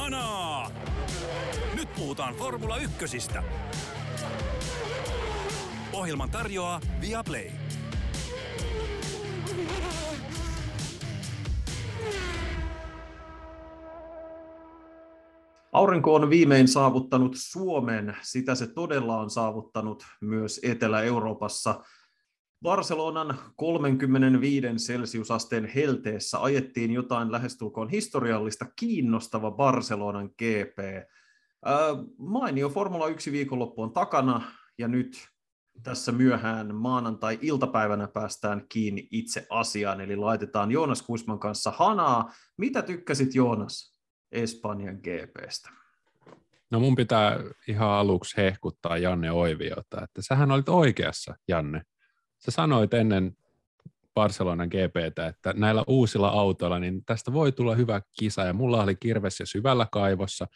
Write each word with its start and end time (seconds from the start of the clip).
Kanaa! 0.00 0.70
Nyt 1.74 1.88
puhutaan 1.94 2.34
Formula 2.34 2.76
Ykkösistä. 2.76 3.42
Ohjelman 5.92 6.30
tarjoaa 6.30 6.80
Viaplay. 7.00 7.50
Aurinko 15.72 16.14
on 16.14 16.30
viimein 16.30 16.68
saavuttanut 16.68 17.32
Suomen, 17.36 18.16
sitä 18.22 18.54
se 18.54 18.66
todella 18.66 19.18
on 19.20 19.30
saavuttanut 19.30 20.02
myös 20.20 20.60
Etelä-Euroopassa. 20.62 21.80
Barcelonan 22.62 23.38
35 23.56 24.66
celsiusasteen 24.76 25.66
helteessä 25.66 26.42
ajettiin 26.42 26.92
jotain 26.92 27.32
lähestulkoon 27.32 27.88
historiallista 27.88 28.66
kiinnostava 28.76 29.50
Barcelonan 29.50 30.26
GP. 30.26 30.78
Mainio 32.18 32.68
Formula 32.68 33.08
1 33.08 33.32
viikonloppu 33.32 33.82
on 33.82 33.92
takana 33.92 34.42
ja 34.78 34.88
nyt 34.88 35.28
tässä 35.82 36.12
myöhään 36.12 36.74
maanantai-iltapäivänä 36.74 38.08
päästään 38.08 38.66
kiinni 38.68 39.08
itse 39.10 39.46
asiaan, 39.50 40.00
eli 40.00 40.16
laitetaan 40.16 40.70
Joonas 40.70 41.02
Kuisman 41.02 41.38
kanssa 41.38 41.70
hanaa. 41.70 42.32
Mitä 42.56 42.82
tykkäsit 42.82 43.34
Joonas 43.34 43.96
Espanjan 44.32 44.96
GPstä? 44.96 45.70
No 46.70 46.80
mun 46.80 46.94
pitää 46.94 47.38
ihan 47.68 47.90
aluksi 47.90 48.36
hehkuttaa 48.36 48.98
Janne 48.98 49.30
Oiviota, 49.30 50.02
että 50.04 50.22
sähän 50.22 50.50
olit 50.50 50.68
oikeassa, 50.68 51.34
Janne. 51.48 51.82
Sä 52.44 52.50
sanoit 52.50 52.94
ennen 52.94 53.36
Barcelonan 54.14 54.68
GPtä, 54.68 55.26
että 55.26 55.52
näillä 55.56 55.84
uusilla 55.86 56.28
autoilla, 56.28 56.78
niin 56.78 57.04
tästä 57.04 57.32
voi 57.32 57.52
tulla 57.52 57.74
hyvä 57.74 58.00
kisa, 58.18 58.44
ja 58.44 58.52
mulla 58.52 58.82
oli 58.82 58.96
kirves 58.96 59.40
ja 59.40 59.46
syvällä 59.46 59.86
kaivossa, 59.92 60.46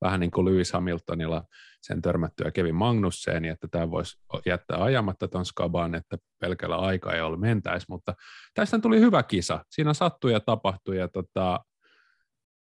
vähän 0.00 0.20
niin 0.20 0.30
kuin 0.30 0.44
Lewis 0.44 0.72
Hamiltonilla 0.72 1.44
sen 1.80 2.02
törmättyä 2.02 2.50
Kevin 2.50 2.74
Magnussen, 2.74 3.44
että 3.44 3.68
tämä 3.70 3.90
voisi 3.90 4.18
jättää 4.46 4.82
ajamatta 4.82 5.28
tuon 5.28 5.46
Skaban, 5.46 5.94
että 5.94 6.18
pelkällä 6.38 6.76
aikaa 6.76 7.12
ei 7.12 7.20
ollut 7.20 7.40
mentäisi, 7.40 7.86
mutta 7.88 8.14
tästä 8.54 8.78
tuli 8.78 9.00
hyvä 9.00 9.22
kisa. 9.22 9.64
Siinä 9.70 9.94
sattui 9.94 10.32
ja 10.32 10.40
tapahtui, 10.40 10.98
ja 10.98 11.08
tota, 11.08 11.60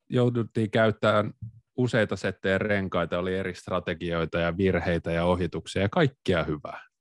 jouduttiin 0.10 0.72
käyttämään 0.72 1.34
useita 1.78 2.16
settejä 2.16 2.58
renkaita, 2.58 3.20
oli 3.20 3.36
eri 3.36 3.56
strategioita 3.56 4.40
ja 4.40 4.58
virheitä 4.58 5.12
ja 5.12 5.26
ohituksia 5.26 5.82
ja 5.82 5.90
kaikkia 5.90 6.44
hyvää. 6.44 6.95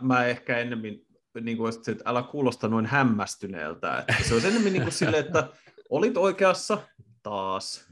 Mä 0.00 0.24
ehkä 0.24 0.58
ennemmin 0.58 1.06
niin 1.40 1.56
kuin, 1.56 1.72
että 1.88 2.04
älä 2.10 2.22
kuulosta 2.22 2.68
noin 2.68 2.86
hämmästyneeltä. 2.86 3.98
Että 3.98 4.24
se 4.28 4.34
on 4.34 4.44
enemmän 4.44 4.72
niin 4.72 4.82
kuin 4.82 4.92
sille, 4.92 5.18
että 5.18 5.48
olit 5.90 6.16
oikeassa 6.16 6.78
taas. 7.22 7.88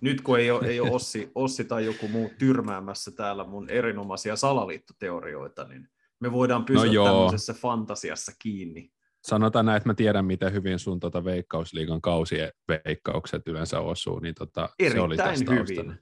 Nyt 0.00 0.20
kun 0.20 0.38
ei 0.38 0.50
ole, 0.50 0.66
ei 0.66 0.80
ole 0.80 0.90
Ossi, 0.90 1.30
Ossi 1.34 1.64
tai 1.64 1.86
joku 1.86 2.08
muu 2.08 2.30
tyrmäämässä 2.38 3.10
täällä 3.10 3.44
mun 3.44 3.70
erinomaisia 3.70 4.36
salaliittoteorioita, 4.36 5.64
niin 5.64 5.88
me 6.20 6.32
voidaan 6.32 6.64
pysyä 6.64 6.92
no 6.94 7.04
tämmöisessä 7.04 7.54
fantasiassa 7.54 8.32
kiinni 8.38 8.90
sanotaan 9.26 9.66
näin, 9.66 9.76
että 9.76 9.88
mä 9.88 9.94
tiedän, 9.94 10.24
miten 10.24 10.52
hyvin 10.52 10.78
sun 10.78 11.00
tota 11.00 11.24
Veikkausliigan 11.24 12.00
kausien 12.00 12.52
veikkaukset 12.68 13.48
yleensä 13.48 13.80
osuu, 13.80 14.18
niin 14.18 14.34
tota, 14.34 14.68
se 14.92 15.00
oli 15.00 15.16
tästä 15.16 15.52
hyvin. 15.52 15.98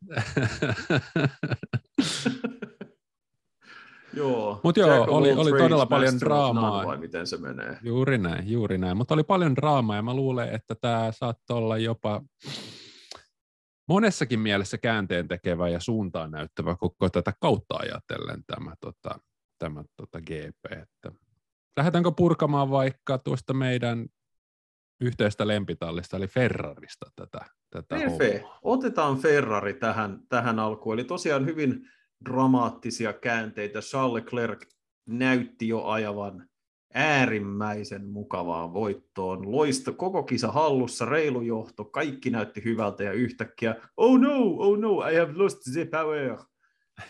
joo. 4.17 4.61
Mutta 4.65 4.81
joo, 4.81 5.07
oli, 5.09 5.33
oli 5.33 5.51
todella 5.51 5.87
paljon 5.87 6.21
draamaa. 6.21 6.87
Vai 6.87 6.99
miten 6.99 7.27
se 7.27 7.37
menee? 7.37 7.79
Juuri 7.83 8.19
näin, 8.19 8.51
juuri 8.51 8.79
näin. 8.79 8.97
Mutta 8.97 9.15
oli 9.15 9.25
paljon 9.25 9.57
draamaa 9.57 9.97
ja 9.97 10.03
mä 10.03 10.15
luulen, 10.15 10.49
että 10.49 10.75
tämä 10.75 11.13
saattoi 11.13 11.57
olla 11.57 11.79
jopa 11.79 12.23
monessakin 13.89 14.41
mielessä 14.41 14.79
käänteen 14.79 15.29
tekevä 15.29 15.69
ja 15.69 15.81
suuntaan 15.81 16.31
näyttävä 16.31 16.77
koko 16.77 17.09
tätä 17.09 17.33
kautta 17.41 17.77
ajatellen 17.77 18.43
tämä, 18.47 18.75
tota, 18.81 19.19
tämä 19.59 19.85
tota 19.97 20.21
GP. 20.21 20.73
Että 20.83 21.13
lähdetäänkö 21.77 22.11
purkamaan 22.17 22.71
vaikka 22.71 23.19
tuosta 23.19 23.55
meidän 23.55 24.07
yhteistä 25.01 25.47
lempitallista, 25.47 26.17
eli 26.17 26.27
Ferrarista 26.27 27.07
tätä, 27.17 27.45
tätä 27.71 27.97
Perfe. 27.97 28.45
Otetaan 28.63 29.19
Ferrari 29.19 29.75
tähän, 29.75 30.21
tähän 30.29 30.59
alkuun. 30.59 30.95
Eli 30.95 31.05
tosiaan 31.05 31.47
hyvin 31.47 31.89
dramaattisia 32.25 33.13
käänteitä. 33.13 33.81
Charles 33.81 34.13
Leclerc 34.13 34.67
näytti 35.07 35.69
jo 35.69 35.85
ajavan 35.85 36.49
äärimmäisen 36.95 38.07
mukavaan 38.07 38.73
voittoon. 38.73 39.53
Loista 39.53 39.93
koko 39.93 40.23
kisa 40.23 40.53
hallussa, 40.53 41.05
reilu 41.05 41.41
johto, 41.41 41.85
kaikki 41.85 42.31
näytti 42.31 42.65
hyvältä 42.65 43.05
ja 43.05 43.13
yhtäkkiä, 43.13 43.75
oh 43.97 44.21
no, 44.21 44.37
oh 44.39 44.79
no, 44.79 45.09
I 45.09 45.17
have 45.17 45.33
lost 45.33 45.59
the 45.73 45.85
power. 45.85 46.39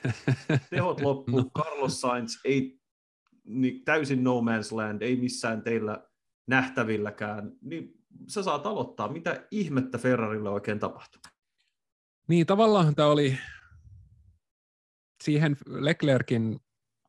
Tehot 0.70 1.00
loppu, 1.00 1.36
no. 1.36 1.50
Carlos 1.58 2.00
Sainz 2.00 2.40
ei 2.44 2.78
niin 3.44 3.84
täysin 3.84 4.24
no 4.24 4.40
man's 4.40 4.76
land, 4.76 5.02
ei 5.02 5.16
missään 5.16 5.62
teillä 5.62 6.06
nähtävilläkään, 6.46 7.52
niin 7.60 7.92
sä 8.28 8.42
saat 8.42 8.66
aloittaa. 8.66 9.12
Mitä 9.12 9.46
ihmettä 9.50 9.98
Ferrarille 9.98 10.50
oikein 10.50 10.78
tapahtui? 10.78 11.20
Niin, 12.28 12.46
tavallaan 12.46 12.94
tämä 12.94 13.08
oli 13.08 13.38
siihen 15.24 15.56
Leclerkin 15.66 16.60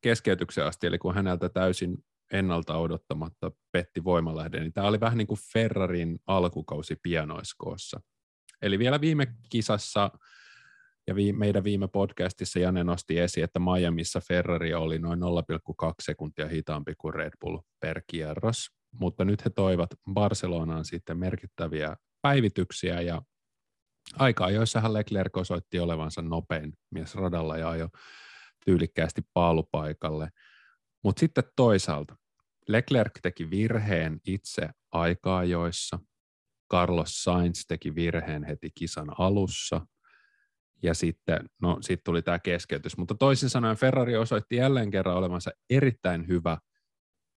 keskeytyksen 0.01 0.65
asti, 0.65 0.87
eli 0.87 0.97
kun 0.97 1.15
häneltä 1.15 1.49
täysin 1.49 1.97
ennalta 2.31 2.77
odottamatta 2.77 3.51
petti 3.71 4.03
voimalähde, 4.03 4.59
niin 4.59 4.73
tämä 4.73 4.87
oli 4.87 4.99
vähän 4.99 5.17
niin 5.17 5.27
kuin 5.27 5.39
Ferrarin 5.53 6.19
alkukausi 6.27 6.95
pianoiskoossa. 7.03 8.01
Eli 8.61 8.79
vielä 8.79 9.01
viime 9.01 9.27
kisassa 9.49 10.11
ja 11.07 11.15
vi, 11.15 11.33
meidän 11.33 11.63
viime 11.63 11.87
podcastissa 11.87 12.59
Janne 12.59 12.83
nosti 12.83 13.19
esiin, 13.19 13.43
että 13.43 13.59
Miamiissa 13.59 14.21
Ferrari 14.27 14.73
oli 14.73 14.99
noin 14.99 15.19
0,2 15.19 15.25
sekuntia 16.01 16.47
hitaampi 16.47 16.93
kuin 16.97 17.13
Red 17.13 17.33
Bull 17.41 17.57
per 17.79 18.01
kierros, 18.07 18.67
mutta 18.91 19.25
nyt 19.25 19.45
he 19.45 19.49
toivat 19.49 19.89
Barcelonaan 20.13 20.85
sitten 20.85 21.17
merkittäviä 21.17 21.95
päivityksiä 22.21 23.01
ja 23.01 23.21
aikaa, 24.13 24.51
joissahan 24.51 24.93
Leclerc 24.93 25.37
osoitti 25.37 25.79
olevansa 25.79 26.21
nopein 26.21 26.73
mies 26.91 27.15
radalla 27.15 27.57
ja 27.57 27.75
jo 27.75 27.89
tyylikkäästi 28.65 29.21
paalupaikalle. 29.33 30.29
Mutta 31.03 31.19
sitten 31.19 31.43
toisaalta 31.55 32.15
Leclerc 32.67 33.11
teki 33.21 33.49
virheen 33.49 34.19
itse 34.27 34.69
aikaa 34.91 35.43
joissa, 35.43 35.99
Carlos 36.71 37.23
Sainz 37.23 37.65
teki 37.67 37.95
virheen 37.95 38.43
heti 38.43 38.69
kisan 38.75 39.07
alussa, 39.19 39.81
ja 40.83 40.93
sitten 40.93 41.49
no, 41.61 41.77
sit 41.81 42.03
tuli 42.03 42.21
tämä 42.21 42.39
keskeytys. 42.39 42.97
Mutta 42.97 43.15
toisin 43.15 43.49
sanoen 43.49 43.77
Ferrari 43.77 44.15
osoitti 44.15 44.55
jälleen 44.55 44.91
kerran 44.91 45.15
olevansa 45.15 45.51
erittäin 45.69 46.27
hyvä 46.27 46.57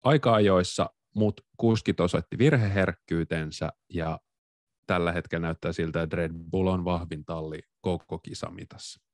aika-ajoissa, 0.04 0.90
mutta 1.16 1.44
kuskit 1.58 2.00
osoitti 2.00 2.38
virheherkkyytensä 2.38 3.70
ja 3.94 4.20
tällä 4.88 5.12
hetkellä 5.12 5.48
näyttää 5.48 5.74
siltä, 5.74 6.02
että 6.02 6.16
Red 6.16 6.32
Bull 6.52 6.68
on 6.68 6.86
vahvin 6.86 7.26
talli 7.26 7.60
koko 7.82 8.20
kisamitassa. 8.20 9.06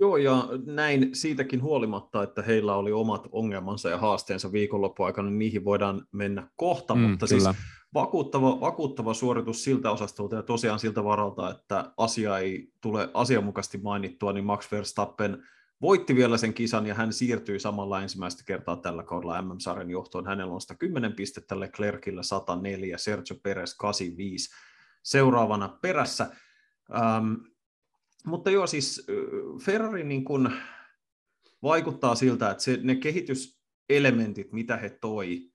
Joo, 0.00 0.16
ja 0.16 0.48
näin 0.66 1.10
siitäkin 1.12 1.62
huolimatta, 1.62 2.22
että 2.22 2.42
heillä 2.42 2.76
oli 2.76 2.92
omat 2.92 3.28
ongelmansa 3.32 3.90
ja 3.90 3.98
haasteensa 3.98 4.52
viikonloppuaikana, 4.52 5.28
niin 5.28 5.38
niihin 5.38 5.64
voidaan 5.64 6.06
mennä 6.12 6.48
kohta, 6.56 6.94
mm, 6.94 7.00
mutta 7.00 7.26
siis 7.26 7.42
kyllä. 7.42 7.52
siis 7.52 7.66
vakuuttava, 7.94 8.60
vakuuttava 8.60 9.14
suoritus 9.14 9.64
siltä 9.64 9.90
osastolta 9.90 10.36
ja 10.36 10.42
tosiaan 10.42 10.78
siltä 10.78 11.04
varalta, 11.04 11.50
että 11.50 11.92
asia 11.96 12.38
ei 12.38 12.68
tule 12.82 13.10
asianmukaisesti 13.14 13.78
mainittua, 13.78 14.32
niin 14.32 14.44
Max 14.44 14.72
Verstappen 14.72 15.42
voitti 15.82 16.14
vielä 16.14 16.38
sen 16.38 16.54
kisan 16.54 16.86
ja 16.86 16.94
hän 16.94 17.12
siirtyi 17.12 17.60
samalla 17.60 18.02
ensimmäistä 18.02 18.42
kertaa 18.46 18.76
tällä 18.76 19.02
kaudella 19.02 19.42
MM-sarjan 19.42 19.90
johtoon. 19.90 20.26
Hänellä 20.26 20.54
on 20.54 20.60
110 20.60 21.12
pistettä, 21.12 21.60
Leclercillä 21.60 22.22
104, 22.22 22.98
Sergio 22.98 23.36
Perez 23.42 23.74
85 23.74 24.50
seuraavana 25.02 25.68
perässä. 25.68 26.30
Ähm, 26.94 27.34
mutta 28.26 28.50
joo, 28.50 28.66
siis 28.66 29.06
Ferrari 29.64 30.04
niin 30.04 30.24
kun 30.24 30.52
vaikuttaa 31.62 32.14
siltä, 32.14 32.50
että 32.50 32.62
se, 32.62 32.78
ne 32.82 32.96
kehityselementit, 32.96 34.52
mitä 34.52 34.76
he 34.76 34.90
toi, 34.90 35.50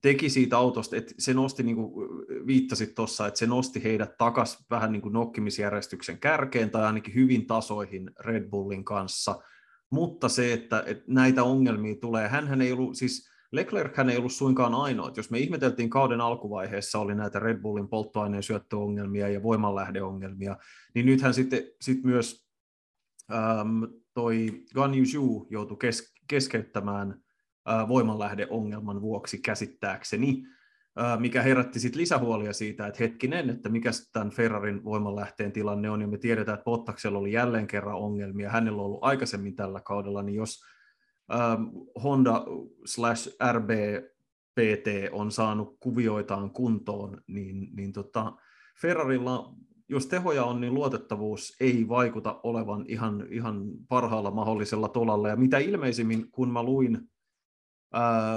teki 0.00 0.30
siitä 0.30 0.58
autosta, 0.58 0.96
että 0.96 1.14
se 1.18 1.34
nosti, 1.34 1.62
niin 1.62 1.76
kuin 1.76 1.92
viittasit 2.46 2.94
tuossa, 2.94 3.26
että 3.26 3.38
se 3.38 3.46
nosti 3.46 3.84
heidät 3.84 4.16
takas 4.18 4.64
vähän 4.70 4.92
niin 4.92 5.02
kuin 5.02 5.12
nokkimisjärjestyksen 5.12 6.18
kärkeen 6.18 6.70
tai 6.70 6.82
ainakin 6.84 7.14
hyvin 7.14 7.46
tasoihin 7.46 8.10
Red 8.20 8.50
Bullin 8.50 8.84
kanssa, 8.84 9.42
mutta 9.92 10.28
se, 10.28 10.52
että, 10.52 10.84
että 10.86 11.04
näitä 11.06 11.44
ongelmia 11.44 11.96
tulee, 12.00 12.28
hän 12.28 12.62
ei 12.62 12.72
ollut, 12.72 12.96
siis 12.96 13.28
Leclerc 13.52 13.96
hän 13.96 14.10
ei 14.10 14.16
ollut 14.16 14.32
suinkaan 14.32 14.74
ainoa, 14.74 15.08
että 15.08 15.18
jos 15.20 15.30
me 15.30 15.38
ihmeteltiin 15.38 15.90
kauden 15.90 16.20
alkuvaiheessa, 16.20 16.98
oli 16.98 17.14
näitä 17.14 17.38
Red 17.38 17.58
Bullin 17.58 17.88
polttoaineen 17.88 18.42
syöttöongelmia 18.42 19.28
ja 19.28 19.42
voimanlähdeongelmia, 19.42 20.56
niin 20.94 21.06
nythän 21.06 21.34
sitten 21.34 21.62
sit 21.80 22.04
myös 22.04 22.46
ähm, 23.32 23.84
toi 24.14 24.64
Gan 24.74 24.92
Yu 25.14 25.46
joutui 25.50 25.76
kes, 25.80 26.14
keskeyttämään 26.28 27.22
voimanlähdeongelman 27.88 29.00
vuoksi 29.00 29.38
käsittääkseni. 29.38 30.42
Mikä 31.18 31.42
herätti 31.42 31.80
sitten 31.80 32.00
lisähuolia 32.00 32.52
siitä, 32.52 32.86
että 32.86 33.02
hetkinen, 33.02 33.50
että 33.50 33.68
mikä 33.68 33.90
tämän 34.12 34.30
Ferrarin 34.30 34.84
voimanlähteen 34.84 35.52
tilanne 35.52 35.90
on, 35.90 36.00
ja 36.00 36.06
me 36.06 36.18
tiedetään, 36.18 36.54
että 36.54 36.64
Bottaksella 36.64 37.18
oli 37.18 37.32
jälleen 37.32 37.66
kerran 37.66 37.96
ongelmia, 37.96 38.50
hänellä 38.50 38.82
on 38.82 38.86
ollut 38.86 39.04
aikaisemmin 39.04 39.56
tällä 39.56 39.80
kaudella, 39.80 40.22
niin 40.22 40.36
jos 40.36 40.60
Honda 42.02 42.44
slash 42.84 43.28
RB 43.52 43.70
PT 44.60 45.12
on 45.12 45.30
saanut 45.30 45.76
kuvioitaan 45.80 46.50
kuntoon, 46.50 47.20
niin, 47.26 47.68
niin 47.76 47.92
tota, 47.92 48.32
Ferrarilla, 48.80 49.54
jos 49.88 50.06
tehoja 50.06 50.44
on, 50.44 50.60
niin 50.60 50.74
luotettavuus 50.74 51.56
ei 51.60 51.88
vaikuta 51.88 52.40
olevan 52.42 52.84
ihan, 52.88 53.26
ihan 53.30 53.64
parhaalla 53.88 54.30
mahdollisella 54.30 54.88
tolalla. 54.88 55.28
Ja 55.28 55.36
mitä 55.36 55.58
ilmeisimmin, 55.58 56.30
kun 56.30 56.52
mä 56.52 56.62
luin, 56.62 57.11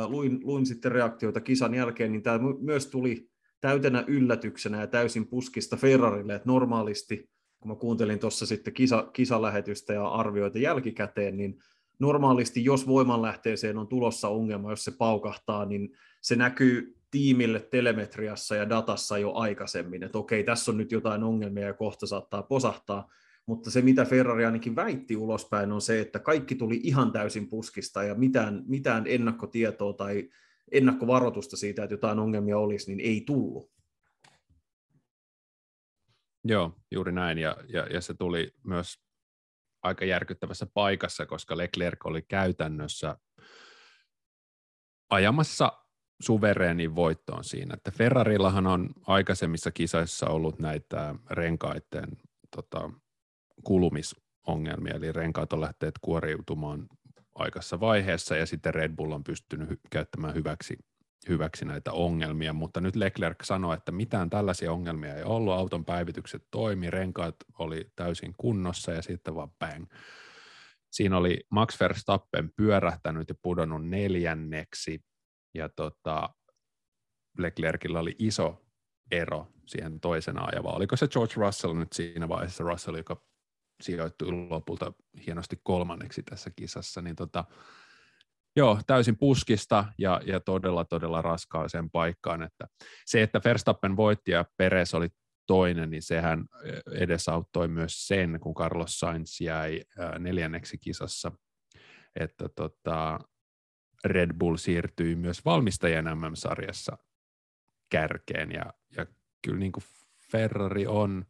luin, 0.08 0.40
luin 0.44 0.66
sitten 0.66 0.92
reaktioita 0.92 1.42
kisan 1.42 1.74
jälkeen, 1.74 2.12
niin 2.12 2.24
tämä 2.24 2.40
myös 2.60 2.88
tuli 2.88 3.30
täytenä 3.62 4.04
yllätyksenä 4.08 4.80
ja 4.80 4.88
täysin 4.88 5.28
puskista 5.28 5.78
Ferrarille, 5.78 6.36
että 6.36 6.50
normaalisti, 6.50 7.30
kun 7.60 7.72
mä 7.72 7.76
kuuntelin 7.76 8.20
tuossa 8.20 8.46
sitten 8.46 8.74
kisa, 8.74 9.10
kisalähetystä 9.14 9.94
ja 9.94 10.08
arvioita 10.08 10.60
jälkikäteen, 10.60 11.38
niin 11.38 11.60
normaalisti, 12.00 12.66
jos 12.66 12.88
voimanlähteeseen 12.88 13.78
on 13.78 13.88
tulossa 13.88 14.30
ongelma, 14.30 14.70
jos 14.70 14.84
se 14.84 14.92
paukahtaa, 14.98 15.66
niin 15.66 15.90
se 16.22 16.36
näkyy 16.36 16.96
tiimille 17.12 17.60
telemetriassa 17.60 18.56
ja 18.56 18.70
datassa 18.70 19.18
jo 19.18 19.34
aikaisemmin, 19.34 20.04
että 20.04 20.18
okei, 20.18 20.44
tässä 20.44 20.72
on 20.72 20.78
nyt 20.78 20.92
jotain 20.92 21.24
ongelmia 21.24 21.68
ja 21.68 21.74
kohta 21.74 22.08
saattaa 22.08 22.44
posahtaa, 22.44 23.10
mutta 23.46 23.72
se, 23.72 23.82
mitä 23.82 24.06
Ferrari 24.06 24.46
ainakin 24.46 24.76
väitti 24.76 25.18
ulospäin, 25.18 25.72
on 25.72 25.82
se, 25.82 26.02
että 26.02 26.20
kaikki 26.20 26.56
tuli 26.56 26.80
ihan 26.84 27.12
täysin 27.12 27.50
puskista 27.50 28.04
ja 28.04 28.16
mitään, 28.16 28.64
mitään 28.68 29.08
ennakkotietoa 29.08 29.94
tai 29.94 30.30
ennakkovaroitusta 30.72 31.58
siitä, 31.58 31.84
että 31.84 31.94
jotain 31.94 32.20
ongelmia 32.20 32.58
olisi, 32.58 32.96
niin 32.96 33.00
ei 33.10 33.22
tullut. 33.22 33.72
Joo, 36.44 36.76
juuri 36.92 37.12
näin, 37.12 37.38
ja, 37.38 37.58
ja, 37.68 37.86
ja 37.86 38.02
se 38.02 38.14
tuli 38.14 38.54
myös 38.64 39.00
aika 39.84 40.06
järkyttävässä 40.06 40.68
paikassa, 40.74 41.26
koska 41.26 41.58
Leclerc 41.58 42.06
oli 42.06 42.22
käytännössä 42.22 43.18
ajamassa 45.10 45.86
suvereenin 46.22 46.96
voittoon 46.96 47.44
siinä. 47.44 47.74
Että 47.74 47.92
Ferrarillahan 47.92 48.68
on 48.68 48.90
aikaisemmissa 49.08 49.72
kisoissa 49.72 50.28
ollut 50.28 50.60
näitä 50.60 51.16
renkaiden 51.30 52.18
tota, 52.56 52.92
kulumisongelmia, 53.64 54.94
eli 54.94 55.12
renkaat 55.12 55.54
on 55.54 55.62
lähteet 55.62 55.96
kuoriutumaan 56.02 56.88
aikassa 57.36 57.80
vaiheessa, 57.80 58.36
ja 58.36 58.46
sitten 58.46 58.74
Red 58.74 58.96
Bull 58.96 59.12
on 59.12 59.24
pystynyt 59.24 59.70
hy- 59.70 59.80
käyttämään 59.90 60.34
hyväksi, 60.36 60.78
hyväksi 61.30 61.66
näitä 61.66 61.92
ongelmia, 61.92 62.54
mutta 62.54 62.82
nyt 62.82 62.96
Leclerc 62.96 63.44
sanoi, 63.44 63.74
että 63.74 63.92
mitään 63.92 64.30
tällaisia 64.30 64.72
ongelmia 64.72 65.16
ei 65.16 65.24
ollut, 65.24 65.54
auton 65.54 65.86
päivitykset 65.86 66.44
toimi, 66.52 66.92
renkaat 66.92 67.36
oli 67.60 67.92
täysin 67.96 68.34
kunnossa, 68.38 68.92
ja 68.92 69.02
sitten 69.02 69.36
vaan 69.36 69.52
bang. 69.60 69.86
Siinä 70.92 71.18
oli 71.18 71.42
Max 71.52 71.80
Verstappen 71.80 72.52
pyörähtänyt 72.56 73.30
ja 73.30 73.36
pudonnut 73.42 73.88
neljänneksi, 73.88 75.04
ja 75.54 75.70
tota, 75.70 76.30
Leclercillä 77.38 78.00
oli 78.00 78.16
iso 78.20 78.66
ero 79.12 79.48
siihen 79.66 80.00
toisena 80.00 80.46
ajavaan. 80.46 80.76
Oliko 80.76 80.96
se 80.96 81.08
George 81.08 81.34
Russell 81.36 81.74
nyt 81.74 81.94
siinä 81.94 82.30
vaiheessa, 82.30 82.64
Russell, 82.64 82.98
joka 82.98 83.22
sijoittui 83.82 84.32
lopulta 84.32 84.94
hienosti 85.26 85.60
kolmanneksi 85.64 86.24
tässä 86.24 86.50
kisassa, 86.56 87.02
niin 87.02 87.16
tota, 87.16 87.44
joo, 88.56 88.80
täysin 88.88 89.18
puskista 89.18 89.86
ja, 89.98 90.22
ja 90.26 90.40
todella, 90.40 90.86
todella 90.86 91.22
raskaaseen 91.22 91.90
paikkaan, 91.92 92.42
että 92.44 92.68
se, 93.06 93.22
että 93.22 93.42
Verstappen 93.46 93.98
voitti 93.98 94.32
ja 94.32 94.46
Perez 94.58 94.94
oli 94.94 95.08
toinen, 95.48 95.90
niin 95.90 96.02
sehän 96.02 96.46
edesauttoi 96.92 97.68
myös 97.68 98.08
sen, 98.08 98.40
kun 98.40 98.56
Carlos 98.56 99.00
Sainz 99.00 99.42
jäi 99.42 99.82
neljänneksi 100.20 100.78
kisassa, 100.78 101.32
että 102.16 102.50
tota, 102.50 103.20
Red 104.06 104.34
Bull 104.34 104.56
siirtyi 104.56 105.16
myös 105.16 105.46
valmistajien 105.46 106.06
MM-sarjassa 106.06 106.98
kärkeen 107.90 108.52
ja, 108.52 108.74
ja 108.98 109.06
kyllä 109.46 109.60
niin 109.60 109.72
kuin 109.72 109.84
Ferrari 110.32 110.88
on 110.88 111.26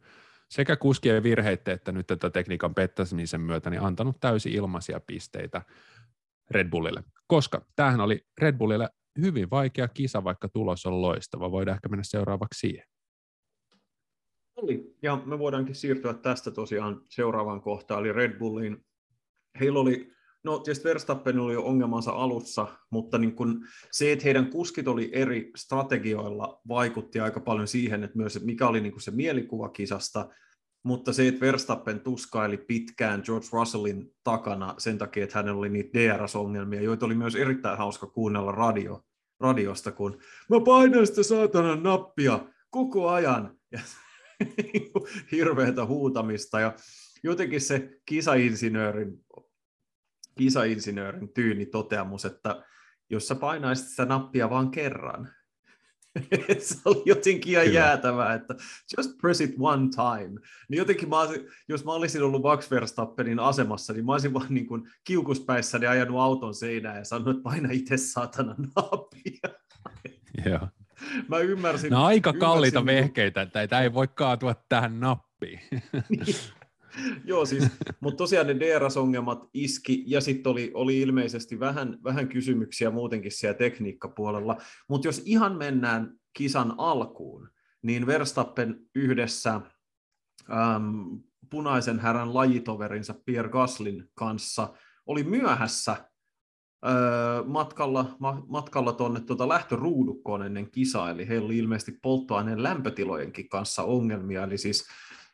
sekä 0.50 0.76
kuskien 0.76 1.22
virheitä 1.22 1.72
että 1.72 1.92
nyt 1.92 2.06
tätä 2.06 2.30
tekniikan 2.30 2.74
pettämisen 2.74 3.40
myötä 3.40 3.70
niin 3.70 3.82
antanut 3.82 4.20
täysin 4.20 4.52
ilmaisia 4.52 5.00
pisteitä 5.06 5.62
Red 6.50 6.70
Bullille, 6.70 7.04
koska 7.26 7.66
tämähän 7.76 8.00
oli 8.00 8.26
Red 8.38 8.56
Bullille 8.58 8.88
hyvin 9.20 9.50
vaikea 9.50 9.88
kisa, 9.88 10.24
vaikka 10.24 10.48
tulos 10.48 10.86
on 10.86 11.02
loistava. 11.02 11.50
Voidaan 11.50 11.74
ehkä 11.74 11.88
mennä 11.88 12.02
seuraavaksi 12.02 12.60
siihen. 12.60 12.84
Oli, 14.56 14.96
ja 15.02 15.16
me 15.16 15.38
voidaankin 15.38 15.74
siirtyä 15.74 16.14
tästä 16.14 16.50
tosiaan 16.50 17.00
seuraavaan 17.08 17.60
kohtaan, 17.60 18.00
eli 18.00 18.12
Red 18.12 18.38
Bulliin. 18.38 18.84
Heillä 19.60 19.80
oli 19.80 20.15
No 20.46 20.58
tietysti 20.58 20.88
Verstappen 20.88 21.38
oli 21.38 21.54
jo 21.54 21.62
ongelmansa 21.62 22.10
alussa, 22.10 22.66
mutta 22.90 23.18
niin 23.18 23.34
kun 23.36 23.66
se, 23.90 24.12
että 24.12 24.24
heidän 24.24 24.50
kuskit 24.50 24.88
oli 24.88 25.10
eri 25.12 25.50
strategioilla, 25.56 26.60
vaikutti 26.68 27.20
aika 27.20 27.40
paljon 27.40 27.68
siihen, 27.68 28.04
että 28.04 28.16
myös 28.16 28.44
mikä 28.44 28.68
oli 28.68 28.80
niin 28.80 29.00
se 29.00 29.10
mielikuva 29.10 29.68
kisasta, 29.68 30.28
mutta 30.82 31.12
se, 31.12 31.28
että 31.28 31.40
Verstappen 31.40 32.00
tuskaili 32.00 32.56
pitkään 32.56 33.22
George 33.24 33.46
Russellin 33.52 34.14
takana 34.24 34.74
sen 34.78 34.98
takia, 34.98 35.24
että 35.24 35.38
hänellä 35.38 35.58
oli 35.58 35.68
niitä 35.68 35.98
DRS-ongelmia, 35.98 36.82
joita 36.82 37.06
oli 37.06 37.14
myös 37.14 37.34
erittäin 37.34 37.78
hauska 37.78 38.06
kuunnella 38.06 38.52
radio, 38.52 39.00
radiosta, 39.40 39.92
kun 39.92 40.18
mä 40.50 40.60
painan 40.60 41.06
sitä 41.06 41.22
saatanan 41.22 41.82
nappia 41.82 42.40
koko 42.70 43.08
ajan, 43.08 43.56
ja 43.72 43.80
hirveätä 45.32 45.86
huutamista, 45.86 46.60
ja 46.60 46.74
jotenkin 47.24 47.60
se 47.60 47.90
kisainsinöörin 48.04 49.24
kisainsinöörin 50.38 51.32
tyyni 51.32 51.66
toteamus, 51.66 52.24
että 52.24 52.64
jos 53.10 53.28
sä 53.28 53.34
painaisit 53.34 53.88
sitä 53.88 54.04
nappia 54.04 54.50
vain 54.50 54.70
kerran, 54.70 55.28
se 56.58 56.78
oli 56.84 57.02
jotenkin 57.06 57.52
ihan 57.52 57.64
Kyllä. 57.64 57.80
jäätävää, 57.80 58.34
että 58.34 58.54
just 58.96 59.18
press 59.20 59.40
it 59.40 59.54
one 59.58 59.88
time. 59.88 60.40
Niin 60.68 60.78
jotenkin 60.78 61.08
mä 61.08 61.20
olisin, 61.20 61.48
jos 61.68 61.84
mä 61.84 61.92
olisin 61.92 62.22
ollut 62.22 62.42
Max 62.42 62.70
Verstappenin 62.70 63.38
asemassa, 63.38 63.92
niin 63.92 64.06
mä 64.06 64.12
olisin 64.12 64.34
vaan 64.34 64.46
niin 64.50 64.66
kuin 64.66 64.82
kiukuspäissäni 65.04 65.86
ajanut 65.86 66.20
auton 66.20 66.54
seinään 66.54 66.96
ja 66.96 67.04
sanonut, 67.04 67.36
että 67.36 67.42
paina 67.42 67.68
itse 67.72 67.96
saatana 67.96 68.54
nappia. 68.76 69.50
Joo. 70.46 70.68
Mä 71.28 71.38
ymmärsin. 71.38 71.90
No 71.90 72.04
aika 72.04 72.32
kalliita 72.32 72.78
ymmärsin, 72.78 73.02
vehkeitä, 73.02 73.42
että 73.42 73.66
tämä 73.66 73.82
ei 73.82 73.94
voi 73.94 74.08
kaatua 74.08 74.54
tähän 74.68 75.00
nappiin. 75.00 75.60
niin. 76.08 76.36
Joo, 77.24 77.46
siis, 77.46 77.64
mutta 78.00 78.16
tosiaan 78.16 78.46
ne 78.46 78.56
DRS-ongelmat 78.56 79.48
iski, 79.54 80.04
ja 80.06 80.20
sitten 80.20 80.52
oli, 80.52 80.70
oli 80.74 81.00
ilmeisesti 81.00 81.60
vähän, 81.60 81.98
vähän 82.04 82.28
kysymyksiä 82.28 82.90
muutenkin 82.90 83.32
siellä 83.32 83.58
tekniikkapuolella. 83.58 84.56
Mutta 84.88 85.08
jos 85.08 85.22
ihan 85.24 85.56
mennään 85.56 86.14
kisan 86.32 86.74
alkuun, 86.78 87.50
niin 87.82 88.06
Verstappen 88.06 88.80
yhdessä 88.94 89.54
äm, 90.50 91.20
punaisen 91.50 92.00
härän 92.00 92.34
lajitoverinsa 92.34 93.14
Pierre 93.24 93.50
Gaslin 93.50 94.04
kanssa 94.14 94.74
oli 95.06 95.24
myöhässä 95.24 95.96
matkalla, 97.44 98.16
ma, 98.18 98.42
matkalla 98.46 98.92
tuonne 98.92 99.20
tuota 99.20 99.48
lähtöruudukkoon 99.48 100.42
ennen 100.42 100.70
kisaa, 100.70 101.10
eli 101.10 101.28
heillä 101.28 101.46
oli 101.46 101.58
ilmeisesti 101.58 101.98
polttoaineen 102.02 102.62
lämpötilojenkin 102.62 103.48
kanssa 103.48 103.82
ongelmia, 103.82 104.42
eli 104.42 104.58
siis 104.58 104.88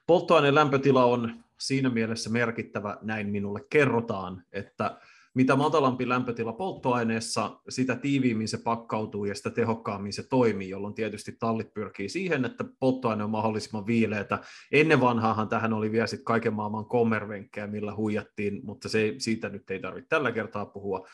polttoaineen 0.06 0.54
lämpötila 0.54 1.04
on 1.04 1.44
siinä 1.66 1.90
mielessä 1.90 2.30
merkittävä, 2.30 2.98
näin 3.02 3.28
minulle 3.28 3.60
kerrotaan, 3.70 4.42
että 4.52 4.98
mitä 5.34 5.56
matalampi 5.56 6.08
lämpötila 6.08 6.52
polttoaineessa, 6.52 7.60
sitä 7.68 7.96
tiiviimmin 7.96 8.48
se 8.48 8.58
pakkautuu 8.58 9.24
ja 9.24 9.34
sitä 9.34 9.50
tehokkaammin 9.50 10.12
se 10.12 10.22
toimii, 10.28 10.68
jolloin 10.68 10.94
tietysti 10.94 11.36
tallit 11.38 11.74
pyrkii 11.74 12.08
siihen, 12.08 12.44
että 12.44 12.64
polttoaine 12.80 13.24
on 13.24 13.30
mahdollisimman 13.30 13.86
viileätä. 13.86 14.38
Ennen 14.72 15.00
vanhaahan 15.00 15.48
tähän 15.48 15.72
oli 15.72 15.92
vielä 15.92 16.06
sitten 16.06 16.24
kaiken 16.24 16.54
maailman 16.54 16.86
kommervenkkejä, 16.86 17.66
millä 17.66 17.96
huijattiin, 17.96 18.60
mutta 18.64 18.88
se, 18.88 19.14
siitä 19.18 19.48
nyt 19.48 19.70
ei 19.70 19.80
tarvitse 19.80 20.08
tällä 20.08 20.32
kertaa 20.32 20.66
puhua. 20.66 21.06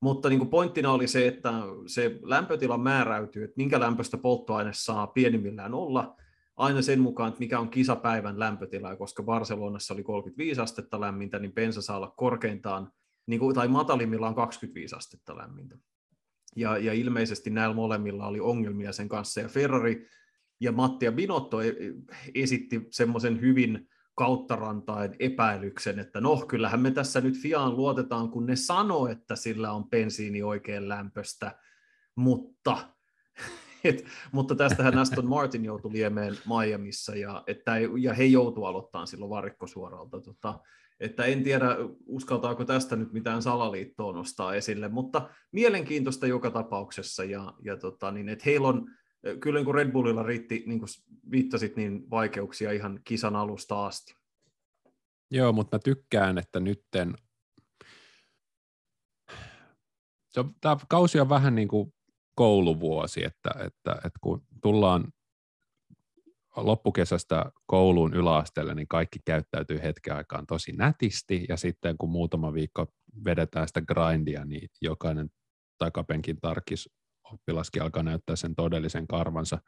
Mutta 0.00 0.28
niin 0.28 0.38
kuin 0.38 0.50
pointtina 0.50 0.92
oli 0.92 1.08
se, 1.08 1.26
että 1.26 1.52
se 1.86 2.18
lämpötila 2.22 2.78
määräytyy, 2.78 3.44
että 3.44 3.56
minkä 3.56 3.80
lämpöistä 3.80 4.18
polttoaine 4.18 4.70
saa 4.74 5.06
pienimmillään 5.06 5.74
olla, 5.74 6.16
aina 6.56 6.82
sen 6.82 7.00
mukaan, 7.00 7.28
että 7.28 7.38
mikä 7.38 7.60
on 7.60 7.70
kisapäivän 7.70 8.38
lämpötila, 8.38 8.96
koska 8.96 9.22
Barcelonassa 9.22 9.94
oli 9.94 10.02
35 10.02 10.60
astetta 10.60 11.00
lämmintä, 11.00 11.38
niin 11.38 11.52
bensa 11.52 11.82
saa 11.82 11.96
olla 11.96 12.14
korkeintaan, 12.16 12.92
niin 13.26 13.40
kuin, 13.40 13.54
tai 13.54 13.68
matalimmillaan 13.68 14.34
25 14.34 14.96
astetta 14.96 15.36
lämmintä. 15.36 15.78
Ja, 16.56 16.78
ja 16.78 16.92
ilmeisesti 16.92 17.50
näillä 17.50 17.74
molemmilla 17.74 18.26
oli 18.26 18.40
ongelmia 18.40 18.92
sen 18.92 19.08
kanssa, 19.08 19.40
ja 19.40 19.48
Ferrari 19.48 20.06
ja 20.60 20.72
Mattia 20.72 21.12
Binotto 21.12 21.60
e, 21.60 21.72
esitti 22.34 22.86
semmoisen 22.90 23.40
hyvin 23.40 23.88
kauttarantain 24.14 25.16
epäilyksen, 25.18 25.98
että 25.98 26.20
no 26.20 26.36
kyllähän 26.36 26.80
me 26.80 26.90
tässä 26.90 27.20
nyt 27.20 27.42
Fiaan 27.42 27.76
luotetaan, 27.76 28.30
kun 28.30 28.46
ne 28.46 28.56
sanoo, 28.56 29.08
että 29.08 29.36
sillä 29.36 29.72
on 29.72 29.90
bensiini 29.90 30.42
oikein 30.42 30.88
lämpöstä, 30.88 31.58
mutta 32.14 32.88
Et, 33.84 34.04
mutta 34.32 34.54
tästähän 34.54 34.98
Aston 34.98 35.26
Martin 35.26 35.64
joutui 35.64 35.92
liemeen 35.92 36.34
Miamiissa 36.46 37.16
ja, 37.16 37.44
että, 37.46 37.72
ja 38.00 38.14
he 38.14 38.24
joutuivat 38.24 38.68
aloittamaan 38.68 39.06
silloin 39.06 39.30
varikkosuoralta. 39.30 40.20
Tota, 40.20 40.60
että 41.00 41.24
en 41.24 41.42
tiedä, 41.42 41.66
uskaltaako 42.06 42.64
tästä 42.64 42.96
nyt 42.96 43.12
mitään 43.12 43.42
salaliittoa 43.42 44.12
nostaa 44.12 44.54
esille, 44.54 44.88
mutta 44.88 45.30
mielenkiintoista 45.52 46.26
joka 46.26 46.50
tapauksessa, 46.50 47.24
ja, 47.24 47.52
ja 47.62 47.76
tota, 47.76 48.10
niin, 48.10 48.28
että 48.28 48.42
heillä 48.46 48.68
on, 48.68 48.90
kyllä 49.40 49.58
niin 49.58 49.64
kuin 49.64 49.74
Red 49.74 49.92
Bullilla 49.92 50.22
riitti, 50.22 50.64
niin 50.66 50.78
kuin 50.78 50.88
viittasit, 51.30 51.76
niin 51.76 52.10
vaikeuksia 52.10 52.72
ihan 52.72 53.00
kisan 53.04 53.36
alusta 53.36 53.86
asti. 53.86 54.14
Joo, 55.30 55.52
mutta 55.52 55.76
mä 55.76 55.80
tykkään, 55.84 56.38
että 56.38 56.60
nytten 56.60 57.14
tämä 60.60 60.76
kausi 60.88 61.20
on 61.20 61.28
vähän 61.28 61.54
niin 61.54 61.68
kuin 61.68 61.94
kouluvuosi, 62.36 63.24
että, 63.24 63.50
että, 63.50 63.92
että 63.92 64.18
kun 64.20 64.42
tullaan 64.62 65.04
loppukesästä 66.56 67.52
kouluun 67.66 68.14
yläasteelle, 68.14 68.74
niin 68.74 68.88
kaikki 68.88 69.18
käyttäytyy 69.24 69.82
hetken 69.82 70.16
aikaan 70.16 70.46
tosi 70.46 70.72
nätisti, 70.72 71.44
ja 71.48 71.56
sitten 71.56 71.98
kun 71.98 72.10
muutama 72.10 72.54
viikko 72.54 72.86
vedetään 73.24 73.68
sitä 73.68 73.82
grindia, 73.82 74.44
niin 74.44 74.68
jokainen 74.82 75.28
takapenkin 75.78 76.40
tarkis 76.40 76.88
oppilaskin 77.32 77.82
alkaa 77.82 78.02
näyttää 78.02 78.36
sen 78.36 78.54
todellisen 78.54 79.06
karvansa 79.06 79.58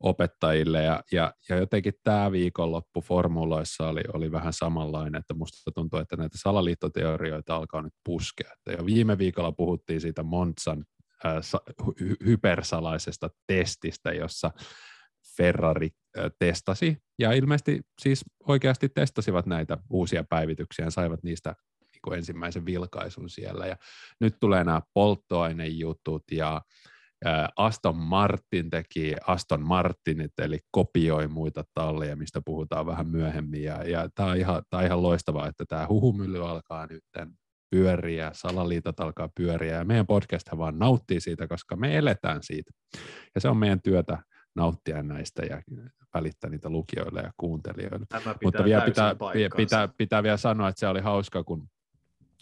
opettajille, 0.00 0.82
ja, 0.82 1.02
ja, 1.12 1.34
ja 1.48 1.56
jotenkin 1.56 1.92
tämä 2.04 2.32
viikonloppu 2.32 3.00
formuloissa 3.00 3.88
oli, 3.88 4.02
oli 4.12 4.32
vähän 4.32 4.52
samanlainen, 4.52 5.18
että 5.18 5.34
musta 5.34 5.70
tuntuu, 5.74 5.98
että 5.98 6.16
näitä 6.16 6.38
salaliittoteorioita 6.38 7.56
alkaa 7.56 7.82
nyt 7.82 7.94
puskea, 8.04 8.50
että 8.52 8.72
jo 8.72 8.86
viime 8.86 9.18
viikolla 9.18 9.52
puhuttiin 9.52 10.00
siitä 10.00 10.22
hy- 10.22 10.95
hypersalaisesta 12.26 13.30
testistä, 13.46 14.12
jossa 14.12 14.50
Ferrari 15.36 15.90
testasi, 16.38 16.96
ja 17.18 17.32
ilmeisesti 17.32 17.80
siis 18.02 18.24
oikeasti 18.48 18.88
testasivat 18.88 19.46
näitä 19.46 19.78
uusia 19.90 20.24
päivityksiä 20.30 20.84
ja 20.84 20.90
saivat 20.90 21.22
niistä 21.22 21.54
niin 21.80 22.18
ensimmäisen 22.18 22.66
vilkaisun 22.66 23.30
siellä. 23.30 23.66
Ja 23.66 23.76
nyt 24.20 24.36
tulee 24.40 24.64
nämä 24.64 24.80
polttoainejutut 24.94 26.22
ja 26.32 26.62
Aston 27.56 27.96
Martin 27.96 28.70
teki 28.70 29.14
Aston 29.26 29.62
Martinit, 29.62 30.32
eli 30.38 30.58
kopioi 30.70 31.28
muita 31.28 31.64
talleja, 31.74 32.16
mistä 32.16 32.40
puhutaan 32.44 32.86
vähän 32.86 33.08
myöhemmin. 33.08 33.62
Ja, 33.62 33.88
ja 33.88 34.08
tämä 34.14 34.28
on, 34.28 34.36
ihan, 34.36 34.62
tämä 34.70 34.80
on 34.80 34.86
ihan 34.86 35.02
loistavaa, 35.02 35.48
että 35.48 35.64
tämä 35.68 35.86
huhumylly 35.88 36.48
alkaa 36.48 36.86
nyt 36.86 37.04
pyöriä, 37.70 38.30
salaliitot 38.34 39.00
alkaa 39.00 39.28
pyöriä, 39.34 39.76
ja 39.76 39.84
meidän 39.84 40.06
podcast 40.06 40.46
vaan 40.56 40.78
nauttii 40.78 41.20
siitä, 41.20 41.48
koska 41.48 41.76
me 41.76 41.96
eletään 41.96 42.42
siitä. 42.42 42.70
Ja 43.34 43.40
se 43.40 43.48
on 43.48 43.56
meidän 43.56 43.82
työtä 43.82 44.18
nauttia 44.54 45.02
näistä 45.02 45.42
ja 45.42 45.62
välittää 46.14 46.50
niitä 46.50 46.70
lukijoille 46.70 47.20
ja 47.20 47.32
kuuntelijoille. 47.36 48.06
Mutta 48.44 48.64
vielä 48.64 48.84
pitää, 48.84 49.16
pitää, 49.56 49.88
pitää 49.88 50.22
vielä 50.22 50.36
sanoa, 50.36 50.68
että 50.68 50.80
se 50.80 50.88
oli 50.88 51.00
hauska, 51.00 51.44
kun 51.44 51.68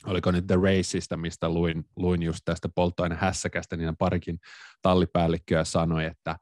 oliko 0.07 0.31
nyt 0.31 0.47
The 0.47 0.57
Raceista, 0.57 1.17
mistä 1.17 1.49
luin, 1.49 1.85
luin 1.97 2.23
just 2.23 2.41
tästä 2.45 2.69
polttoainehässäkästä, 2.75 3.77
niin 3.77 3.97
parikin 3.97 4.39
tallipäällikköä 4.83 5.65
sanoi, 5.65 6.05
että 6.05 6.37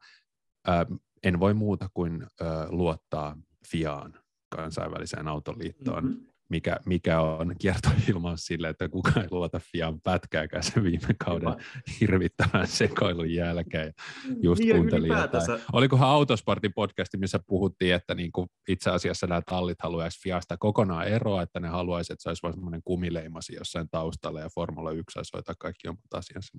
ää, 0.66 0.86
en 1.22 1.40
voi 1.40 1.54
muuta 1.54 1.88
kuin 1.94 2.26
ää, 2.40 2.66
luottaa 2.68 3.36
FIAan 3.66 4.14
kansainväliseen 4.48 5.28
autoliittoon. 5.28 6.04
Mm-hmm 6.04 6.31
mikä, 6.52 6.76
mikä 6.86 7.20
on 7.20 7.54
kiertoilmaus 7.58 8.46
sille, 8.46 8.68
että 8.68 8.88
kukaan 8.88 9.22
ei 9.22 9.28
luota 9.30 9.60
Fian 9.72 10.00
pätkääkään 10.00 10.62
sen 10.62 10.82
viime 10.82 11.14
kauden 11.24 11.54
hirvittävän 12.00 12.66
sekoilun 12.66 13.34
jälkeen. 13.34 13.94
Just 14.42 14.62
niin 14.62 14.76
kuuntelin 14.76 15.10
jotain. 15.10 15.60
Olikohan 15.72 16.08
Autosportin 16.08 16.72
podcasti, 16.72 17.16
missä 17.16 17.40
puhuttiin, 17.46 17.94
että 17.94 18.14
niin 18.14 18.32
kuin 18.32 18.48
itse 18.68 18.90
asiassa 18.90 19.26
nämä 19.26 19.42
tallit 19.42 19.82
haluaisi 19.82 20.22
Fiasta 20.22 20.56
kokonaan 20.56 21.08
eroa, 21.08 21.42
että 21.42 21.60
ne 21.60 21.68
haluaisi, 21.68 22.12
että 22.12 22.22
se 22.22 22.30
olisi 22.30 22.42
vain 22.42 22.54
semmoinen 22.54 22.82
kumileimasi 22.84 23.54
jossain 23.54 23.88
taustalla 23.90 24.40
ja 24.40 24.48
Formula 24.54 24.90
1 24.90 25.04
saisi 25.12 25.30
hoitaa 25.34 25.54
kaikki 25.58 25.88
omat 25.88 26.14
asiansa. 26.14 26.58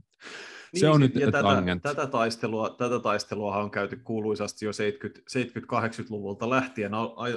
Niin, 0.73 0.79
se 0.79 0.89
on 0.89 1.01
nyt 1.01 1.15
ja 1.15 1.31
tätä, 1.31 1.43
tätä, 1.81 2.07
taistelua, 2.07 2.69
tätä 2.69 2.99
taistelua 2.99 3.57
on 3.57 3.71
käyty 3.71 3.95
kuuluisasti 3.95 4.65
jo 4.65 4.73
70, 4.73 5.19
70-80-luvulta 5.39 6.49
lähtien. 6.49 6.91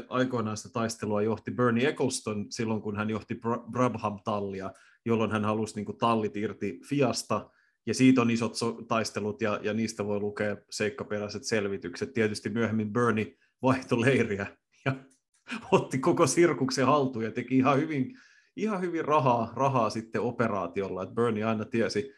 Aikoinaan 0.08 0.56
sitä 0.56 0.68
taistelua 0.72 1.22
johti 1.22 1.50
Bernie 1.50 1.88
Eccleston 1.88 2.45
silloin, 2.50 2.82
kun 2.82 2.96
hän 2.96 3.10
johti 3.10 3.40
Brabham-tallia, 3.70 4.70
jolloin 5.04 5.32
hän 5.32 5.44
halusi 5.44 5.74
niin 5.74 5.86
kuin, 5.86 5.98
tallit 5.98 6.36
irti 6.36 6.80
Fiasta, 6.88 7.50
ja 7.86 7.94
siitä 7.94 8.20
on 8.20 8.30
isot 8.30 8.54
so- 8.54 8.82
taistelut, 8.88 9.42
ja, 9.42 9.60
ja 9.62 9.74
niistä 9.74 10.06
voi 10.06 10.20
lukea 10.20 10.56
seikkaperäiset 10.70 11.44
selvitykset. 11.44 12.14
Tietysti 12.14 12.50
myöhemmin 12.50 12.92
Bernie 12.92 13.36
vaihtoi 13.62 14.00
leiriä 14.00 14.46
ja 14.84 14.94
otti 15.72 15.98
koko 15.98 16.26
sirkuksen 16.26 16.86
haltuun 16.86 17.24
ja 17.24 17.30
teki 17.30 17.56
ihan 17.56 17.78
hyvin, 17.78 18.18
ihan 18.56 18.80
hyvin 18.80 19.04
rahaa, 19.04 19.52
rahaa 19.56 19.90
sitten 19.90 20.20
operaatiolla. 20.20 21.02
että 21.02 21.14
Bernie 21.14 21.44
aina 21.44 21.64
tiesi, 21.64 22.12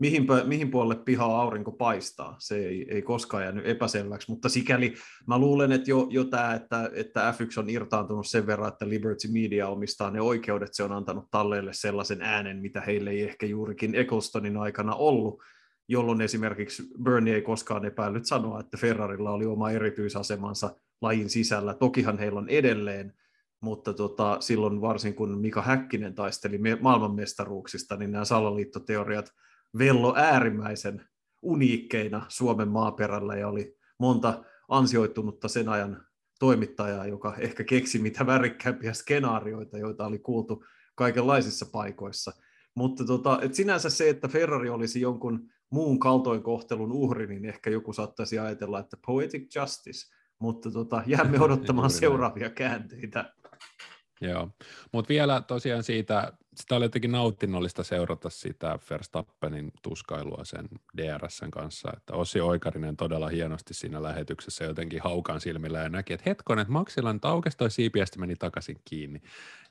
mihin, 0.00 0.26
mihin 0.44 0.70
puolelle 0.70 1.04
pihaa 1.04 1.40
aurinko 1.40 1.72
paistaa. 1.72 2.36
Se 2.38 2.66
ei, 2.66 2.86
ei 2.90 3.02
koskaan 3.02 3.42
jäänyt 3.42 3.66
epäselväksi, 3.66 4.30
mutta 4.30 4.48
sikäli 4.48 4.94
mä 5.26 5.38
luulen, 5.38 5.72
että 5.72 5.90
jo, 5.90 6.06
jo 6.10 6.24
tämä, 6.24 6.54
että, 6.54 6.90
että 6.94 7.34
F1 7.38 7.58
on 7.58 7.70
irtaantunut 7.70 8.26
sen 8.26 8.46
verran, 8.46 8.68
että 8.68 8.88
Liberty 8.88 9.28
Media 9.28 9.68
omistaa 9.68 10.10
ne 10.10 10.20
oikeudet, 10.20 10.74
se 10.74 10.82
on 10.82 10.92
antanut 10.92 11.30
talleille 11.30 11.72
sellaisen 11.72 12.22
äänen, 12.22 12.56
mitä 12.58 12.80
heille 12.80 13.10
ei 13.10 13.22
ehkä 13.22 13.46
juurikin 13.46 13.94
Ecclestonin 13.94 14.56
aikana 14.56 14.94
ollut, 14.94 15.42
jolloin 15.88 16.20
esimerkiksi 16.20 16.82
Bernie 17.02 17.34
ei 17.34 17.42
koskaan 17.42 17.84
epäillyt 17.84 18.26
sanoa, 18.26 18.60
että 18.60 18.76
Ferrarilla 18.76 19.30
oli 19.30 19.46
oma 19.46 19.70
erityisasemansa 19.70 20.76
lajin 21.00 21.30
sisällä. 21.30 21.74
Tokihan 21.74 22.18
heillä 22.18 22.38
on 22.38 22.48
edelleen, 22.48 23.12
mutta 23.60 23.92
tota, 23.92 24.36
silloin 24.40 24.80
varsin 24.80 25.14
kun 25.14 25.38
Mika 25.38 25.62
Häkkinen 25.62 26.14
taisteli 26.14 26.60
maailmanmestaruuksista, 26.80 27.96
niin 27.96 28.10
nämä 28.10 28.24
salaliittoteoriat 28.24 29.32
vello 29.78 30.14
äärimmäisen 30.16 31.08
uniikkeina 31.42 32.26
Suomen 32.28 32.68
maaperällä 32.68 33.36
ja 33.36 33.48
oli 33.48 33.76
monta 33.98 34.44
ansioittunutta 34.68 35.48
sen 35.48 35.68
ajan 35.68 36.06
toimittajaa, 36.38 37.06
joka 37.06 37.34
ehkä 37.38 37.64
keksi 37.64 37.98
mitä 37.98 38.26
värikkäämpiä 38.26 38.92
skenaarioita, 38.92 39.78
joita 39.78 40.06
oli 40.06 40.18
kuultu 40.18 40.64
kaikenlaisissa 40.94 41.66
paikoissa. 41.72 42.32
Mutta 42.74 43.04
tota, 43.04 43.38
et 43.42 43.54
sinänsä 43.54 43.90
se, 43.90 44.08
että 44.08 44.28
Ferrari 44.28 44.70
olisi 44.70 45.00
jonkun 45.00 45.50
muun 45.70 45.98
kaltoinkohtelun 45.98 46.92
uhri, 46.92 47.26
niin 47.26 47.44
ehkä 47.44 47.70
joku 47.70 47.92
saattaisi 47.92 48.38
ajatella, 48.38 48.80
että 48.80 48.96
poetic 49.06 49.56
justice, 49.56 50.14
mutta 50.38 50.70
tota, 50.70 51.02
jäämme 51.06 51.40
odottamaan 51.44 51.90
seuraavia 51.90 52.50
käänteitä. 52.50 53.34
Joo, 54.20 54.50
mutta 54.92 55.08
vielä 55.08 55.40
tosiaan 55.40 55.82
siitä, 55.82 56.32
sitä 56.60 56.76
oli 56.76 56.84
jotenkin 56.84 57.12
nautinnollista 57.12 57.84
seurata 57.84 58.30
sitä 58.30 58.78
Verstappenin 58.90 59.72
tuskailua 59.82 60.44
sen 60.44 60.68
DRSn 60.96 61.50
kanssa, 61.50 61.90
että 61.96 62.14
Ossi 62.14 62.40
Oikarinen 62.40 62.96
todella 62.96 63.28
hienosti 63.28 63.74
siinä 63.74 64.02
lähetyksessä 64.02 64.64
jotenkin 64.64 65.00
haukan 65.02 65.40
silmillä 65.40 65.78
ja 65.78 65.88
näki, 65.88 66.12
että 66.12 66.30
hetkonen, 66.30 66.62
että 66.62 66.72
Maxilla 66.72 67.12
nyt 67.12 67.24
aukesi 67.24 67.56
toi 67.56 67.70
siipi 67.70 68.00
meni 68.18 68.36
takaisin 68.36 68.80
kiinni. 68.84 69.22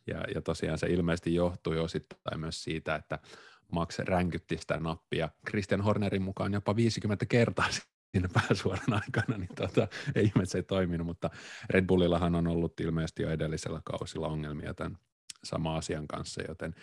Ja, 0.08 0.24
ja 0.36 0.42
tosiaan 0.42 0.78
se 0.78 0.88
ilmeisesti 0.88 1.34
johtui 1.34 1.80
osittain 1.80 2.40
myös 2.40 2.64
siitä, 2.64 2.96
että 2.96 3.20
Max 3.72 4.00
ränkytti 4.00 4.58
sitä 4.58 4.80
nappia 4.80 5.30
Christian 5.50 5.82
Hornerin 5.82 6.22
mukaan 6.22 6.54
jopa 6.54 6.76
50 6.76 7.26
kertaa 7.26 7.68
siinä 8.12 8.30
pääsuoran 8.34 8.94
aikana, 8.94 9.38
niin 9.38 9.56
tota, 9.56 9.88
ei 10.16 10.24
ihme, 10.24 10.46
se 10.46 10.58
ei 10.58 10.64
toiminut, 10.64 11.08
mutta 11.08 11.30
Red 11.70 11.86
Bullillahan 11.86 12.36
on 12.36 12.48
ollut 12.48 12.80
ilmeisesti 12.80 13.24
jo 13.24 13.30
edellisellä 13.30 13.82
kausilla 13.84 14.28
ongelmia 14.28 14.74
tämän 14.74 14.98
sama 15.44 15.76
asian 15.76 16.08
kanssa, 16.08 16.42
joten 16.48 16.76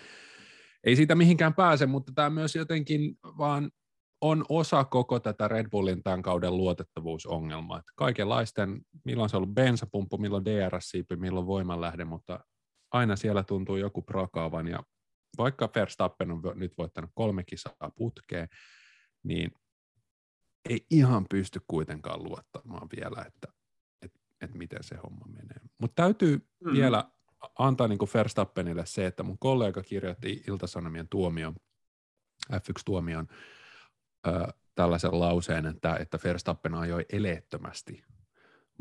ei 0.84 0.96
siitä 0.96 1.14
mihinkään 1.14 1.54
pääse, 1.54 1.86
mutta 1.86 2.12
tämä 2.14 2.30
myös 2.30 2.56
jotenkin 2.56 3.18
vaan 3.22 3.70
on 4.20 4.44
osa 4.48 4.84
koko 4.84 5.20
tätä 5.20 5.48
Red 5.48 5.68
Bullin 5.70 6.02
tämän 6.02 6.22
kauden 6.22 6.56
luotettavuusongelmaa. 6.56 7.78
Että 7.78 7.92
kaikenlaisten, 7.96 8.80
milloin 9.04 9.30
se 9.30 9.36
on 9.36 9.42
ollut 9.42 9.54
bensapumppu, 9.54 10.18
milloin 10.18 10.44
DRS-siipi, 10.44 11.16
milloin 11.16 11.46
voimanlähde, 11.46 12.04
mutta 12.04 12.40
aina 12.90 13.16
siellä 13.16 13.42
tuntuu 13.42 13.76
joku 13.76 14.02
prakaavan 14.02 14.68
ja 14.68 14.82
vaikka 15.38 15.70
Verstappen 15.74 16.30
on 16.30 16.42
nyt 16.54 16.72
voittanut 16.78 17.10
kolme 17.14 17.44
kisaa 17.44 17.90
putkeen, 17.96 18.48
niin 19.22 19.50
ei 20.68 20.86
ihan 20.90 21.26
pysty 21.30 21.60
kuitenkaan 21.66 22.22
luottamaan 22.24 22.88
vielä, 22.96 23.24
että, 23.26 23.48
että, 24.02 24.20
että 24.40 24.58
miten 24.58 24.84
se 24.84 24.96
homma 24.96 25.26
menee. 25.28 25.60
Mutta 25.80 26.02
täytyy 26.02 26.48
mm. 26.64 26.72
vielä 26.72 27.04
antaa 27.58 27.88
niin 27.88 27.98
Verstappenille 28.14 28.86
se, 28.86 29.06
että 29.06 29.22
mun 29.22 29.38
kollega 29.38 29.82
kirjoitti 29.82 30.42
Iltasanomien 30.48 31.08
tuomion, 31.08 31.54
F1-tuomion, 32.52 33.28
äh, 34.26 34.54
tällaisen 34.74 35.20
lauseen, 35.20 35.66
että, 35.66 35.96
että 35.96 36.18
Verstappen 36.24 36.74
ajoi 36.74 37.06
eleettömästi 37.12 38.04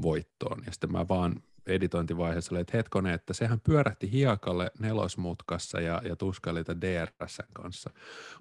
voittoon. 0.01 0.63
Ja 0.65 0.71
sitten 0.71 0.91
mä 0.91 1.07
vaan 1.07 1.43
editointivaiheessa 1.67 2.55
oli, 2.55 2.61
että 2.61 2.77
hetkonen, 2.77 3.13
että 3.13 3.33
sehän 3.33 3.59
pyörähti 3.59 4.11
hiekalle 4.11 4.71
nelosmutkassa 4.79 5.81
ja, 5.81 6.01
ja 6.05 6.15
tuskaili 6.15 6.63
DRSn 6.81 7.43
kanssa. 7.53 7.89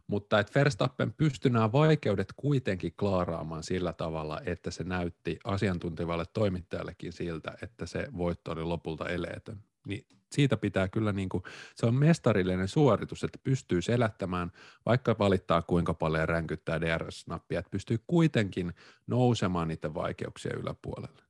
Mutta 0.06 0.38
että 0.38 0.60
Verstappen 0.60 1.12
pystyi 1.12 1.50
nämä 1.50 1.72
vaikeudet 1.72 2.32
kuitenkin 2.36 2.92
klaaraamaan 2.96 3.62
sillä 3.62 3.92
tavalla, 3.92 4.40
että 4.46 4.70
se 4.70 4.84
näytti 4.84 5.38
asiantuntevalle 5.44 6.24
toimittajallekin 6.32 7.12
siltä, 7.12 7.54
että 7.62 7.86
se 7.86 8.08
voitto 8.16 8.52
oli 8.52 8.62
lopulta 8.62 9.08
eleetön. 9.08 9.62
Niin 9.86 10.06
siitä 10.32 10.56
pitää 10.56 10.88
kyllä, 10.88 11.12
niin 11.12 11.28
kuin, 11.28 11.42
se 11.74 11.86
on 11.86 11.94
mestarillinen 11.94 12.68
suoritus, 12.68 13.24
että 13.24 13.38
pystyy 13.42 13.82
selättämään, 13.82 14.52
vaikka 14.86 15.16
valittaa 15.18 15.62
kuinka 15.62 15.94
paljon 15.94 16.28
ränkyttää 16.28 16.80
DRS-nappia, 16.80 17.58
että 17.58 17.70
pystyy 17.70 17.98
kuitenkin 18.06 18.74
nousemaan 19.06 19.68
niiden 19.68 19.94
vaikeuksien 19.94 20.58
yläpuolelle. 20.58 21.22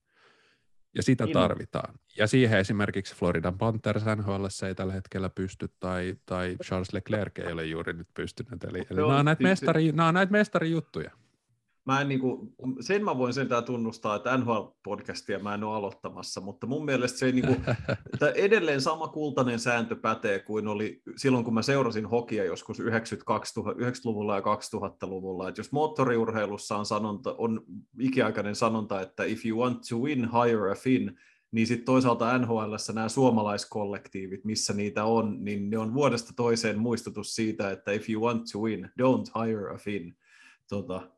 Ja 0.96 1.02
sitä 1.02 1.24
niin. 1.24 1.32
tarvitaan. 1.32 1.94
Ja 2.18 2.26
siihen 2.26 2.58
esimerkiksi 2.58 3.14
Floridan 3.14 3.58
Panthers 3.58 4.04
NHL 4.16 4.44
ei 4.66 4.74
tällä 4.74 4.92
hetkellä 4.92 5.30
pysty, 5.30 5.68
tai, 5.80 6.16
tai 6.26 6.56
Charles 6.64 6.92
Leclerc 6.92 7.38
ei 7.38 7.52
ole 7.52 7.66
juuri 7.66 7.92
nyt 7.92 8.08
pystynyt. 8.14 8.64
Eli, 8.64 8.78
eli 8.90 9.00
nämä, 9.00 9.18
on 9.18 9.24
näitä 9.24 9.42
mestari, 9.42 9.92
nämä 9.92 10.08
on 10.08 10.14
näitä 10.14 10.32
mestarijuttuja 10.32 11.10
mä 11.86 12.00
en 12.00 12.08
niinku, 12.08 12.54
sen 12.80 13.04
mä 13.04 13.18
voin 13.18 13.34
sentään 13.34 13.64
tunnustaa, 13.64 14.16
että 14.16 14.36
NHL-podcastia 14.36 15.42
mä 15.42 15.54
en 15.54 15.64
ole 15.64 15.76
aloittamassa, 15.76 16.40
mutta 16.40 16.66
mun 16.66 16.84
mielestä 16.84 17.18
se 17.18 17.26
ei 17.26 17.32
niinku, 17.32 17.56
että 18.14 18.30
edelleen 18.30 18.80
sama 18.80 19.08
kultainen 19.08 19.58
sääntö 19.58 19.96
pätee 19.96 20.38
kuin 20.38 20.68
oli 20.68 21.02
silloin, 21.16 21.44
kun 21.44 21.54
mä 21.54 21.62
seurasin 21.62 22.06
hokia 22.06 22.44
joskus 22.44 22.80
90-luvulla 22.80 24.34
ja 24.34 24.40
2000-luvulla, 24.40 25.48
että 25.48 25.60
jos 25.60 25.72
moottoriurheilussa 25.72 26.76
on, 26.76 26.86
sanonta, 26.86 27.34
on 27.38 27.62
ikiaikainen 28.00 28.56
sanonta, 28.56 29.00
että 29.00 29.24
if 29.24 29.46
you 29.46 29.60
want 29.60 29.78
to 29.88 29.98
win, 29.98 30.18
hire 30.18 30.72
a 30.72 30.74
fin, 30.74 31.18
niin 31.52 31.66
sitten 31.66 31.84
toisaalta 31.84 32.38
NHL 32.38 32.74
nämä 32.94 33.08
suomalaiskollektiivit, 33.08 34.44
missä 34.44 34.72
niitä 34.72 35.04
on, 35.04 35.44
niin 35.44 35.70
ne 35.70 35.78
on 35.78 35.94
vuodesta 35.94 36.32
toiseen 36.36 36.78
muistutus 36.78 37.34
siitä, 37.34 37.70
että 37.70 37.92
if 37.92 38.10
you 38.10 38.24
want 38.24 38.42
to 38.52 38.58
win, 38.58 38.90
don't 39.02 39.44
hire 39.44 39.74
a 39.74 39.78
fin. 39.78 40.16
Tota, 40.68 41.13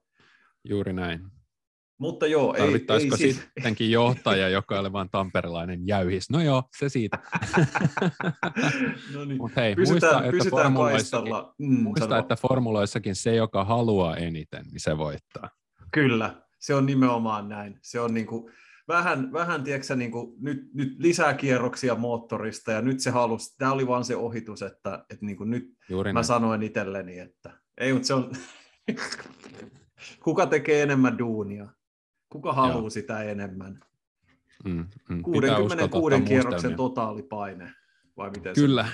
Juuri 0.68 0.92
näin. 0.92 1.20
Mutta 1.99 2.26
joo, 2.26 2.54
Tarvittaisiko 2.58 3.16
ei, 3.20 3.26
ei 3.26 3.32
sittenkin 3.32 3.90
johtaja, 3.90 4.49
joka 4.58 4.78
oli 4.78 4.92
vain 4.92 5.11
tamperelainen 5.11 5.87
jäyhis? 5.87 6.30
No 6.30 6.42
joo, 6.42 6.62
se 6.78 6.88
siitä. 6.88 7.18
no 9.14 9.25
niin. 9.25 9.38
Mut 9.38 9.56
hei, 9.56 9.75
pysytään, 9.75 10.23
muista, 10.23 10.42
että 10.44 10.50
formuloissakin, 10.50 11.32
mm, 11.58 11.82
muista 11.82 12.18
että 12.18 12.37
formuloissakin 12.37 13.14
se, 13.14 13.35
joka 13.35 13.64
haluaa 13.64 14.16
eniten, 14.16 14.64
niin 14.70 14.80
se 14.80 14.99
voittaa. 14.99 15.50
Kyllä, 15.92 16.42
se 16.58 16.75
on 16.75 16.87
nimenomaan 16.87 17.49
näin. 17.49 17.78
Se 17.82 18.00
on 18.00 18.14
niin 18.14 18.26
kuin, 18.26 18.52
vähän, 18.88 19.32
vähän 19.32 19.64
tiedätkö, 19.64 19.96
niin 19.96 20.11
kuin, 20.11 20.37
nyt, 20.40 20.75
nyt 20.75 20.94
lisää 20.99 21.35
kierroksia 21.35 21.94
moottorista, 21.94 22.73
ja 22.73 22.82
nyt 22.82 23.00
se 23.00 23.11
halusi, 23.11 23.54
tämä 23.58 23.73
oli 23.73 23.87
vaan 23.87 24.04
se 24.04 24.16
ohitus, 24.16 24.62
että, 24.62 25.04
että 25.11 25.26
niin 25.26 25.37
kuin 25.37 25.50
nyt 25.50 25.64
Juuri 25.88 26.12
mä 26.12 26.16
näin. 26.16 26.25
sanoin 26.25 26.62
itselleni, 26.62 27.18
että 27.18 27.50
ei, 27.78 27.92
mutta 27.92 28.06
se 28.06 28.14
on... 28.14 28.32
Kuka 30.26 30.47
tekee 30.47 30.83
enemmän 30.83 31.18
duunia? 31.18 31.68
Kuka 32.28 32.52
haluaa 32.52 32.78
Joo. 32.78 32.90
sitä 32.90 33.23
enemmän? 33.23 33.80
Mm, 34.64 34.87
mm. 35.09 35.23
66 35.23 36.21
kierroksen 36.21 36.76
totaalipaine, 36.76 37.73
vai 38.16 38.30
miten 38.30 38.54
Kyllä, 38.54 38.87
se? 38.87 38.92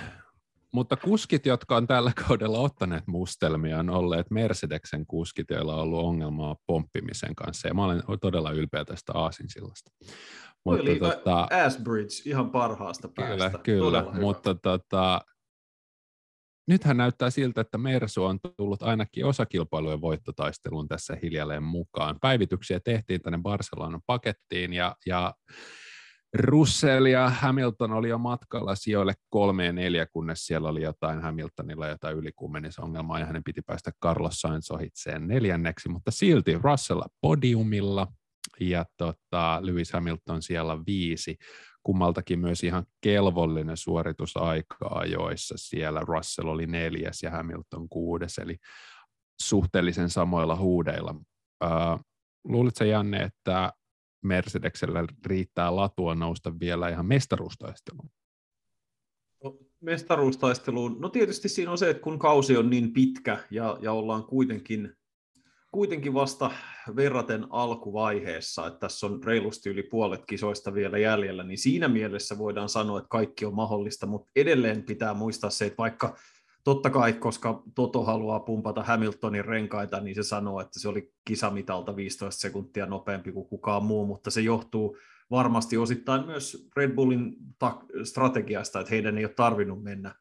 mutta 0.72 0.96
kuskit, 0.96 1.46
jotka 1.46 1.76
on 1.76 1.86
tällä 1.86 2.12
kaudella 2.28 2.58
ottaneet 2.58 3.06
mustelmia, 3.06 3.78
on 3.78 3.90
olleet 3.90 4.30
Mercedeksen 4.30 5.06
kuskit, 5.06 5.50
joilla 5.50 5.74
on 5.74 5.82
ollut 5.82 6.04
ongelmaa 6.04 6.56
pomppimisen 6.66 7.34
kanssa, 7.34 7.68
ja 7.68 7.74
mä 7.74 7.84
olen 7.84 8.02
todella 8.20 8.50
ylpeä 8.50 8.84
tästä 8.84 9.12
Aasinsillasta. 9.14 9.90
Mutta 10.64 10.82
Eli 10.82 10.98
tota, 10.98 11.48
Asbridge 11.66 12.14
ihan 12.24 12.50
parhaasta 12.50 13.08
päästä. 13.08 13.58
Kyllä, 13.62 14.02
kyllä 14.02 14.20
mutta 14.20 14.54
tota, 14.54 15.20
nythän 16.68 16.96
näyttää 16.96 17.30
siltä, 17.30 17.60
että 17.60 17.78
Mersu 17.78 18.24
on 18.24 18.38
tullut 18.56 18.82
ainakin 18.82 19.26
osakilpailujen 19.26 20.00
voittotaisteluun 20.00 20.88
tässä 20.88 21.16
hiljalleen 21.22 21.62
mukaan. 21.62 22.18
Päivityksiä 22.20 22.80
tehtiin 22.80 23.20
tänne 23.22 23.38
Barcelonan 23.42 24.00
pakettiin 24.06 24.72
ja, 24.72 24.96
ja 25.06 25.34
Russell 26.38 27.06
ja 27.06 27.30
Hamilton 27.30 27.92
oli 27.92 28.08
jo 28.08 28.18
matkalla 28.18 28.74
sijoille 28.74 29.12
kolme 29.30 29.66
ja 29.66 29.72
neljä, 29.72 30.06
kunnes 30.12 30.46
siellä 30.46 30.68
oli 30.68 30.82
jotain 30.82 31.22
Hamiltonilla 31.22 31.88
jotain 31.88 32.16
ylikuumenisongelmaa 32.16 33.18
ja 33.18 33.26
hänen 33.26 33.44
piti 33.44 33.62
päästä 33.62 33.90
Carlos 34.02 34.40
Sainz 34.40 34.70
ohitseen 34.70 35.28
neljänneksi, 35.28 35.88
mutta 35.88 36.10
silti 36.10 36.58
Russell 36.62 37.02
podiumilla 37.20 38.06
ja 38.60 38.84
tota, 38.96 39.58
Lewis 39.62 39.92
Hamilton 39.92 40.42
siellä 40.42 40.78
viisi 40.86 41.36
kummaltakin 41.82 42.38
myös 42.38 42.64
ihan 42.64 42.86
kelvollinen 43.00 43.76
suoritus 43.76 44.36
aikaa 44.36 45.04
joissa 45.06 45.54
Siellä 45.58 46.00
Russell 46.00 46.48
oli 46.48 46.66
neljäs 46.66 47.22
ja 47.22 47.30
Hamilton 47.30 47.88
kuudes, 47.88 48.38
eli 48.38 48.56
suhteellisen 49.42 50.10
samoilla 50.10 50.56
huudeilla. 50.56 51.14
Äh, 51.64 52.00
luulitko 52.44 52.84
Janne, 52.84 53.22
että 53.22 53.72
Mercedeksellä 54.22 55.04
riittää 55.26 55.76
latua 55.76 56.14
nousta 56.14 56.60
vielä 56.60 56.88
ihan 56.88 57.06
mestaruustaisteluun? 57.06 58.10
No, 59.44 59.58
mestaruustaisteluun, 59.80 61.00
no 61.00 61.08
tietysti 61.08 61.48
siinä 61.48 61.70
on 61.70 61.78
se, 61.78 61.90
että 61.90 62.02
kun 62.02 62.18
kausi 62.18 62.56
on 62.56 62.70
niin 62.70 62.92
pitkä 62.92 63.38
ja, 63.50 63.78
ja 63.80 63.92
ollaan 63.92 64.24
kuitenkin 64.24 64.96
kuitenkin 65.72 66.14
vasta 66.14 66.50
verraten 66.96 67.46
alkuvaiheessa, 67.50 68.66
että 68.66 68.78
tässä 68.78 69.06
on 69.06 69.24
reilusti 69.24 69.70
yli 69.70 69.82
puolet 69.82 70.26
kisoista 70.26 70.74
vielä 70.74 70.98
jäljellä, 70.98 71.42
niin 71.42 71.58
siinä 71.58 71.88
mielessä 71.88 72.38
voidaan 72.38 72.68
sanoa, 72.68 72.98
että 72.98 73.08
kaikki 73.08 73.44
on 73.44 73.54
mahdollista, 73.54 74.06
mutta 74.06 74.30
edelleen 74.36 74.82
pitää 74.82 75.14
muistaa 75.14 75.50
se, 75.50 75.66
että 75.66 75.78
vaikka 75.78 76.16
totta 76.64 76.90
kai, 76.90 77.12
koska 77.12 77.62
Toto 77.74 78.04
haluaa 78.04 78.40
pumpata 78.40 78.82
Hamiltonin 78.82 79.44
renkaita, 79.44 80.00
niin 80.00 80.14
se 80.14 80.22
sanoo, 80.22 80.60
että 80.60 80.80
se 80.80 80.88
oli 80.88 81.12
kisamitalta 81.24 81.96
15 81.96 82.40
sekuntia 82.40 82.86
nopeampi 82.86 83.32
kuin 83.32 83.48
kukaan 83.48 83.84
muu, 83.84 84.06
mutta 84.06 84.30
se 84.30 84.40
johtuu 84.40 84.96
varmasti 85.30 85.76
osittain 85.76 86.26
myös 86.26 86.68
Red 86.76 86.94
Bullin 86.94 87.36
strategiasta, 88.04 88.80
että 88.80 88.90
heidän 88.90 89.18
ei 89.18 89.24
ole 89.24 89.34
tarvinnut 89.34 89.82
mennä 89.82 90.14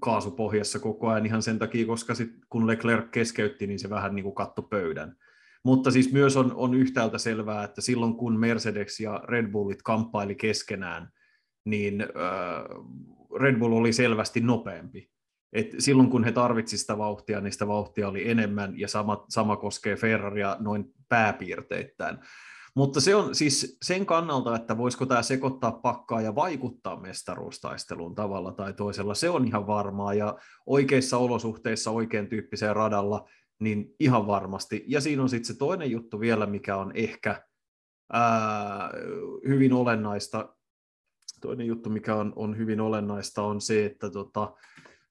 kaasupohjassa 0.00 0.78
koko 0.78 1.08
ajan 1.08 1.26
ihan 1.26 1.42
sen 1.42 1.58
takia, 1.58 1.86
koska 1.86 2.14
sit, 2.14 2.30
kun 2.48 2.66
Leclerc 2.66 3.10
keskeytti, 3.10 3.66
niin 3.66 3.78
se 3.78 3.90
vähän 3.90 4.14
niin 4.14 4.22
kuin 4.22 4.34
katto 4.34 4.62
pöydän. 4.62 5.16
Mutta 5.64 5.90
siis 5.90 6.12
myös 6.12 6.36
on, 6.36 6.52
on 6.54 6.74
yhtäältä 6.74 7.18
selvää, 7.18 7.64
että 7.64 7.80
silloin 7.80 8.16
kun 8.16 8.40
Mercedes 8.40 9.00
ja 9.00 9.22
Red 9.28 9.50
Bullit 9.50 9.82
kamppaili 9.82 10.34
keskenään, 10.34 11.08
niin 11.64 12.00
äh, 12.00 12.08
Red 13.40 13.58
Bull 13.58 13.72
oli 13.72 13.92
selvästi 13.92 14.40
nopeampi. 14.40 15.10
Et 15.52 15.74
silloin 15.78 16.10
kun 16.10 16.24
he 16.24 16.32
tarvitsivat 16.32 16.80
sitä 16.80 16.98
vauhtia, 16.98 17.40
niin 17.40 17.52
sitä 17.52 17.66
vauhtia 17.66 18.08
oli 18.08 18.30
enemmän, 18.30 18.78
ja 18.78 18.88
sama, 18.88 19.24
sama 19.28 19.56
koskee 19.56 19.96
Ferraria 19.96 20.56
noin 20.60 20.84
pääpiirteittäin. 21.08 22.18
Mutta 22.76 23.00
se 23.00 23.14
on 23.14 23.34
siis 23.34 23.78
sen 23.82 24.06
kannalta, 24.06 24.56
että 24.56 24.78
voisiko 24.78 25.06
tämä 25.06 25.22
sekoittaa 25.22 25.72
pakkaa 25.72 26.20
ja 26.20 26.34
vaikuttaa 26.34 27.00
mestaruustaisteluun 27.00 28.14
tavalla 28.14 28.52
tai 28.52 28.72
toisella, 28.72 29.14
se 29.14 29.30
on 29.30 29.46
ihan 29.46 29.66
varmaa 29.66 30.14
ja 30.14 30.38
oikeissa 30.66 31.18
olosuhteissa 31.18 31.90
oikein 31.90 32.28
tyyppiseen 32.28 32.76
radalla, 32.76 33.28
niin 33.60 33.94
ihan 34.00 34.26
varmasti. 34.26 34.84
Ja 34.86 35.00
siinä 35.00 35.22
on 35.22 35.28
sitten 35.28 35.46
se 35.46 35.58
toinen 35.58 35.90
juttu 35.90 36.20
vielä, 36.20 36.46
mikä 36.46 36.76
on 36.76 36.92
ehkä 36.94 37.42
ää, 38.12 38.90
hyvin 39.48 39.72
olennaista. 39.72 40.54
Toinen 41.40 41.66
juttu, 41.66 41.90
mikä 41.90 42.14
on, 42.14 42.32
on 42.36 42.56
hyvin 42.56 42.80
olennaista, 42.80 43.42
on 43.42 43.60
se, 43.60 43.86
että 43.86 44.10
tota, 44.10 44.54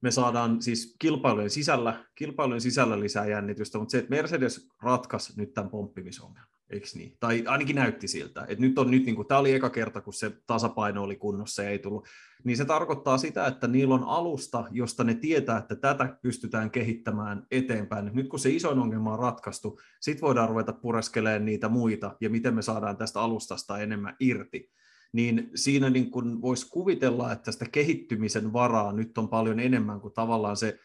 me 0.01 0.12
saadaan 0.12 0.62
siis 0.62 0.95
kilpailujen 0.99 1.49
sisällä, 1.49 2.06
kilpailujen 2.15 2.62
sisällä 2.62 2.99
lisää 2.99 3.25
jännitystä, 3.25 3.78
mutta 3.78 3.91
se, 3.91 3.97
että 3.97 4.10
Mercedes 4.10 4.69
ratkaisi 4.82 5.34
nyt 5.38 5.54
tämän 5.54 5.71
pomppimisongelman 5.71 6.54
eikö 6.69 6.88
niin? 6.95 7.17
Tai 7.19 7.43
ainakin 7.47 7.75
näytti 7.75 8.08
siltä. 8.08 8.41
että 8.41 8.62
nyt 8.62 8.80
on 8.80 8.91
nyt, 8.91 9.06
niin 9.06 9.15
kuin, 9.15 9.28
tämä 9.28 9.39
oli 9.39 9.54
eka 9.54 9.69
kerta, 9.69 10.01
kun 10.01 10.13
se 10.13 10.32
tasapaino 10.47 11.04
oli 11.04 11.15
kunnossa 11.15 11.63
ja 11.63 11.69
ei 11.69 11.80
tullut. 11.80 12.08
Niin 12.43 12.58
se 12.58 12.65
tarkoittaa 12.65 13.17
sitä, 13.17 13.47
että 13.47 13.67
niillä 13.67 13.95
on 13.95 14.04
alusta, 14.04 14.65
josta 14.71 15.04
ne 15.04 15.13
tietää, 15.13 15.58
että 15.58 15.75
tätä 15.75 16.17
pystytään 16.21 16.71
kehittämään 16.71 17.47
eteenpäin. 17.51 18.12
Nyt 18.13 18.28
kun 18.28 18.39
se 18.39 18.49
isoin 18.49 18.80
ongelma 18.80 19.13
on 19.13 19.19
ratkaistu, 19.19 19.80
sitten 19.99 20.21
voidaan 20.21 20.49
ruveta 20.49 20.73
pureskelemaan 20.73 21.45
niitä 21.45 21.69
muita 21.69 22.15
ja 22.21 22.30
miten 22.30 22.56
me 22.56 22.62
saadaan 22.62 22.97
tästä 22.97 23.21
alustasta 23.21 23.80
enemmän 23.80 24.15
irti. 24.19 24.71
Niin 25.13 25.49
siinä 25.56 25.89
niin 25.89 26.12
voisi 26.41 26.69
kuvitella, 26.69 27.32
että 27.32 27.45
tästä 27.45 27.65
kehittymisen 27.71 28.54
varaa 28.54 28.93
nyt 28.93 29.17
on 29.17 29.30
paljon 29.30 29.60
enemmän 29.60 30.01
kuin 30.01 30.13
tavallaan 30.13 30.58
se 30.58 30.80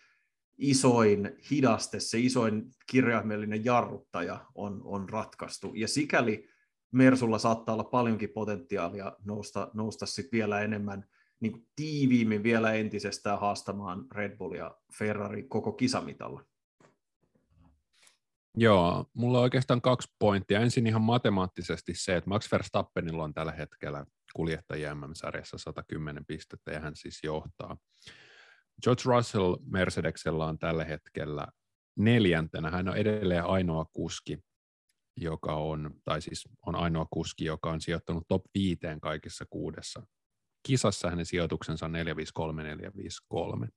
isoin 0.61 1.31
hidaste, 1.51 2.01
se 2.01 2.19
isoin 2.19 2.71
kirjaimellinen 2.91 3.65
jarruttaja 3.65 4.47
on, 4.55 4.81
on 4.85 5.09
ratkaistu. 5.09 5.73
Ja 5.75 5.89
sikäli 5.89 6.49
Mersulla 6.93 7.39
saattaa 7.39 7.73
olla 7.73 7.85
paljonkin 7.85 8.31
potentiaalia 8.31 9.13
nousta, 9.25 9.71
nousta 9.75 10.07
sit 10.07 10.33
vielä 10.33 10.61
enemmän 10.61 11.05
niin 11.41 11.67
tiiviimmin 11.77 12.43
vielä 12.43 12.73
entisestään 12.73 13.41
haastamaan 13.41 14.07
Red 14.13 14.37
Bull 14.37 14.55
ja 14.55 14.77
Ferrari 14.99 15.43
koko 15.43 15.73
kisamitalla. 15.73 16.45
Joo, 18.57 19.05
mulla 19.15 19.39
on 19.39 19.43
oikeastaan 19.43 19.83
kaksi 19.83 20.09
pointtia. 20.19 20.61
Ensin 20.61 20.87
ihan 20.87 21.03
matemaattisesti 21.03 21.95
se, 21.95 22.17
että 22.17 22.31
Max 22.31 22.53
Verstappenilla 22.53 23.25
on 23.25 23.35
tällä 23.35 23.53
hetkellä 23.53 24.07
kuljettajien 24.35 24.97
MM-sarjassa 24.97 25.59
110 25.59 26.27
pistettä 26.27 26.73
ja 26.73 26.81
hän 26.81 26.97
siis 26.97 27.21
johtaa. 27.25 27.77
George 28.83 29.03
Russell 29.05 29.57
Mercedeksellä 29.67 30.47
on 30.47 30.59
tällä 30.59 30.85
hetkellä 30.85 31.47
neljäntenä. 31.97 32.71
Hän 32.71 32.89
on 32.89 32.97
edelleen 32.97 33.45
ainoa 33.45 33.85
kuski, 33.93 34.39
joka 35.17 35.55
on, 35.55 35.91
tai 36.05 36.23
siis 36.23 36.49
on 36.67 36.75
ainoa 36.77 37.07
kuski, 37.11 37.45
joka 37.45 37.71
on 37.71 37.81
sijoittanut 37.81 38.25
top 38.29 38.43
viiteen 38.55 39.01
kaikissa 39.01 39.45
kuudessa 39.51 40.03
kisassa 40.63 41.11
hänen 41.11 41.27
sijoituksensa 41.27 41.87
on 41.87 41.93
453, 41.93 42.63
453. 42.63 43.69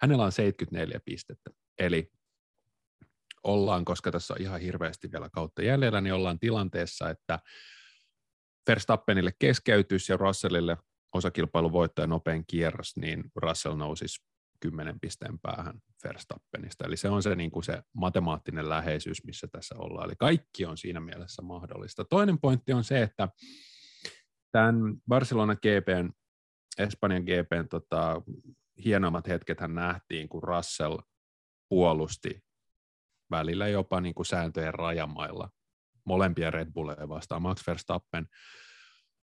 Hänellä 0.00 0.24
on 0.24 0.32
74 0.32 1.00
pistettä, 1.04 1.50
eli 1.78 2.12
ollaan, 3.44 3.84
koska 3.84 4.10
tässä 4.10 4.34
on 4.34 4.42
ihan 4.42 4.60
hirveästi 4.60 5.12
vielä 5.12 5.30
kautta 5.30 5.62
jäljellä, 5.62 6.00
niin 6.00 6.14
ollaan 6.14 6.38
tilanteessa, 6.38 7.10
että 7.10 7.38
Verstappenille 8.68 9.32
keskeytys 9.38 10.08
ja 10.08 10.16
Russellille 10.16 10.76
osakilpailun 11.14 11.72
voittaja 11.72 12.06
nopein 12.06 12.44
kierros, 12.46 12.96
niin 12.96 13.24
Russell 13.34 13.76
nousisi 13.76 14.24
10 14.70 15.00
pisteen 15.00 15.38
päähän 15.38 15.80
Verstappenista. 16.04 16.86
Eli 16.86 16.96
se 16.96 17.08
on 17.08 17.22
se, 17.22 17.34
niin 17.34 17.50
kuin 17.50 17.64
se 17.64 17.82
matemaattinen 17.92 18.68
läheisyys, 18.68 19.24
missä 19.24 19.46
tässä 19.52 19.74
ollaan. 19.78 20.06
Eli 20.06 20.16
kaikki 20.18 20.66
on 20.66 20.78
siinä 20.78 21.00
mielessä 21.00 21.42
mahdollista. 21.42 22.04
Toinen 22.04 22.38
pointti 22.40 22.72
on 22.72 22.84
se, 22.84 23.02
että 23.02 23.28
tämän 24.52 24.76
Barcelona 25.08 25.56
GPn, 25.56 26.10
Espanjan 26.78 27.22
GPn 27.22 27.68
tota, 27.70 28.22
hienommat 28.84 29.28
hetket 29.28 29.58
nähtiin, 29.68 30.28
kun 30.28 30.42
Russell 30.42 30.98
puolusti 31.68 32.44
välillä 33.30 33.68
jopa 33.68 34.00
niin 34.00 34.14
kuin 34.14 34.26
sääntöjen 34.26 34.74
rajamailla 34.74 35.50
molempia 36.04 36.50
Red 36.50 36.72
Bulleja 36.72 37.08
vastaan. 37.08 37.42
Max 37.42 37.66
Verstappen 37.66 38.26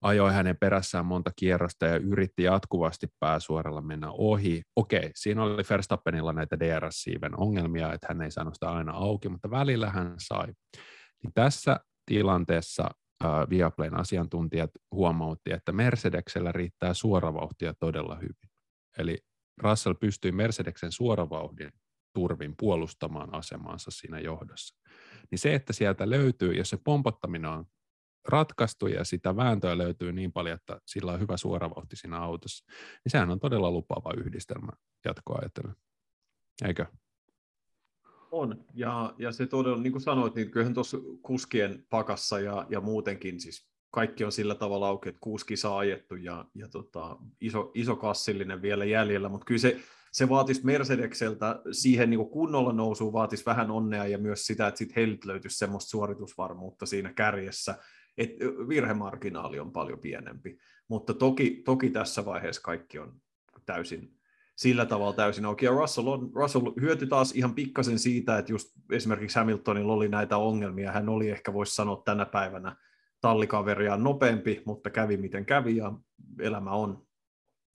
ajoi 0.05 0.33
hänen 0.33 0.57
perässään 0.57 1.05
monta 1.05 1.31
kierrosta 1.35 1.85
ja 1.85 1.97
yritti 1.97 2.43
jatkuvasti 2.43 3.07
pääsuoralla 3.19 3.81
mennä 3.81 4.11
ohi. 4.11 4.61
Okei, 4.75 5.11
siinä 5.15 5.43
oli 5.43 5.63
Verstappenilla 5.69 6.33
näitä 6.33 6.59
DRS-siiven 6.59 7.39
ongelmia, 7.39 7.93
että 7.93 8.07
hän 8.09 8.21
ei 8.21 8.31
saanut 8.31 8.53
sitä 8.53 8.71
aina 8.71 8.91
auki, 8.91 9.29
mutta 9.29 9.49
välillä 9.51 9.89
hän 9.89 10.15
sai. 10.17 10.47
Niin 11.23 11.33
tässä 11.33 11.79
tilanteessa 12.05 12.89
äh, 13.23 13.29
Viaplayn 13.49 13.99
asiantuntijat 13.99 14.71
huomautti, 14.91 15.51
että 15.51 15.71
Mercedeksellä 15.71 16.51
riittää 16.51 16.93
suoravauhtia 16.93 17.73
todella 17.79 18.15
hyvin. 18.15 18.49
Eli 18.97 19.17
Russell 19.61 19.95
pystyi 19.99 20.31
Mercedeksen 20.31 20.91
suoravauhdin 20.91 21.71
turvin 22.13 22.53
puolustamaan 22.57 23.33
asemaansa 23.33 23.91
siinä 23.91 24.19
johdossa. 24.19 24.75
Niin 25.31 25.39
se, 25.39 25.55
että 25.55 25.73
sieltä 25.73 26.09
löytyy, 26.09 26.53
jos 26.53 26.69
se 26.69 26.77
pompottaminen 26.83 27.51
on 27.51 27.65
ratkaistu 28.27 28.87
ja 28.87 29.03
sitä 29.03 29.35
vääntöä 29.35 29.77
löytyy 29.77 30.11
niin 30.11 30.33
paljon, 30.33 30.55
että 30.55 30.81
sillä 30.85 31.11
on 31.11 31.19
hyvä 31.19 31.37
suoravauhti 31.37 31.95
siinä 31.95 32.19
autossa, 32.19 32.65
niin 33.03 33.11
sehän 33.11 33.31
on 33.31 33.39
todella 33.39 33.71
lupaava 33.71 34.13
yhdistelmä 34.17 34.71
jatkoa 35.05 35.39
ajatellen. 35.41 35.75
Eikö? 36.65 36.85
On, 38.31 38.65
ja, 38.73 39.13
ja 39.17 39.31
se 39.31 39.45
todella, 39.45 39.77
niin 39.77 39.91
kuin 39.91 40.01
sanoit, 40.01 40.35
niin 40.35 40.51
kyllähän 40.51 40.73
tuossa 40.73 40.97
kuskien 41.21 41.85
pakassa 41.89 42.39
ja, 42.39 42.65
ja 42.69 42.81
muutenkin 42.81 43.39
siis 43.39 43.69
kaikki 43.91 44.23
on 44.23 44.31
sillä 44.31 44.55
tavalla 44.55 44.87
auki, 44.87 45.09
että 45.09 45.19
kuusi 45.21 45.45
kisaa 45.45 45.77
ajettu 45.77 46.15
ja, 46.15 46.45
ja 46.55 46.67
tota, 46.67 47.17
iso, 47.41 47.71
iso 47.73 47.95
kassillinen 47.95 48.61
vielä 48.61 48.85
jäljellä, 48.85 49.29
mutta 49.29 49.45
kyllä 49.45 49.59
se, 49.59 49.79
se 50.11 50.29
vaatisi 50.29 50.65
Mercedekseltä 50.65 51.61
siihen 51.71 52.09
niin 52.09 52.29
kunnolla 52.29 52.73
nousuun, 52.73 53.13
vaatisi 53.13 53.45
vähän 53.45 53.71
onnea 53.71 54.07
ja 54.07 54.17
myös 54.17 54.45
sitä, 54.45 54.67
että 54.67 54.77
sitten 54.77 54.95
heiltä 54.95 55.27
löytyisi 55.27 55.57
semmoista 55.57 55.89
suoritusvarmuutta 55.89 56.85
siinä 56.85 57.13
kärjessä, 57.13 57.75
että 58.17 58.45
virhemarginaali 58.45 59.59
on 59.59 59.71
paljon 59.71 59.99
pienempi. 59.99 60.57
Mutta 60.87 61.13
toki, 61.13 61.61
toki 61.65 61.89
tässä 61.89 62.25
vaiheessa 62.25 62.61
kaikki 62.61 62.99
on 62.99 63.21
täysin 63.65 64.15
sillä 64.55 64.85
tavalla 64.85 65.13
täysin 65.13 65.45
auki. 65.45 65.65
Ja 65.65 65.71
Russell, 65.71 66.07
on, 66.07 66.31
Russell 66.33 66.71
hyötyi 66.81 67.07
taas 67.07 67.31
ihan 67.31 67.55
pikkasen 67.55 67.99
siitä, 67.99 68.37
että 68.37 68.51
just 68.51 68.71
esimerkiksi 68.91 69.39
Hamiltonilla 69.39 69.93
oli 69.93 70.07
näitä 70.07 70.37
ongelmia. 70.37 70.91
Hän 70.91 71.09
oli 71.09 71.29
ehkä, 71.29 71.53
voisi 71.53 71.75
sanoa 71.75 72.01
tänä 72.05 72.25
päivänä, 72.25 72.75
tallikaveriaan 73.21 74.03
nopeampi, 74.03 74.61
mutta 74.65 74.89
kävi 74.89 75.17
miten 75.17 75.45
kävi 75.45 75.75
ja 75.75 75.93
elämä 76.39 76.71
on. 76.71 77.05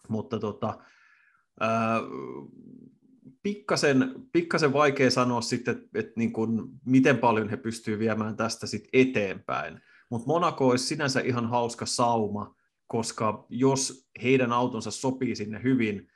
Mutta 0.09 0.39
tota, 0.39 0.79
ää, 1.61 2.01
pikkasen, 3.43 4.15
pikkasen 4.33 4.73
vaikea 4.73 5.11
sanoa 5.11 5.41
sitten, 5.41 5.77
että, 5.77 5.99
että 5.99 6.13
niin 6.17 6.33
miten 6.85 7.19
paljon 7.19 7.49
he 7.49 7.57
pystyvät 7.57 7.99
viemään 7.99 8.37
tästä 8.37 8.67
sitten 8.67 8.91
eteenpäin. 8.93 9.81
Mutta 10.11 10.27
Monaco 10.27 10.69
olisi 10.69 10.87
sinänsä 10.87 11.21
ihan 11.21 11.47
hauska 11.47 11.87
sauma, 11.87 12.55
koska 12.87 13.47
jos 13.49 14.09
heidän 14.23 14.53
autonsa 14.53 14.91
sopii 14.91 15.37
sinne 15.37 15.61
hyvin, 15.63 16.09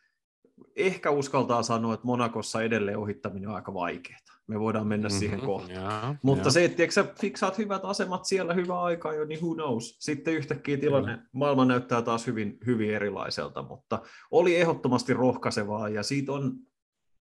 ehkä 0.77 1.11
uskaltaa 1.11 1.63
sanoa, 1.63 1.95
että 1.95 2.07
Monakossa 2.07 2.63
edelleen 2.63 2.99
ohittaminen 2.99 3.49
on 3.49 3.55
aika 3.55 3.75
vaikeaa. 3.75 4.19
Me 4.47 4.61
voidaan 4.61 4.87
mennä 4.87 5.09
mm-hmm, 5.09 5.19
siihen 5.19 5.41
kohtaan. 5.41 5.71
Yeah, 5.71 6.17
Mutta 6.23 6.43
yeah. 6.43 6.53
se, 6.53 6.65
että 6.65 6.77
tiedätkö, 6.77 6.93
sä 6.93 7.15
fiksaat 7.21 7.59
hyvät 7.59 7.85
asemat 7.85 8.25
siellä 8.25 8.55
hyvää 8.55 8.83
aikaa 8.83 9.15
jo, 9.15 9.25
niin 9.25 9.41
who 9.41 9.55
knows. 9.55 9.97
Sitten 10.01 10.35
yhtäkkiä 10.35 10.77
tilanne, 10.77 11.17
mm. 11.17 11.23
maailma 11.33 11.65
näyttää 11.65 12.03
taas 12.03 12.27
hyvin, 12.27 12.59
hyvin 12.67 12.95
erilaiselta, 12.95 13.63
mutta 13.63 14.03
oli 14.31 14.57
ehdottomasti 14.57 15.15
rohkaisevaa 15.15 15.89
ja 15.89 16.03
siitä 16.03 16.33
on 16.33 16.53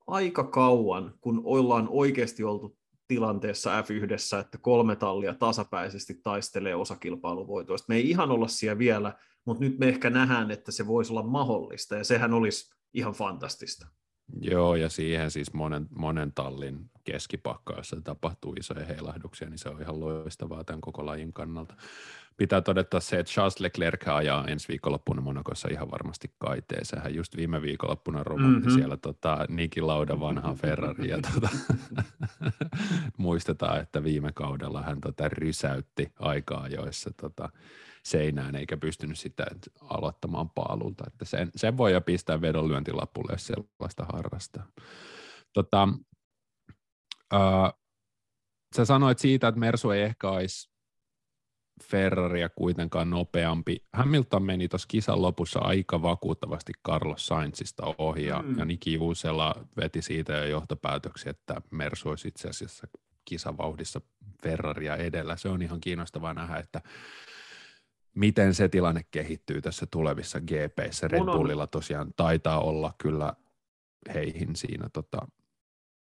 aika 0.08 0.44
kauan, 0.44 1.14
kun 1.22 1.42
ollaan 1.44 1.88
oikeasti 1.90 2.44
oltu 2.44 2.78
tilanteessa 3.12 3.82
F1, 3.82 4.40
että 4.40 4.58
kolme 4.58 4.96
tallia 4.96 5.34
tasapäisesti 5.34 6.20
taistelee 6.24 6.76
osakilpailuvoitoista. 6.76 7.86
Me 7.90 7.96
ei 7.96 8.10
ihan 8.10 8.32
olla 8.32 8.48
siellä 8.48 8.78
vielä, 8.78 9.14
mutta 9.46 9.64
nyt 9.64 9.80
me 9.80 9.88
ehkä 9.88 10.10
nähdään, 10.10 10.52
että 10.52 10.72
se 10.72 10.88
voisi 10.88 11.14
olla 11.14 11.24
mahdollista, 11.24 11.96
ja 11.96 12.04
sehän 12.04 12.34
olisi 12.34 12.74
ihan 12.94 13.14
fantastista. 13.14 13.88
Joo, 14.42 14.76
ja 14.76 14.90
siihen 14.90 15.32
siis 15.32 15.54
monen, 15.54 15.88
monen 15.96 16.32
tallin 16.32 16.90
keskipakka, 17.04 17.74
jossa 17.78 18.02
tapahtuu 18.02 18.54
isoja 18.60 18.86
heilahduksia, 18.86 19.50
niin 19.50 19.60
se 19.60 19.70
on 19.70 19.82
ihan 19.82 20.00
loistavaa 20.00 20.64
tämän 20.64 20.82
koko 20.82 21.06
lajin 21.06 21.34
kannalta 21.34 21.76
pitää 22.42 22.62
todeta 22.62 23.00
se, 23.00 23.20
että 23.20 23.32
Charles 23.32 23.60
Leclerc 23.60 24.08
ajaa 24.08 24.48
ensi 24.48 24.68
viikonloppuna 24.68 25.22
Monakossa 25.22 25.68
ihan 25.72 25.92
varmasti 25.92 26.32
kaiteeseen. 26.38 27.02
Hän 27.02 27.16
just 27.16 27.38
viime 27.38 27.62
viikonloppuna 27.62 28.24
romutti 28.24 28.60
mm-hmm. 28.60 28.74
siellä 28.74 28.98
tota, 28.98 29.46
Niki 29.50 29.82
Lauda 29.82 30.20
vanhaa 30.20 30.56
Ferrari. 30.56 31.10
Ja 31.10 31.20
tota, 31.34 31.50
muistetaan, 33.18 33.80
että 33.80 34.04
viime 34.04 34.32
kaudella 34.32 34.82
hän 34.82 35.02
tota, 35.02 35.30
rysäytti 35.30 36.12
aikaa 36.20 36.68
joissa 36.68 37.12
tota, 37.22 37.50
seinään 38.06 38.56
eikä 38.56 38.78
pystynyt 38.78 39.20
sitä 39.20 39.46
aloittamaan 39.82 40.50
paalulta. 40.50 41.04
Että 41.08 41.26
sen, 41.26 41.52
sen 41.56 41.78
voi 41.78 41.94
jo 41.94 42.02
pistää 42.02 42.42
vedonlyöntilapulle, 42.42 43.32
jos 43.32 43.48
sellaista 43.48 44.06
harrastaa. 44.14 44.68
Tota, 45.54 45.88
äh, 47.34 47.74
sä 48.76 48.86
sanoit 48.86 49.20
siitä, 49.20 49.48
että 49.48 49.60
Mersu 49.60 49.90
ei 49.90 50.02
ehkä 50.02 50.30
olisi 50.30 50.72
Ferraria 51.84 52.50
kuitenkaan 52.50 53.10
nopeampi. 53.10 53.78
Hamilton 53.94 54.44
meni 54.44 54.68
tuossa 54.68 54.88
kisan 54.88 55.22
lopussa 55.22 55.60
aika 55.60 56.02
vakuuttavasti 56.02 56.72
Carlos 56.88 57.28
Sainzista 57.28 57.84
ohi 57.98 58.26
ja, 58.26 58.42
mm. 58.42 58.58
ja 58.58 58.66
Niki 58.66 58.98
Uusela 58.98 59.56
veti 59.78 60.02
siitä 60.02 60.34
jo 60.34 60.46
johtopäätöksiä, 60.46 61.30
että 61.30 61.62
Mersu 61.72 62.10
olisi 62.10 62.28
itse 62.28 62.50
asiassa 62.50 62.88
kisavauhdissa 63.26 64.02
Ferraria 64.44 64.96
edellä. 64.96 65.38
Se 65.38 65.50
on 65.50 65.62
ihan 65.62 65.82
kiinnostavaa 65.82 66.34
nähdä, 66.34 66.58
että 66.58 66.82
miten 68.16 68.54
se 68.54 68.70
tilanne 68.70 69.06
kehittyy 69.12 69.62
tässä 69.62 69.86
tulevissa 69.92 70.40
GPissä. 70.40 71.08
Red 71.08 71.26
Bullilla 71.26 71.68
tosiaan 71.68 72.14
taitaa 72.16 72.62
olla 72.62 72.94
kyllä 72.98 73.34
heihin 74.14 74.56
siinä 74.56 74.90
tota, 74.94 75.28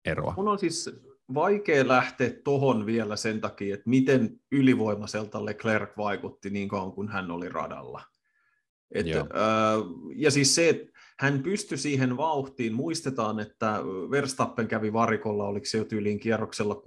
eroa. 0.05 0.35
Mun 0.37 0.49
on 0.49 0.59
siis 0.59 0.91
vaikea 1.35 1.89
lähteä 1.89 2.31
tohon 2.45 2.87
vielä 2.87 3.17
sen 3.17 3.41
takia, 3.41 3.75
että 3.75 3.91
miten 3.91 4.41
ylivoimaiselta 4.53 5.45
Leclerc 5.45 5.97
vaikutti 5.97 6.51
niin 6.51 6.69
kauan 6.69 6.93
kuin 6.93 7.09
hän 7.09 7.31
oli 7.31 7.49
radalla. 7.49 8.03
Et, 8.95 9.07
ää, 9.17 9.75
ja 10.17 10.31
siis 10.31 10.55
se, 10.55 10.69
että 10.69 10.93
hän 11.19 11.43
pystyi 11.43 11.79
siihen 11.79 12.17
vauhtiin, 12.17 12.75
muistetaan, 12.75 13.41
että 13.41 13.81
Verstappen 14.11 14.69
kävi 14.69 14.93
varikolla, 14.93 15.45
oliko 15.45 15.67
se 15.67 15.79
jo 15.79 15.85
tyyliin 15.85 16.21
kierroksella 16.21 16.83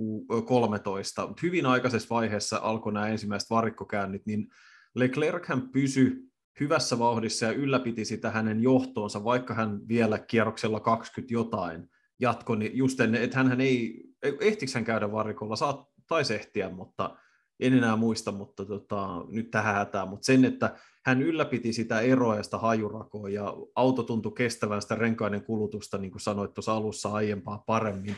13, 0.46 1.28
mutta 1.28 1.40
hyvin 1.44 1.66
aikaisessa 1.66 2.16
vaiheessa 2.16 2.60
alkoi 2.64 2.94
nämä 2.94 3.08
ensimmäiset 3.08 3.50
varikkokäynnit, 3.50 4.26
niin 4.26 4.48
Leclerc 4.96 5.48
hän 5.48 5.70
pysyi 5.70 6.26
hyvässä 6.60 7.00
vauhdissa 7.00 7.46
ja 7.46 7.52
ylläpiti 7.52 8.06
sitä 8.06 8.32
hänen 8.32 8.64
johtoonsa, 8.64 9.24
vaikka 9.24 9.54
hän 9.54 9.88
vielä 9.88 10.20
kierroksella 10.20 10.80
20 10.80 11.34
jotain 11.34 11.90
jatko, 12.20 12.56
niin 12.56 12.78
just 12.78 13.00
ennen, 13.00 13.24
että 13.24 13.44
hän 13.44 13.62
ei, 13.62 14.04
ehtikö 14.42 14.72
hän 14.76 14.86
käydä 14.86 15.12
varikolla, 15.12 15.56
saat, 15.56 15.88
taisi 16.08 16.34
ehtiä, 16.34 16.70
mutta 16.70 17.18
en 17.60 17.74
enää 17.74 17.96
muista, 17.96 18.32
mutta 18.32 18.66
tota, 18.66 19.26
nyt 19.30 19.52
tähän 19.52 19.76
hätään, 19.76 20.10
mutta 20.10 20.26
sen, 20.26 20.46
että 20.46 20.76
hän 21.06 21.22
ylläpiti 21.22 21.74
sitä 21.74 22.00
eroa 22.00 22.36
ja 22.36 22.44
sitä 22.44 22.58
hajurakoa 22.58 23.30
ja 23.30 23.54
auto 23.76 24.04
tuntui 24.04 24.32
kestävän 24.32 24.82
sitä 24.82 24.96
renkaiden 24.96 25.44
kulutusta, 25.44 25.98
niin 25.98 26.12
kuin 26.12 26.22
sanoit 26.22 26.54
tuossa 26.54 26.74
alussa 26.74 27.10
aiempaa 27.10 27.64
paremmin, 27.66 28.16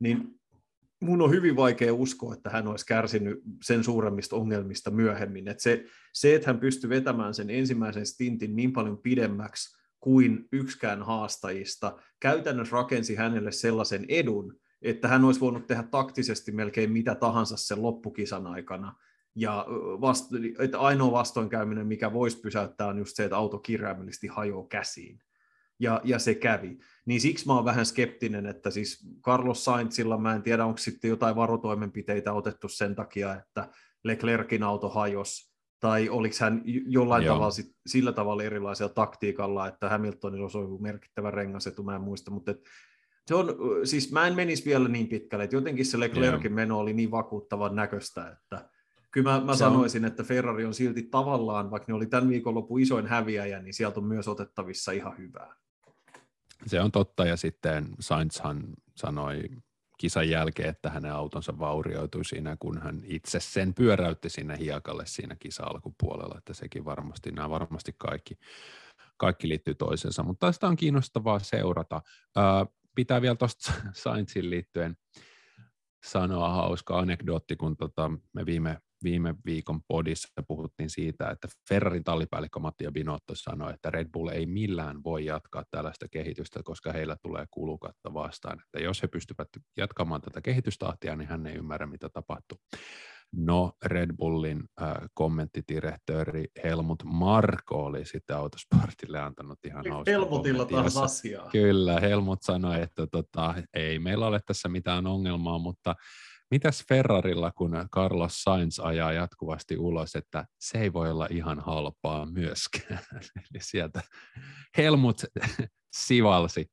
niin 0.00 0.39
mun 1.00 1.22
on 1.22 1.30
hyvin 1.30 1.56
vaikea 1.56 1.94
uskoa, 1.94 2.34
että 2.34 2.50
hän 2.50 2.66
olisi 2.66 2.86
kärsinyt 2.86 3.42
sen 3.62 3.84
suuremmista 3.84 4.36
ongelmista 4.36 4.90
myöhemmin. 4.90 5.48
Että 5.48 5.62
se, 5.62 5.84
se, 6.12 6.34
että 6.34 6.46
hän 6.46 6.60
pystyi 6.60 6.90
vetämään 6.90 7.34
sen 7.34 7.50
ensimmäisen 7.50 8.06
stintin 8.06 8.56
niin 8.56 8.72
paljon 8.72 8.98
pidemmäksi 8.98 9.80
kuin 10.00 10.48
yksikään 10.52 11.02
haastajista, 11.02 11.98
käytännössä 12.20 12.76
rakensi 12.76 13.14
hänelle 13.14 13.52
sellaisen 13.52 14.04
edun, 14.08 14.56
että 14.82 15.08
hän 15.08 15.24
olisi 15.24 15.40
voinut 15.40 15.66
tehdä 15.66 15.82
taktisesti 15.82 16.52
melkein 16.52 16.92
mitä 16.92 17.14
tahansa 17.14 17.56
sen 17.56 17.82
loppukisan 17.82 18.46
aikana. 18.46 18.94
Ja 19.34 19.66
vast, 20.00 20.30
että 20.58 20.78
ainoa 20.78 21.12
vastoinkäyminen, 21.12 21.86
mikä 21.86 22.12
voisi 22.12 22.40
pysäyttää, 22.40 22.86
on 22.86 22.98
just 22.98 23.16
se, 23.16 23.24
että 23.24 23.36
auto 23.36 23.58
kirjaimellisesti 23.58 24.26
hajoaa 24.26 24.66
käsiin. 24.66 25.20
Ja, 25.80 26.00
ja 26.04 26.18
se 26.18 26.34
kävi. 26.34 26.78
Niin 27.06 27.20
siksi 27.20 27.46
mä 27.46 27.54
oon 27.54 27.64
vähän 27.64 27.86
skeptinen, 27.86 28.46
että 28.46 28.70
siis 28.70 29.08
Carlos 29.22 29.64
Sainzilla, 29.64 30.18
mä 30.18 30.34
en 30.34 30.42
tiedä, 30.42 30.64
onko 30.64 30.78
sitten 30.78 31.08
jotain 31.08 31.36
varotoimenpiteitä 31.36 32.32
otettu 32.32 32.68
sen 32.68 32.94
takia, 32.94 33.34
että 33.34 33.68
Leclerkin 34.04 34.62
auto 34.62 34.88
hajosi, 34.88 35.50
tai 35.80 36.08
oliko 36.08 36.34
hän 36.40 36.62
jollain 36.86 37.24
Joo. 37.24 37.34
tavalla 37.34 37.50
sit, 37.50 37.76
sillä 37.86 38.12
tavalla 38.12 38.42
erilaisella 38.42 38.92
taktiikalla, 38.92 39.68
että 39.68 39.88
Hamiltonilla 39.88 40.44
olisi 40.44 40.58
ollut 40.58 40.80
merkittävä 40.80 41.30
rengasetu, 41.30 41.82
mä 41.82 41.94
en 41.94 42.00
muista, 42.00 42.30
mutta 42.30 42.50
et, 42.50 42.60
se 43.26 43.34
on, 43.34 43.56
siis 43.84 44.12
mä 44.12 44.26
en 44.26 44.36
menisi 44.36 44.64
vielä 44.64 44.88
niin 44.88 45.08
pitkälle, 45.08 45.44
että 45.44 45.56
jotenkin 45.56 45.86
se 45.86 46.00
Leclerkin 46.00 46.52
meno 46.52 46.78
oli 46.78 46.92
niin 46.92 47.10
vakuuttavan 47.10 47.76
näköistä, 47.76 48.28
että 48.28 48.68
kyllä 49.10 49.30
mä, 49.30 49.44
mä 49.44 49.56
sanoisin, 49.56 50.04
on... 50.04 50.08
että 50.08 50.22
Ferrari 50.22 50.64
on 50.64 50.74
silti 50.74 51.02
tavallaan, 51.02 51.70
vaikka 51.70 51.92
ne 51.92 51.94
oli 51.94 52.06
tämän 52.06 52.28
viikonlopun 52.28 52.80
isoin 52.80 53.06
häviäjä, 53.06 53.62
niin 53.62 53.74
sieltä 53.74 54.00
on 54.00 54.06
myös 54.06 54.28
otettavissa 54.28 54.92
ihan 54.92 55.18
hyvää. 55.18 55.54
Se 56.66 56.80
on 56.80 56.92
totta, 56.92 57.24
ja 57.24 57.36
sitten 57.36 57.88
Sainzhan 58.00 58.64
sanoi 58.96 59.42
kisan 59.98 60.28
jälkeen, 60.28 60.68
että 60.68 60.90
hänen 60.90 61.12
autonsa 61.12 61.58
vaurioitui 61.58 62.24
siinä, 62.24 62.56
kun 62.60 62.82
hän 62.82 63.02
itse 63.04 63.40
sen 63.40 63.74
pyöräytti 63.74 64.28
sinne 64.28 64.58
hiekalle 64.58 65.06
siinä 65.06 65.36
kisa-alkupuolella, 65.38 66.38
että 66.38 66.54
sekin 66.54 66.84
varmasti, 66.84 67.30
nämä 67.30 67.50
varmasti 67.50 67.94
kaikki, 67.98 68.38
kaikki 69.16 69.48
liittyy 69.48 69.74
toisensa, 69.74 70.22
mutta 70.22 70.46
tästä 70.46 70.68
on 70.68 70.76
kiinnostavaa 70.76 71.38
seurata. 71.38 72.02
Ää, 72.36 72.66
pitää 72.94 73.22
vielä 73.22 73.34
tuosta 73.36 73.72
Sainzin 73.92 74.50
liittyen 74.50 74.96
sanoa 76.04 76.48
hauska 76.48 76.98
anekdootti, 76.98 77.56
kun 77.56 77.76
tota, 77.76 78.10
me 78.32 78.46
viime 78.46 78.80
viime 79.04 79.34
viikon 79.46 79.80
podissa 79.88 80.28
puhuttiin 80.48 80.90
siitä, 80.90 81.30
että 81.30 81.48
Ferrarin 81.68 82.04
tallipäällikkö 82.04 82.60
Mattia 82.60 82.92
Binotto 82.92 83.34
sanoi, 83.34 83.74
että 83.74 83.90
Red 83.90 84.08
Bull 84.12 84.28
ei 84.28 84.46
millään 84.46 85.04
voi 85.04 85.24
jatkaa 85.24 85.64
tällaista 85.70 86.06
kehitystä, 86.08 86.60
koska 86.64 86.92
heillä 86.92 87.16
tulee 87.22 87.46
kulukatto 87.50 88.14
vastaan. 88.14 88.60
Että 88.60 88.80
jos 88.84 89.02
he 89.02 89.08
pystyvät 89.08 89.48
jatkamaan 89.76 90.20
tätä 90.20 90.40
kehitystahtia, 90.40 91.16
niin 91.16 91.28
hän 91.28 91.46
ei 91.46 91.54
ymmärrä, 91.54 91.86
mitä 91.86 92.08
tapahtuu. 92.08 92.58
No, 93.32 93.72
Red 93.84 94.10
Bullin 94.16 94.64
äh, 94.82 94.94
kommenttidirektööri 95.14 96.44
Helmut 96.64 97.04
Marko 97.04 97.84
oli 97.84 98.04
sitten 98.04 98.36
Autosportille 98.36 99.20
antanut 99.20 99.58
ihan 99.66 99.84
hauska 99.90 100.10
Helmutilla 100.10 100.64
taas 100.64 100.96
asiaa. 100.96 101.50
Kyllä, 101.50 102.00
Helmut 102.00 102.42
sanoi, 102.42 102.82
että 102.82 103.06
tota, 103.06 103.54
ei 103.74 103.98
meillä 103.98 104.26
ole 104.26 104.40
tässä 104.46 104.68
mitään 104.68 105.06
ongelmaa, 105.06 105.58
mutta 105.58 105.94
Mitäs 106.50 106.84
Ferrarilla, 106.88 107.52
kun 107.52 107.72
Carlos 107.94 108.42
Sainz 108.42 108.78
ajaa 108.78 109.12
jatkuvasti 109.12 109.76
ulos, 109.76 110.16
että 110.16 110.46
se 110.60 110.78
ei 110.78 110.92
voi 110.92 111.10
olla 111.10 111.28
ihan 111.30 111.60
halpaa 111.60 112.26
myöskään. 112.26 113.00
Eli 113.36 113.60
sieltä 113.60 114.02
Helmut 114.76 115.22
sivalsi. 115.92 116.66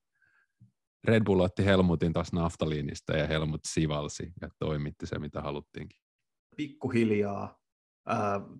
Red 1.04 1.24
Bull 1.24 1.40
otti 1.40 1.66
Helmutin 1.66 2.14
taas 2.14 2.34
naftaliinista 2.34 3.18
ja 3.18 3.28
Helmut 3.28 3.62
sivalsi 3.68 4.32
ja 4.42 4.50
toimitti 4.60 5.08
se, 5.08 5.20
mitä 5.20 5.42
haluttiinkin. 5.42 6.00
Pikkuhiljaa 6.58 7.57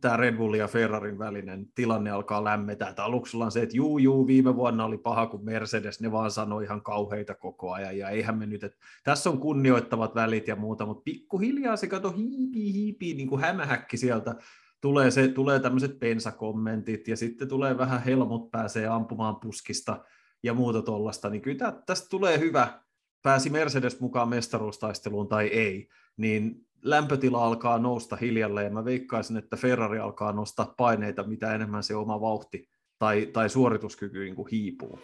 tämä 0.02 0.18
Red 0.18 0.38
Bullin 0.38 0.60
ja 0.60 0.68
Ferrarin 0.68 1.20
välinen 1.20 1.66
tilanne 1.76 2.12
alkaa 2.12 2.44
lämmetä. 2.44 2.88
Että 2.88 3.04
aluksi 3.04 3.38
on 3.38 3.52
se, 3.52 3.62
että 3.62 3.78
juu, 3.78 3.98
juu, 3.98 4.28
viime 4.28 4.56
vuonna 4.56 4.86
oli 4.86 4.98
paha, 4.98 5.28
kun 5.28 5.46
Mercedes, 5.46 6.02
ne 6.02 6.12
vaan 6.12 6.32
sanoi 6.32 6.64
ihan 6.64 6.82
kauheita 6.82 7.36
koko 7.36 7.72
ajan, 7.72 7.98
ja 7.98 8.10
eihän 8.10 8.38
me 8.38 8.46
nyt, 8.46 8.64
että 8.64 8.78
tässä 9.04 9.30
on 9.30 9.40
kunnioittavat 9.40 10.16
välit 10.16 10.48
ja 10.48 10.56
muuta, 10.56 10.86
mutta 10.86 11.04
pikkuhiljaa 11.04 11.76
se 11.76 11.88
kato 11.88 12.12
hiipii, 12.12 12.74
hiipii, 12.74 13.14
niin 13.14 13.30
kuin 13.30 13.42
hämähäkki 13.42 13.98
sieltä, 13.98 14.36
tulee, 14.82 15.12
se, 15.12 15.28
tulee 15.28 15.60
tämmöiset 15.60 16.00
pensakommentit, 16.00 17.08
ja 17.08 17.18
sitten 17.18 17.48
tulee 17.48 17.78
vähän 17.78 18.04
helmut 18.04 18.52
pääsee 18.52 18.88
ampumaan 18.88 19.36
puskista 19.36 20.04
ja 20.44 20.54
muuta 20.54 20.82
tuollaista, 20.82 21.30
niin 21.30 21.42
kyllä 21.42 21.72
tästä 21.86 22.08
tulee 22.10 22.40
hyvä, 22.40 22.82
pääsi 23.22 23.50
Mercedes 23.50 24.00
mukaan 24.00 24.30
mestaruustaisteluun 24.30 25.28
tai 25.28 25.48
ei, 25.48 25.90
niin 26.18 26.67
lämpötila 26.82 27.46
alkaa 27.46 27.80
nousta 27.80 28.16
hiljalleen 28.16 28.66
ja 28.66 28.72
mä 28.72 28.86
veikkaisin, 28.86 29.38
että 29.38 29.58
Ferrari 29.58 30.00
alkaa 30.00 30.32
nostaa 30.32 30.74
paineita, 30.78 31.24
mitä 31.24 31.56
enemmän 31.56 31.84
se 31.84 31.96
oma 31.96 32.22
vauhti 32.22 32.70
tai, 33.00 33.26
tai 33.34 33.50
suorituskyky 33.50 34.24
niin 34.24 34.36
kuin 34.36 34.48
hiipuu. 34.52 35.00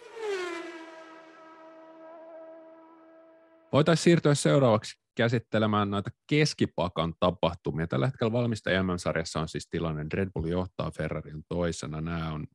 Voitaisiin 3.73 4.03
siirtyä 4.03 4.35
seuraavaksi 4.35 5.03
käsittelemään 5.15 5.91
näitä 5.91 6.11
keskipakan 6.27 7.13
tapahtumia. 7.19 7.87
Tällä 7.87 8.05
hetkellä 8.05 8.31
valmista 8.31 8.69
MM-sarjassa 8.83 9.39
on 9.39 9.49
siis 9.49 9.67
tilanne, 9.69 10.05
Red 10.13 10.29
Bull 10.33 10.45
johtaa 10.45 10.91
Ferrarin 10.91 11.43
toisena. 11.49 12.01
Nämä 12.01 12.33
on 12.33 12.47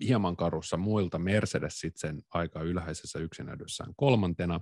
hieman 0.00 0.36
karussa 0.36 0.76
muilta. 0.76 1.18
Mercedes 1.18 1.80
sitten 1.80 2.22
aika 2.34 2.62
ylhäisessä 2.62 3.18
yksinäydyssään 3.18 3.92
kolmantena. 3.96 4.60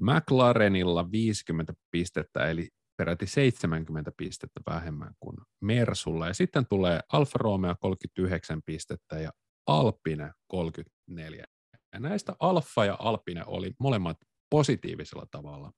McLarenilla 0.00 1.10
50 1.10 1.72
pistettä, 1.90 2.50
eli 2.50 2.68
peräti 2.96 3.26
70 3.26 4.12
pistettä 4.16 4.60
vähemmän 4.70 5.14
kuin 5.20 5.36
Mersulla. 5.60 6.26
Ja 6.26 6.34
sitten 6.34 6.66
tulee 6.66 7.00
Alfa 7.12 7.38
Romeo 7.38 7.74
39 7.80 8.60
pistettä 8.66 9.18
ja 9.18 9.30
Alpine 9.66 10.32
34. 10.46 11.44
Ja 11.92 12.00
näistä 12.00 12.36
Alfa 12.40 12.84
ja 12.84 12.96
Alpine 12.98 13.44
oli 13.46 13.72
molemmat 13.80 14.16
positiivisella 14.50 15.26
tavalla 15.30 15.72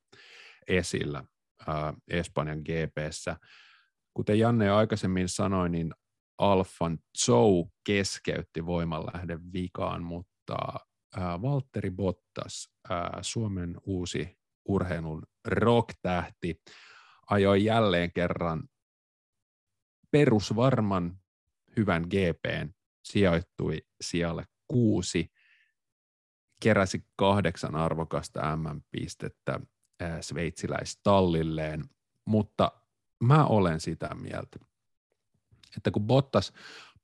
esillä 0.68 1.24
äh, 1.68 1.94
Espanjan 2.10 2.58
GPssä. 2.58 3.36
Kuten 4.14 4.38
Janne 4.38 4.66
jo 4.66 4.76
aikaisemmin 4.76 5.28
sanoi, 5.28 5.68
niin 5.68 5.94
Alfan 6.38 6.98
Joe 7.28 7.64
keskeytti 7.86 8.66
voimanlähden 8.66 9.52
vikaan, 9.52 10.02
mutta 10.02 10.56
Valtteri 11.16 11.90
Bottas, 11.90 12.72
äh, 12.90 12.98
Suomen 13.22 13.76
uusi 13.84 14.38
urheilun 14.64 15.22
rock-tähti, 15.46 16.62
ajoi 17.30 17.64
jälleen 17.64 18.12
kerran 18.12 18.68
perusvarman 20.10 21.18
hyvän 21.76 22.02
GPn, 22.02 22.72
sijoittui 23.04 23.86
sijalle 24.00 24.46
kuusi, 24.68 25.32
keräsi 26.62 27.04
kahdeksan 27.16 27.76
arvokasta 27.76 28.56
MM-pistettä 28.56 29.60
äh, 30.02 30.20
sveitsiläistallilleen, 30.20 31.84
mutta 32.24 32.72
mä 33.24 33.46
olen 33.46 33.80
sitä 33.80 34.14
mieltä, 34.14 34.58
että 35.76 35.90
kun 35.90 36.06
Bottas 36.06 36.52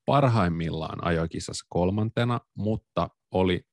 parhaimmillaan 0.07 1.05
ajoi 1.05 1.29
kisassa 1.29 1.67
kolmantena, 1.69 2.41
mutta 2.55 3.09
oli 3.31 3.67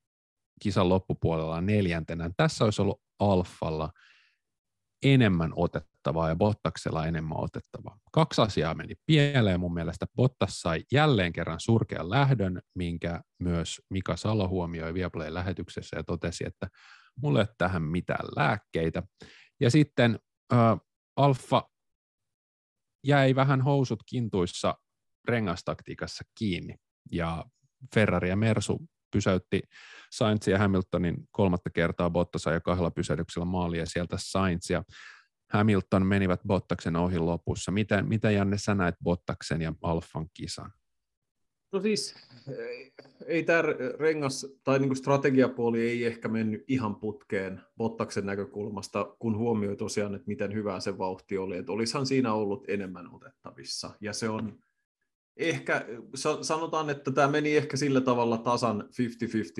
kisan 0.61 0.89
loppupuolella 0.89 1.61
neljäntenä. 1.61 2.29
Tässä 2.37 2.65
olisi 2.65 2.81
ollut 2.81 3.01
Alfalla 3.19 3.89
enemmän 5.03 5.53
otettavaa 5.55 6.29
ja 6.29 6.35
Bottaksella 6.35 7.05
enemmän 7.07 7.39
otettavaa. 7.39 7.97
Kaksi 8.11 8.41
asiaa 8.41 8.73
meni 8.73 8.95
pieleen 9.05 9.59
mun 9.59 9.73
mielestä. 9.73 10.05
Bottas 10.15 10.61
sai 10.61 10.83
jälleen 10.91 11.33
kerran 11.33 11.59
surkean 11.59 12.09
lähdön, 12.09 12.61
minkä 12.75 13.21
myös 13.39 13.81
Mika 13.89 14.17
Salo 14.17 14.47
huomioi 14.47 14.93
Viaplay 14.93 15.33
lähetyksessä 15.33 15.97
ja 15.97 16.03
totesi, 16.03 16.43
että 16.47 16.67
mulle 17.21 17.41
ei 17.41 17.47
tähän 17.57 17.83
mitään 17.83 18.25
lääkkeitä. 18.35 19.03
Ja 19.59 19.71
sitten 19.71 20.19
äh, 20.53 20.77
Alfa 21.15 21.69
jäi 23.03 23.35
vähän 23.35 23.61
housut 23.61 24.03
kintuissa 24.05 24.75
rengastaktiikassa 25.27 26.23
kiinni 26.39 26.75
ja 27.11 27.45
Ferrari 27.95 28.29
ja 28.29 28.35
Mersu 28.35 28.85
pysäytti 29.13 29.61
Sainz 30.11 30.47
ja 30.47 30.59
Hamiltonin 30.59 31.27
kolmatta 31.31 31.69
kertaa 31.69 32.09
Bottas 32.09 32.45
ja 32.45 32.61
kahdella 32.61 32.91
pysähdyksellä 32.91 33.45
maali 33.45 33.77
ja 33.77 33.85
sieltä 33.85 34.15
Sainz 34.19 34.69
ja 34.69 34.83
Hamilton 35.53 36.05
menivät 36.05 36.41
Bottaksen 36.47 36.95
ohi 36.95 37.19
lopussa. 37.19 37.71
Mitä, 37.71 38.01
mitä 38.01 38.31
Janne 38.31 38.57
sä 38.57 38.75
näet 38.75 38.95
Bottaksen 39.03 39.61
ja 39.61 39.73
Alfan 39.81 40.27
kisan? 40.33 40.73
No 41.71 41.81
siis 41.81 42.15
ei 43.25 43.43
tämä 43.43 43.61
rengas 43.99 44.45
tai 44.63 44.79
niinku 44.79 44.95
strategiapuoli 44.95 45.81
ei 45.81 46.05
ehkä 46.05 46.27
mennyt 46.27 46.63
ihan 46.67 46.95
putkeen 46.95 47.61
Bottaksen 47.77 48.25
näkökulmasta, 48.25 49.15
kun 49.19 49.37
huomioi 49.37 49.75
tosiaan, 49.75 50.15
että 50.15 50.27
miten 50.27 50.53
hyvä 50.53 50.79
se 50.79 50.97
vauhti 50.97 51.37
oli. 51.37 51.57
Että 51.57 51.71
olisihan 51.71 52.05
siinä 52.05 52.33
ollut 52.33 52.69
enemmän 52.69 53.13
otettavissa. 53.13 53.91
Ja 54.01 54.13
se 54.13 54.29
on, 54.29 54.59
ehkä 55.37 55.85
sanotaan, 56.41 56.89
että 56.89 57.11
tämä 57.11 57.27
meni 57.27 57.57
ehkä 57.57 57.77
sillä 57.77 58.01
tavalla 58.01 58.37
tasan 58.37 58.89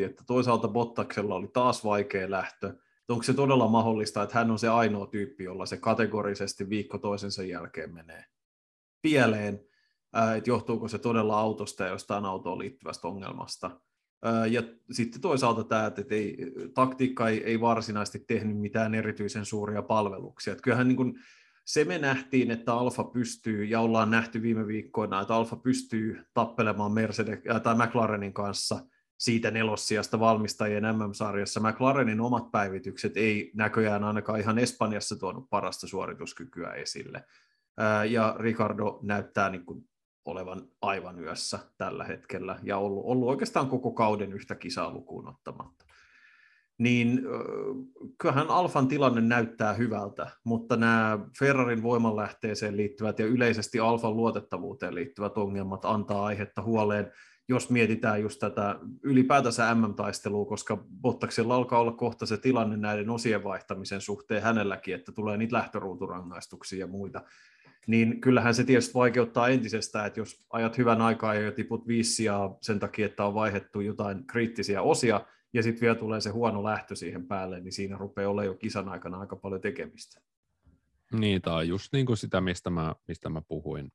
50-50, 0.02 0.06
että 0.06 0.24
toisaalta 0.28 0.68
Bottaksella 0.68 1.36
oli 1.36 1.48
taas 1.48 1.86
vaikea 1.86 2.32
lähtö, 2.32 2.74
Onko 3.10 3.24
se 3.24 3.34
todella 3.34 3.68
mahdollista, 3.68 4.24
että 4.24 4.36
hän 4.36 4.52
on 4.52 4.60
se 4.60 4.68
ainoa 4.68 5.08
tyyppi, 5.08 5.44
jolla 5.44 5.66
se 5.66 5.78
kategorisesti 5.78 6.70
viikko 6.70 6.98
toisensa 6.98 7.44
jälkeen 7.44 7.94
menee 7.94 8.26
pieleen, 9.02 9.54
että 10.38 10.50
johtuuko 10.50 10.88
se 10.88 11.00
todella 11.00 11.40
autosta 11.40 11.84
ja 11.84 11.90
jostain 11.90 12.26
autoon 12.26 12.60
liittyvästä 12.60 13.08
ongelmasta. 13.08 13.80
Ja 14.50 14.64
sitten 14.92 15.22
toisaalta 15.22 15.64
tämä, 15.64 15.86
että 15.86 16.16
ei, 16.16 16.38
taktiikka 16.74 17.30
ei, 17.30 17.44
ei 17.44 17.62
varsinaisesti 17.62 18.20
tehnyt 18.20 18.58
mitään 18.58 18.96
erityisen 18.96 19.46
suuria 19.46 19.82
palveluksia. 19.82 20.54
Että 20.54 20.64
kyllähän 20.64 20.88
niin 20.88 20.98
kuin, 20.98 21.20
se 21.66 21.86
me 21.86 21.98
nähtiin, 21.98 22.52
että 22.52 22.74
Alfa 22.74 23.04
pystyy, 23.04 23.66
ja 23.66 23.80
ollaan 23.80 24.12
nähty 24.12 24.42
viime 24.42 24.68
viikkoina, 24.68 25.22
että 25.22 25.36
Alfa 25.36 25.56
pystyy 25.56 26.26
tappelemaan 26.34 26.92
Mercedes, 26.92 27.40
äh, 27.50 27.62
tai 27.62 27.76
McLarenin 27.76 28.34
kanssa 28.34 28.80
siitä 29.18 29.52
nelossiasta 29.52 30.20
valmistajien 30.20 30.84
MM-sarjassa. 30.84 31.60
McLarenin 31.60 32.22
omat 32.22 32.52
päivitykset 32.52 33.18
ei 33.18 33.52
näköjään 33.56 34.04
ainakaan 34.04 34.40
ihan 34.40 34.60
Espanjassa 34.60 35.16
tuonut 35.16 35.50
parasta 35.50 35.88
suorituskykyä 35.88 36.74
esille. 36.74 37.24
Äh, 37.82 38.12
ja 38.12 38.36
Ricardo 38.40 39.00
näyttää 39.02 39.50
niin 39.50 39.66
kuin 39.66 39.90
olevan 40.26 40.68
aivan 40.82 41.20
yössä 41.20 41.60
tällä 41.78 42.04
hetkellä, 42.04 42.60
ja 42.64 42.78
ollut, 42.78 43.04
ollut 43.06 43.30
oikeastaan 43.30 43.70
koko 43.70 43.92
kauden 43.92 44.34
yhtä 44.34 44.56
kisaa 44.56 44.92
lukuun 44.92 45.28
ottamatta 45.28 45.86
niin 46.78 47.22
kyllähän 48.18 48.50
Alfan 48.50 48.88
tilanne 48.88 49.22
näyttää 49.22 49.74
hyvältä, 49.74 50.32
mutta 50.44 50.76
nämä 50.76 51.20
Ferrarin 51.40 51.84
voimanlähteeseen 51.84 52.78
liittyvät 52.78 53.20
ja 53.20 53.26
yleisesti 53.26 53.80
Alfan 53.80 54.18
luotettavuuteen 54.18 54.96
liittyvät 54.96 55.38
ongelmat 55.38 55.86
antaa 55.86 56.26
aihetta 56.26 56.62
huoleen, 56.62 57.12
jos 57.50 57.70
mietitään 57.70 58.22
just 58.22 58.40
tätä 58.40 58.80
ylipäätänsä 59.04 59.76
MM-taistelua, 59.76 60.46
koska 60.46 60.86
Bottaksella 61.02 61.56
alkaa 61.56 61.80
olla 61.80 61.92
kohta 61.92 62.26
se 62.26 62.38
tilanne 62.38 62.78
näiden 62.78 63.10
osien 63.10 63.44
vaihtamisen 63.44 64.02
suhteen 64.02 64.42
hänelläkin, 64.42 64.96
että 64.96 65.12
tulee 65.12 65.38
niitä 65.38 65.56
lähtöruuturangaistuksia 65.56 66.80
ja 66.80 66.88
muita, 66.88 67.22
niin 67.88 68.22
kyllähän 68.22 68.56
se 68.56 68.64
tietysti 68.64 68.94
vaikeuttaa 68.94 69.48
entisestään, 69.48 70.08
että 70.08 70.20
jos 70.20 70.46
ajat 70.50 70.78
hyvän 70.78 71.02
aikaa 71.02 71.34
ja 71.34 71.52
tiput 71.52 71.88
viisi 71.88 72.24
sen 72.62 72.80
takia, 72.80 73.06
että 73.06 73.26
on 73.26 73.34
vaihdettu 73.34 73.80
jotain 73.80 74.28
kriittisiä 74.28 74.82
osia, 74.82 75.26
ja 75.54 75.64
sitten 75.64 75.82
vielä 75.82 75.96
tulee 75.96 76.22
se 76.22 76.30
huono 76.30 76.64
lähtö 76.64 76.96
siihen 76.96 77.28
päälle, 77.28 77.60
niin 77.60 77.74
siinä 77.74 77.98
rupeaa 77.98 78.30
olla 78.30 78.44
jo 78.44 78.54
kisan 78.54 78.90
aikana 78.90 79.20
aika 79.20 79.36
paljon 79.36 79.62
tekemistä. 79.62 80.22
Niin, 81.14 81.42
tämä 81.42 81.56
on 81.56 81.68
just 81.68 81.94
niin 81.94 82.06
kuin 82.06 82.18
sitä, 82.18 82.42
mistä 82.42 82.70
mä, 82.70 82.96
mistä 83.08 83.30
mä 83.30 83.42
puhuin, 83.48 83.92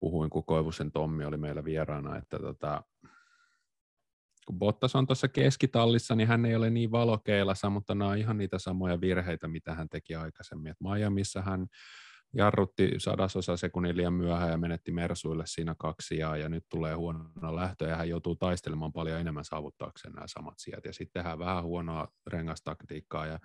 puhuin, 0.00 0.30
kun 0.30 0.44
Koivusen 0.44 0.92
Tommi 0.92 1.24
oli 1.24 1.36
meillä 1.36 1.64
vieraana, 1.64 2.16
että 2.16 2.38
tota, 2.38 2.82
kun 4.46 4.58
Bottas 4.58 4.96
on 4.96 5.06
tuossa 5.06 5.28
keskitallissa, 5.28 6.14
niin 6.14 6.28
hän 6.28 6.44
ei 6.44 6.56
ole 6.56 6.70
niin 6.70 6.90
valokeilassa, 6.90 7.70
mutta 7.70 7.94
nämä 7.94 8.10
on 8.10 8.18
ihan 8.18 8.38
niitä 8.38 8.58
samoja 8.58 9.00
virheitä, 9.00 9.48
mitä 9.48 9.74
hän 9.74 9.88
teki 9.88 10.14
aikaisemmin. 10.14 10.70
Et 10.70 10.80
Miamiissa 10.80 11.42
hän 11.42 11.66
jarrutti 12.34 12.90
sadasosa 12.98 13.56
sekunnin 13.56 13.96
liian 13.96 14.12
myöhään 14.12 14.50
ja 14.50 14.58
menetti 14.58 14.92
Mersuille 14.92 15.44
siinä 15.46 15.74
kaksi 15.78 16.16
ja, 16.16 16.36
ja 16.36 16.48
nyt 16.48 16.64
tulee 16.68 16.94
huono 16.94 17.24
lähtö 17.54 17.88
ja 17.88 17.96
hän 17.96 18.08
joutuu 18.08 18.36
taistelemaan 18.36 18.92
paljon 18.92 19.20
enemmän 19.20 19.44
saavuttaakseen 19.44 20.14
nämä 20.14 20.26
samat 20.26 20.54
sijat 20.58 20.84
ja 20.84 20.92
sitten 20.92 21.22
tehdään 21.22 21.38
vähän 21.38 21.64
huonoa 21.64 22.08
rengastaktiikkaa 22.26 23.26
ja, 23.26 23.38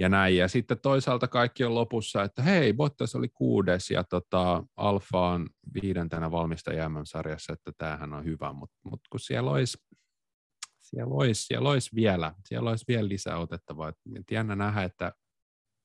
ja 0.00 0.08
näin. 0.08 0.36
Ja 0.36 0.48
sitten 0.48 0.80
toisaalta 0.80 1.28
kaikki 1.28 1.64
on 1.64 1.74
lopussa, 1.74 2.22
että 2.22 2.42
hei, 2.42 2.72
Bottas 2.72 3.14
oli 3.14 3.28
kuudes 3.28 3.90
ja 3.90 4.04
tota, 4.04 4.64
Alfa 4.76 5.28
on 5.28 5.48
viidentenä 5.82 6.30
valmistaja 6.30 6.90
sarjassa 7.04 7.52
että 7.52 7.72
tämähän 7.78 8.12
on 8.12 8.24
hyvä, 8.24 8.52
mutta 8.52 8.76
mut 8.84 9.00
kun 9.10 9.20
siellä 9.20 9.50
olisi 9.50 9.78
siellä 10.84 11.14
olisi, 11.14 11.42
siellä 11.42 11.68
olisi 11.68 11.90
vielä, 11.94 12.34
siellä 12.44 12.70
olisi 12.70 12.84
vielä 12.88 13.08
lisää 13.08 13.38
otettavaa. 13.38 13.92
Jännä 14.30 14.56
nähdä, 14.56 14.82
että 14.82 15.12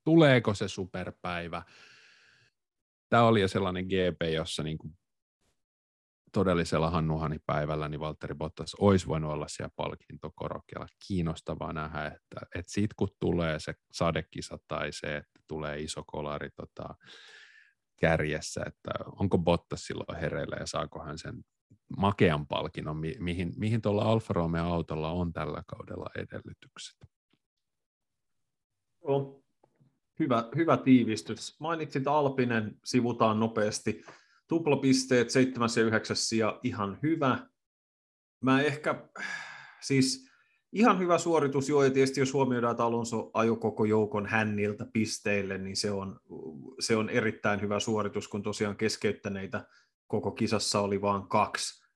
tuleeko 0.10 0.54
se 0.54 0.68
superpäivä. 0.68 1.64
Tämä 3.10 3.24
oli 3.24 3.42
jo 3.42 3.48
sellainen 3.48 3.86
GP, 3.86 4.34
jossa 4.34 4.64
niin 4.64 4.78
kuin 4.78 4.98
todellisella 6.34 6.90
Hannuhani 6.90 7.40
päivällä 7.46 7.90
niin 7.90 8.00
Valtteri 8.00 8.36
Bottas 8.36 8.76
olisi 8.76 9.08
voinut 9.08 9.32
olla 9.32 9.48
siellä 9.48 9.72
palkintokorokkeella. 9.76 10.88
Kiinnostavaa 11.08 11.74
nähdä, 11.74 12.06
että, 12.06 12.40
että 12.56 12.72
sit 12.72 12.94
kun 12.94 13.08
tulee 13.20 13.60
se 13.60 13.74
sadekisa 13.92 14.58
tai 14.68 14.92
se, 14.92 15.18
että 15.18 15.40
tulee 15.48 15.80
iso 15.80 16.04
kolari 16.08 16.50
tota, 16.50 16.96
kärjessä, 18.00 18.62
että 18.66 18.92
onko 19.20 19.38
Bottas 19.38 19.86
silloin 19.86 20.20
hereillä 20.20 20.56
ja 20.60 20.68
saako 20.68 21.04
hän 21.04 21.18
sen 21.18 21.44
makean 21.98 22.48
palkinnon, 22.48 22.98
mihin, 23.20 23.54
mihin 23.58 23.82
tuolla 23.82 24.04
Alfa 24.04 24.34
Romeo 24.34 24.74
autolla 24.74 25.12
on 25.12 25.34
tällä 25.34 25.64
kaudella 25.68 26.10
edellytykset. 26.16 26.98
Hyvä, 30.20 30.50
hyvä 30.56 30.78
tiivistys. 30.78 31.60
Mainitsit 31.60 32.08
Alpinen, 32.08 32.80
sivutaan 32.86 33.40
nopeasti. 33.40 34.04
Tuplapisteet 34.48 35.30
7 35.30 35.70
ja 35.78 35.84
9 35.84 36.18
ja 36.38 36.60
ihan 36.64 37.00
hyvä. 37.04 37.48
Mä 38.42 38.62
ehkä, 38.62 39.10
siis 39.82 40.30
ihan 40.74 41.00
hyvä 41.00 41.18
suoritus 41.18 41.70
jo, 41.70 41.84
ja 41.84 41.92
tietysti 41.92 42.20
jos 42.20 42.34
huomioidaan, 42.34 42.72
että 42.72 42.84
Alonso 42.84 43.32
ajo 43.34 43.56
koko 43.56 43.86
joukon 43.86 44.26
hänniltä 44.26 44.86
pisteille, 44.94 45.58
niin 45.58 45.76
se 45.76 45.92
on, 45.92 46.20
se 46.80 46.96
on 46.96 47.10
erittäin 47.10 47.62
hyvä 47.62 47.80
suoritus, 47.80 48.28
kun 48.28 48.44
tosiaan 48.44 48.78
keskeyttäneitä 48.78 49.68
koko 50.08 50.32
kisassa 50.32 50.80
oli 50.80 51.02
vain 51.02 51.28
kaksi. 51.28 51.89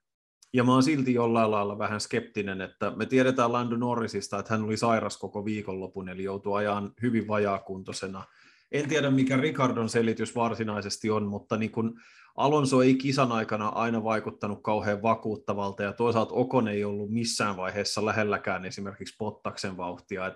Ja 0.54 0.64
mä 0.64 0.74
oon 0.74 0.84
silti 0.84 1.14
jollain 1.14 1.52
lailla 1.52 1.78
vähän 1.78 2.02
skeptinen, 2.02 2.62
että 2.62 2.92
me 2.96 3.06
tiedetään 3.06 3.52
Lando 3.52 3.78
Norrisista, 3.78 4.40
että 4.40 4.54
hän 4.54 4.64
oli 4.64 4.78
sairas 4.78 5.18
koko 5.18 5.46
viikonlopun, 5.46 6.10
eli 6.10 6.24
joutui 6.24 6.58
ajan 6.58 6.92
hyvin 7.02 7.28
vajaakuntoisena. 7.28 8.24
En 8.72 8.90
tiedä, 8.90 9.12
mikä 9.12 9.38
Ricardon 9.38 9.90
selitys 9.90 10.36
varsinaisesti 10.36 11.10
on, 11.10 11.28
mutta 11.28 11.58
niin 11.58 11.72
kun 11.72 12.00
Alonso 12.36 12.82
ei 12.82 12.96
kisan 12.96 13.32
aikana 13.32 13.68
aina 13.68 14.04
vaikuttanut 14.04 14.64
kauhean 14.64 15.02
vakuuttavalta, 15.02 15.84
ja 15.84 15.94
toisaalta 15.94 16.34
Okon 16.34 16.68
ei 16.68 16.84
ollut 16.84 17.12
missään 17.12 17.58
vaiheessa 17.58 18.06
lähelläkään 18.06 18.66
esimerkiksi 18.66 19.16
Pottaksen 19.18 19.78
vauhtia. 19.78 20.28
Et 20.28 20.34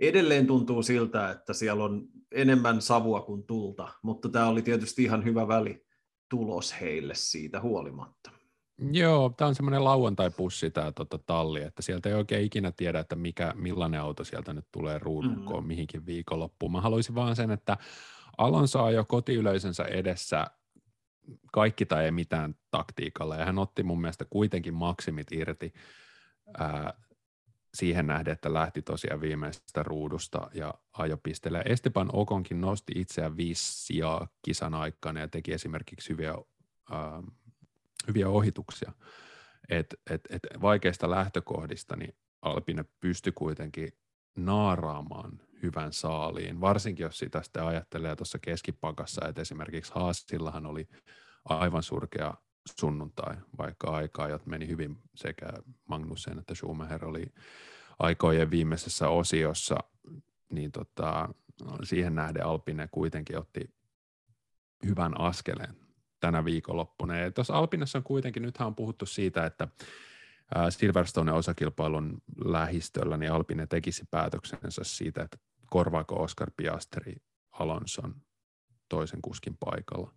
edelleen 0.00 0.46
tuntuu 0.46 0.82
siltä, 0.82 1.30
että 1.30 1.52
siellä 1.52 1.84
on 1.84 2.02
enemmän 2.32 2.82
savua 2.82 3.20
kuin 3.20 3.46
tulta, 3.46 3.88
mutta 4.02 4.28
tämä 4.28 4.48
oli 4.48 4.62
tietysti 4.62 5.02
ihan 5.02 5.24
hyvä 5.24 5.48
väli 5.48 5.86
tulos 6.28 6.80
heille 6.80 7.14
siitä 7.14 7.60
huolimatta. 7.60 8.39
Joo, 8.92 9.30
tämä 9.36 9.48
on 9.48 9.54
semmoinen 9.54 9.84
lauantai-pussi 9.84 10.70
tämä 10.70 10.92
tota, 10.92 11.18
talli, 11.18 11.62
että 11.62 11.82
sieltä 11.82 12.08
ei 12.08 12.14
oikein 12.14 12.44
ikinä 12.44 12.72
tiedä, 12.72 13.00
että 13.00 13.16
mikä, 13.16 13.52
millainen 13.56 14.00
auto 14.00 14.24
sieltä 14.24 14.52
nyt 14.52 14.66
tulee 14.72 14.98
ruudukkoon 14.98 15.64
mm. 15.64 15.68
mihinkin 15.68 16.06
viikonloppuun. 16.06 16.72
Mä 16.72 16.80
haluaisin 16.80 17.14
vaan 17.14 17.36
sen, 17.36 17.50
että 17.50 17.76
Alonso 18.38 18.90
jo 18.90 19.04
kotiyleisönsä 19.04 19.84
edessä 19.84 20.46
kaikki 21.52 21.86
tai 21.86 22.04
ei 22.04 22.10
mitään 22.10 22.54
taktiikalla, 22.70 23.36
ja 23.36 23.44
hän 23.44 23.58
otti 23.58 23.82
mun 23.82 24.00
mielestä 24.00 24.24
kuitenkin 24.24 24.74
maksimit 24.74 25.32
irti 25.32 25.72
ää, 26.58 26.94
siihen 27.74 28.06
nähden, 28.06 28.32
että 28.32 28.52
lähti 28.52 28.82
tosiaan 28.82 29.20
viimeisestä 29.20 29.82
ruudusta 29.82 30.50
ja 30.54 30.74
ajopisteellä. 30.92 31.62
Esteban 31.62 32.10
Okonkin 32.12 32.60
nosti 32.60 32.92
itseään 32.96 33.36
viisi 33.36 33.86
sijaa 33.86 34.28
kisan 34.42 34.74
aikana 34.74 35.20
ja 35.20 35.28
teki 35.28 35.52
esimerkiksi 35.52 36.10
hyviä 36.10 36.34
ää, 36.90 37.22
hyviä 38.06 38.28
ohituksia. 38.28 38.92
Et, 39.68 39.94
et, 40.10 40.20
et 40.30 40.42
vaikeista 40.60 41.10
lähtökohdista 41.10 41.96
niin 41.96 42.14
Alpine 42.42 42.84
pystyi 43.00 43.32
kuitenkin 43.32 43.88
naaraamaan 44.36 45.40
hyvän 45.62 45.92
saaliin, 45.92 46.60
varsinkin 46.60 47.04
jos 47.04 47.18
sitä 47.18 47.42
sitten 47.42 47.64
ajattelee 47.64 48.16
tuossa 48.16 48.38
keskipakassa, 48.38 49.28
että 49.28 49.42
esimerkiksi 49.42 49.92
Haasillahan 49.94 50.66
oli 50.66 50.88
aivan 51.44 51.82
surkea 51.82 52.34
sunnuntai, 52.78 53.36
vaikka 53.58 53.90
aikaa, 53.90 54.28
jot 54.28 54.46
meni 54.46 54.68
hyvin 54.68 54.98
sekä 55.14 55.46
Magnussen 55.88 56.38
että 56.38 56.54
Schumacher 56.54 57.04
oli 57.04 57.26
aikojen 57.98 58.50
viimeisessä 58.50 59.08
osiossa, 59.08 59.76
niin 60.50 60.72
tota, 60.72 61.28
siihen 61.82 62.14
nähden 62.14 62.46
Alpine 62.46 62.88
kuitenkin 62.92 63.38
otti 63.38 63.74
hyvän 64.86 65.20
askeleen 65.20 65.89
tänä 66.20 66.44
viikonloppuna. 66.44 67.18
Ja 67.18 67.30
tuossa 67.30 67.54
Alpinassa 67.54 67.98
on 67.98 68.04
kuitenkin, 68.04 68.42
nythän 68.42 68.66
on 68.66 68.74
puhuttu 68.74 69.06
siitä, 69.06 69.46
että 69.46 69.68
Silverstone 70.70 71.32
osakilpailun 71.32 72.22
lähistöllä, 72.44 73.16
niin 73.16 73.32
Alpine 73.32 73.66
tekisi 73.66 74.04
päätöksensä 74.10 74.84
siitä, 74.84 75.22
että 75.22 75.38
korvaako 75.66 76.22
Oscar 76.22 76.50
Piastri 76.56 77.16
Alonson 77.50 78.14
toisen 78.88 79.22
kuskin 79.22 79.56
paikalla. 79.60 80.14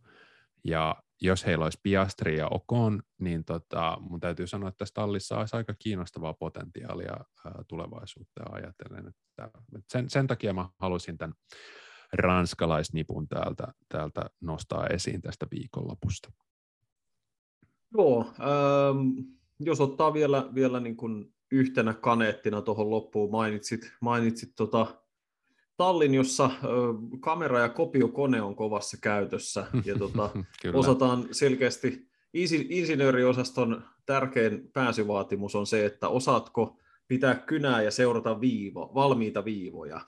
Ja 0.64 0.96
jos 1.22 1.46
heillä 1.46 1.64
olisi 1.64 1.80
Piastri 1.84 2.38
ja 2.38 2.48
Ocon, 2.48 3.04
niin 3.20 3.46
tota, 3.46 3.98
mun 4.00 4.20
täytyy 4.20 4.48
sanoa, 4.48 4.70
että 4.70 4.78
tässä 4.78 4.94
tallissa 4.94 5.38
olisi 5.38 5.56
aika 5.56 5.74
kiinnostavaa 5.80 6.34
potentiaalia 6.34 7.18
ää, 7.46 7.64
tulevaisuutta 7.68 8.44
ajatellen. 8.52 9.08
Että 9.08 9.50
sen, 9.90 10.10
sen 10.10 10.28
takia 10.28 10.54
mä 10.54 10.70
halusin 10.78 11.18
tämän 11.18 11.36
ranskalaisnipun 12.14 13.28
täältä, 13.28 13.74
täältä 13.90 14.30
nostaa 14.42 14.88
esiin 14.88 15.22
tästä 15.22 15.48
viikonlopusta. 15.52 16.32
Joo, 17.98 18.20
ähm, 18.40 19.30
jos 19.60 19.82
ottaa 19.82 20.14
vielä, 20.14 20.50
vielä 20.56 20.80
niin 20.80 20.98
kuin 20.98 21.34
yhtenä 21.52 21.94
kaneettina 21.94 22.62
tuohon 22.62 22.90
loppuun 22.90 23.32
mainitsit, 23.32 23.94
mainitsit 24.02 24.56
tota 24.56 25.04
tallin, 25.78 26.14
jossa 26.14 26.46
ö, 26.64 26.68
kamera- 27.20 27.60
ja 27.60 27.70
kopiokone 27.70 28.42
on 28.42 28.56
kovassa 28.56 28.98
käytössä, 29.02 29.68
ja 29.86 29.98
tota, 29.98 30.30
osataan 30.74 31.28
selkeästi, 31.32 32.08
insinööriosaston 32.70 33.84
tärkein 34.06 34.70
pääsyvaatimus 34.74 35.56
on 35.56 35.68
se, 35.68 35.86
että 35.86 36.10
osaatko 36.10 36.78
pitää 37.08 37.36
kynää 37.36 37.82
ja 37.82 37.92
seurata 37.92 38.42
viivo, 38.42 38.92
valmiita 38.96 39.46
viivoja. 39.46 40.02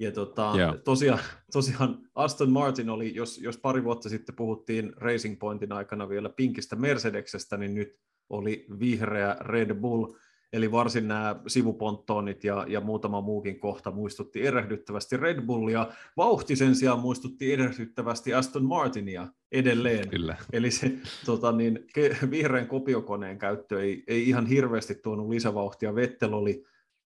Ja 0.00 0.12
tota, 0.12 0.52
yeah. 0.56 0.76
tosiaan, 0.84 1.18
tosiaan 1.52 1.98
Aston 2.14 2.50
Martin 2.50 2.90
oli, 2.90 3.14
jos, 3.14 3.38
jos 3.38 3.58
pari 3.58 3.84
vuotta 3.84 4.08
sitten 4.08 4.34
puhuttiin 4.34 4.92
Racing 4.96 5.38
Pointin 5.38 5.72
aikana 5.72 6.08
vielä 6.08 6.28
pinkistä 6.28 6.76
Mercedeksestä, 6.76 7.56
niin 7.56 7.74
nyt 7.74 7.98
oli 8.30 8.66
vihreä 8.78 9.36
Red 9.40 9.74
Bull, 9.74 10.14
eli 10.52 10.72
varsin 10.72 11.08
nämä 11.08 11.40
sivuponttoonit 11.46 12.44
ja, 12.44 12.64
ja 12.68 12.80
muutama 12.80 13.20
muukin 13.20 13.60
kohta 13.60 13.90
muistutti 13.90 14.46
erehdyttävästi 14.46 15.16
Red 15.16 15.40
Bullia. 15.40 15.86
Vauhti 16.16 16.56
sen 16.56 16.74
sijaan 16.74 17.00
muistutti 17.00 17.52
erehdyttävästi 17.52 18.34
Aston 18.34 18.64
Martinia 18.64 19.28
edelleen. 19.52 20.08
Kyllä. 20.08 20.36
Eli 20.52 20.70
se 20.70 20.92
tota 21.26 21.52
niin, 21.52 21.86
vihreän 22.30 22.66
kopiokoneen 22.66 23.38
käyttö 23.38 23.82
ei, 23.82 24.04
ei 24.06 24.28
ihan 24.28 24.46
hirveästi 24.46 24.94
tuonut 24.94 25.28
lisävauhtia. 25.28 25.94
Vettel 25.94 26.32
oli 26.32 26.64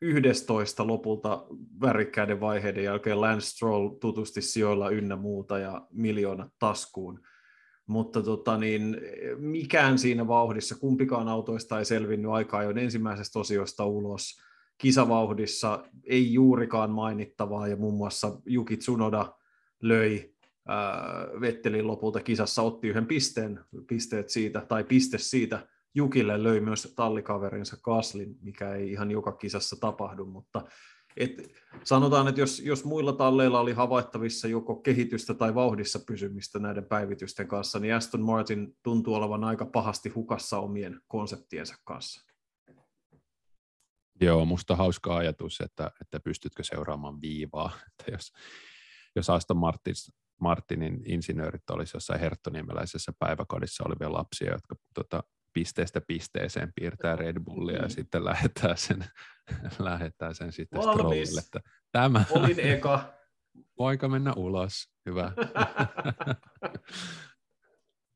11 0.00 0.86
lopulta 0.86 1.46
värikkäiden 1.80 2.40
vaiheiden 2.40 2.84
jälkeen 2.84 3.20
Lance 3.20 3.46
Stroll 3.46 3.88
tutusti 3.88 4.42
sijoilla 4.42 4.90
ynnä 4.90 5.16
muuta 5.16 5.58
ja 5.58 5.86
miljoonat 5.90 6.52
taskuun. 6.58 7.20
Mutta 7.86 8.22
tota 8.22 8.58
niin, 8.58 8.96
mikään 9.36 9.98
siinä 9.98 10.28
vauhdissa, 10.28 10.78
kumpikaan 10.78 11.28
autoista 11.28 11.78
ei 11.78 11.84
selvinnyt 11.84 12.30
aikaa 12.30 12.62
jo 12.62 12.70
ensimmäisestä 12.70 13.38
osiosta 13.38 13.86
ulos. 13.86 14.40
Kisavauhdissa 14.78 15.84
ei 16.04 16.32
juurikaan 16.32 16.90
mainittavaa 16.90 17.68
ja 17.68 17.76
muun 17.76 17.94
muassa 17.94 18.40
Juki 18.46 18.76
Tsunoda 18.76 19.34
löi 19.82 20.34
äh, 20.70 21.40
Vettelin 21.40 21.86
lopulta 21.86 22.20
kisassa, 22.20 22.62
otti 22.62 22.88
yhden 22.88 23.06
pisteen, 23.06 23.60
pisteet 23.86 24.28
siitä, 24.28 24.60
tai 24.68 24.84
piste 24.84 25.18
siitä 25.18 25.66
Jukille 25.96 26.42
löi 26.42 26.60
myös 26.60 26.92
tallikaverinsa 26.96 27.76
Kaslin, 27.82 28.36
mikä 28.42 28.74
ei 28.74 28.92
ihan 28.92 29.10
joka 29.10 29.32
kisassa 29.32 29.76
tapahdu, 29.80 30.26
mutta 30.26 30.62
et 31.16 31.30
sanotaan, 31.84 32.28
että 32.28 32.40
jos, 32.40 32.60
jos 32.60 32.84
muilla 32.84 33.12
talleilla 33.12 33.60
oli 33.60 33.72
havaittavissa 33.72 34.48
joko 34.48 34.76
kehitystä 34.76 35.34
tai 35.34 35.54
vauhdissa 35.54 35.98
pysymistä 36.06 36.58
näiden 36.58 36.84
päivitysten 36.84 37.48
kanssa, 37.48 37.78
niin 37.78 37.94
Aston 37.94 38.22
Martin 38.22 38.76
tuntuu 38.82 39.14
olevan 39.14 39.44
aika 39.44 39.66
pahasti 39.66 40.08
hukassa 40.08 40.58
omien 40.58 41.00
konseptiensa 41.06 41.74
kanssa. 41.84 42.26
Joo, 44.20 44.44
musta 44.44 44.76
hauska 44.76 45.16
ajatus, 45.16 45.60
että, 45.60 45.90
että 46.00 46.20
pystytkö 46.20 46.64
seuraamaan 46.64 47.20
viivaa. 47.20 47.70
Että 47.86 48.12
jos, 48.12 48.32
jos 49.16 49.30
Aston 49.30 49.56
Martin, 49.56 49.94
Martinin 50.40 51.02
insinöörit 51.06 51.70
olisi 51.70 51.96
jossain 51.96 52.20
Herttoniemeläisessä 52.20 53.12
päiväkodissa 53.18 53.84
olevia 53.86 54.12
lapsia, 54.12 54.52
jotka 54.52 54.76
tota, 54.94 55.22
pisteestä 55.56 56.00
pisteeseen 56.00 56.72
piirtää 56.72 57.16
Red 57.16 57.40
Bullia 57.40 57.76
ja 57.76 57.82
mm. 57.82 57.90
sitten 57.90 58.24
lähettää 58.24 58.76
sen, 58.76 59.04
lähettää 59.78 60.34
sen 60.34 60.52
sitten 60.52 60.82
Strollille. 60.82 61.42
Tämä 61.92 62.24
Olin 62.30 62.60
eka. 62.60 63.14
Voiko 63.78 64.08
mennä 64.08 64.32
ulos? 64.32 64.90
Hyvä. 65.06 65.32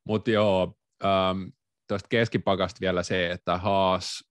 Mutta 0.09 0.31
joo, 0.31 0.79
ähm, 1.05 1.43
tuosta 1.89 2.09
keskipakasta 2.09 2.81
vielä 2.81 3.03
se, 3.03 3.31
että 3.31 3.59
Haas 3.59 4.25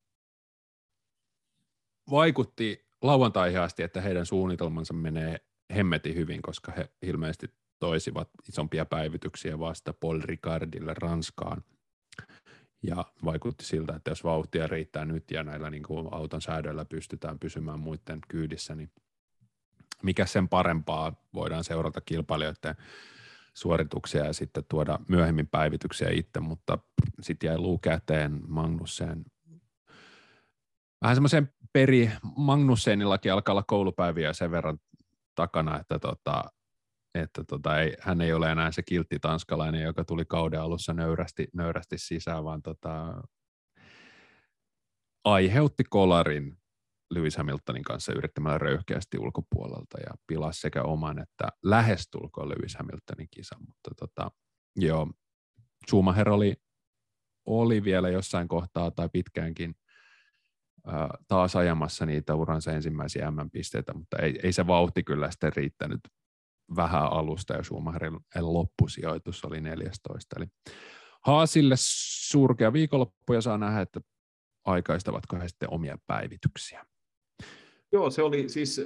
vaikutti 2.11 2.87
lauantai 3.01 3.57
asti, 3.57 3.83
että 3.83 4.01
heidän 4.01 4.25
suunnitelmansa 4.25 4.93
menee 4.93 5.37
hemmetin 5.75 6.15
hyvin, 6.15 6.41
koska 6.41 6.71
he 6.71 6.89
ilmeisesti 7.01 7.47
toisivat 7.79 8.29
isompia 8.49 8.85
päivityksiä 8.85 9.59
vasta 9.59 9.93
Paul 9.93 10.19
Ricardille 10.23 10.93
Ranskaan– 10.93 11.63
ja 12.83 13.05
vaikutti 13.25 13.65
siltä, 13.65 13.95
että 13.95 14.11
jos 14.11 14.23
vauhtia 14.23 14.67
riittää 14.67 15.05
nyt 15.05 15.31
ja 15.31 15.43
näillä 15.43 15.69
niin 15.69 15.83
kuin 15.83 16.07
auton 16.11 16.41
säädöillä 16.41 16.85
pystytään 16.85 17.39
pysymään 17.39 17.79
muiden 17.79 18.19
kyydissä, 18.27 18.75
niin 18.75 18.91
mikä 20.03 20.25
sen 20.25 20.49
parempaa 20.49 21.13
voidaan 21.33 21.63
seurata 21.63 22.01
kilpailijoiden 22.01 22.75
suorituksia 23.53 24.25
ja 24.25 24.33
sitten 24.33 24.63
tuoda 24.69 24.99
myöhemmin 25.07 25.47
päivityksiä 25.47 26.09
itse, 26.11 26.39
mutta 26.39 26.77
sitten 27.21 27.47
jäi 27.47 27.57
luu 27.57 27.77
käteen 27.77 28.41
Magnussen. 28.47 29.25
Vähän 31.01 31.15
semmoisen 31.15 31.53
peri, 31.73 32.11
Magnussenillakin 32.35 33.33
alkaa 33.33 33.53
olla 33.53 33.63
koulupäiviä 33.63 34.33
sen 34.33 34.51
verran 34.51 34.79
takana, 35.35 35.79
että 35.79 35.99
tota, 35.99 36.43
että 37.19 37.43
tota, 37.43 37.79
ei, 37.79 37.93
hän 37.99 38.21
ei 38.21 38.33
ole 38.33 38.51
enää 38.51 38.71
se 38.71 38.83
kiltti 38.83 39.19
tanskalainen, 39.19 39.81
joka 39.81 40.05
tuli 40.05 40.25
kauden 40.25 40.61
alussa 40.61 40.93
nöyrästi, 40.93 41.47
nöyrästi 41.53 41.97
sisään, 41.97 42.43
vaan 42.43 42.61
tota, 42.61 43.23
aiheutti 45.25 45.83
kolarin 45.89 46.57
Lewis 47.09 47.37
Hamiltonin 47.37 47.83
kanssa 47.83 48.13
yrittämällä 48.13 48.57
röyhkeästi 48.57 49.17
ulkopuolelta 49.17 49.97
ja 49.99 50.13
pilasi 50.27 50.59
sekä 50.59 50.83
oman 50.83 51.19
että 51.19 51.47
lähestulkoon 51.63 52.49
Lewis 52.49 52.75
Hamiltonin 52.75 53.27
kisan, 53.31 53.61
mutta 53.65 53.91
tota, 53.99 54.31
joo, 54.75 55.11
Schumacher 55.87 56.29
oli, 56.29 56.53
oli 57.45 57.83
vielä 57.83 58.09
jossain 58.09 58.47
kohtaa 58.47 58.91
tai 58.91 59.09
pitkäänkin 59.13 59.75
taas 61.27 61.55
ajamassa 61.55 62.05
niitä 62.05 62.35
uransa 62.35 62.71
ensimmäisiä 62.71 63.31
M-pisteitä, 63.31 63.93
mutta 63.93 64.17
ei, 64.17 64.39
ei 64.43 64.53
se 64.53 64.67
vauhti 64.67 65.03
kyllä 65.03 65.31
sitten 65.31 65.53
riittänyt 65.55 65.99
vähän 66.75 67.13
alusta 67.13 67.53
ja 67.53 67.63
Schumacherin 67.63 68.19
loppusijoitus 68.39 69.45
oli 69.45 69.61
14. 69.61 70.35
Eli 70.37 70.45
Haasille 71.25 71.75
surkea 72.29 72.73
viikonloppu 72.73 73.33
ja 73.33 73.41
saa 73.41 73.57
nähdä, 73.57 73.81
että 73.81 74.01
aikaistavatko 74.65 75.37
he 75.39 75.47
sitten 75.47 75.73
omia 75.73 75.97
päivityksiä. 76.07 76.85
Joo, 77.91 78.09
se 78.09 78.21
oli 78.21 78.49
siis 78.49 78.81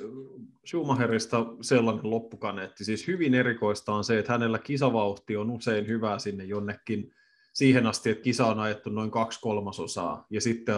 Schumacherista 0.67 1.45
sellainen 1.61 2.09
loppukaneetti. 2.09 2.85
Siis 2.85 3.07
hyvin 3.07 3.33
erikoista 3.33 3.93
on 3.93 4.03
se, 4.03 4.19
että 4.19 4.31
hänellä 4.31 4.59
kisavauhti 4.59 5.37
on 5.37 5.51
usein 5.51 5.87
hyvä 5.87 6.19
sinne 6.19 6.43
jonnekin 6.43 7.13
siihen 7.53 7.87
asti, 7.87 8.09
että 8.09 8.23
kisa 8.23 8.45
on 8.45 8.59
ajettu 8.59 8.89
noin 8.89 9.11
kaksi 9.11 9.39
kolmasosaa 9.41 10.25
ja 10.29 10.41
sitten 10.41 10.75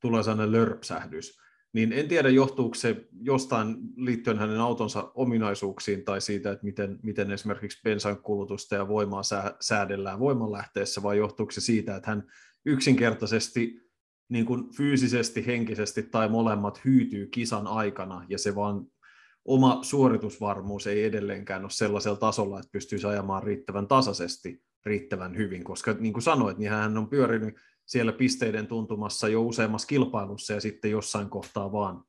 tulee 0.00 0.22
sellainen 0.22 0.52
lörpsähdys 0.52 1.40
niin 1.72 1.92
en 1.92 2.08
tiedä 2.08 2.28
johtuuko 2.28 2.74
se 2.74 3.08
jostain 3.22 3.76
liittyen 3.96 4.38
hänen 4.38 4.60
autonsa 4.60 5.12
ominaisuuksiin 5.14 6.04
tai 6.04 6.20
siitä, 6.20 6.50
että 6.50 6.64
miten, 6.64 6.98
miten 7.02 7.30
esimerkiksi 7.30 7.80
bensan 7.84 8.22
kulutusta 8.22 8.74
ja 8.74 8.88
voimaa 8.88 9.22
säädellään 9.60 10.18
voimanlähteessä, 10.18 11.02
vai 11.02 11.18
johtuuko 11.18 11.52
se 11.52 11.60
siitä, 11.60 11.96
että 11.96 12.10
hän 12.10 12.22
yksinkertaisesti 12.66 13.90
niin 14.28 14.46
kuin 14.46 14.74
fyysisesti, 14.76 15.46
henkisesti 15.46 16.02
tai 16.02 16.28
molemmat 16.28 16.84
hyytyy 16.84 17.26
kisan 17.26 17.66
aikana 17.66 18.24
ja 18.28 18.38
se 18.38 18.54
vaan 18.54 18.86
oma 19.44 19.78
suoritusvarmuus 19.82 20.86
ei 20.86 21.04
edelleenkään 21.04 21.62
ole 21.62 21.70
sellaisella 21.70 22.16
tasolla, 22.16 22.58
että 22.58 22.72
pystyisi 22.72 23.06
ajamaan 23.06 23.42
riittävän 23.42 23.88
tasaisesti 23.88 24.62
riittävän 24.86 25.36
hyvin, 25.36 25.64
koska 25.64 25.92
niin 25.92 26.12
kuin 26.12 26.22
sanoit, 26.22 26.58
niin 26.58 26.70
hän 26.70 26.98
on 26.98 27.08
pyörinyt 27.08 27.54
siellä 27.90 28.12
pisteiden 28.12 28.66
tuntumassa 28.66 29.28
jo 29.28 29.42
useammassa 29.42 29.86
kilpailussa 29.86 30.52
ja 30.52 30.60
sitten 30.60 30.90
jossain 30.90 31.30
kohtaa 31.30 31.72
vaan 31.72 32.04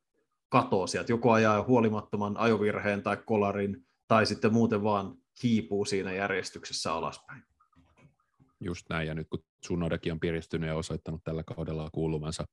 katoo 0.49 0.87
sieltä. 0.87 1.11
Joko 1.11 1.31
ajaa 1.31 1.63
huolimattoman 1.63 2.37
ajovirheen 2.37 3.03
tai 3.03 3.17
kolarin 3.17 3.85
tai 4.07 4.25
sitten 4.25 4.53
muuten 4.53 4.83
vaan 4.83 5.17
hiipuu 5.43 5.85
siinä 5.85 6.13
järjestyksessä 6.13 6.93
alaspäin. 6.93 7.43
Just 8.59 8.85
näin, 8.89 9.07
ja 9.07 9.13
nyt 9.13 9.27
kun 9.29 9.43
Tsunodakin 9.61 10.11
on 10.11 10.19
piristynyt 10.19 10.67
ja 10.67 10.75
osoittanut 10.75 11.23
tällä 11.23 11.43
kaudella 11.43 11.89
kuulumansa, 11.91 12.45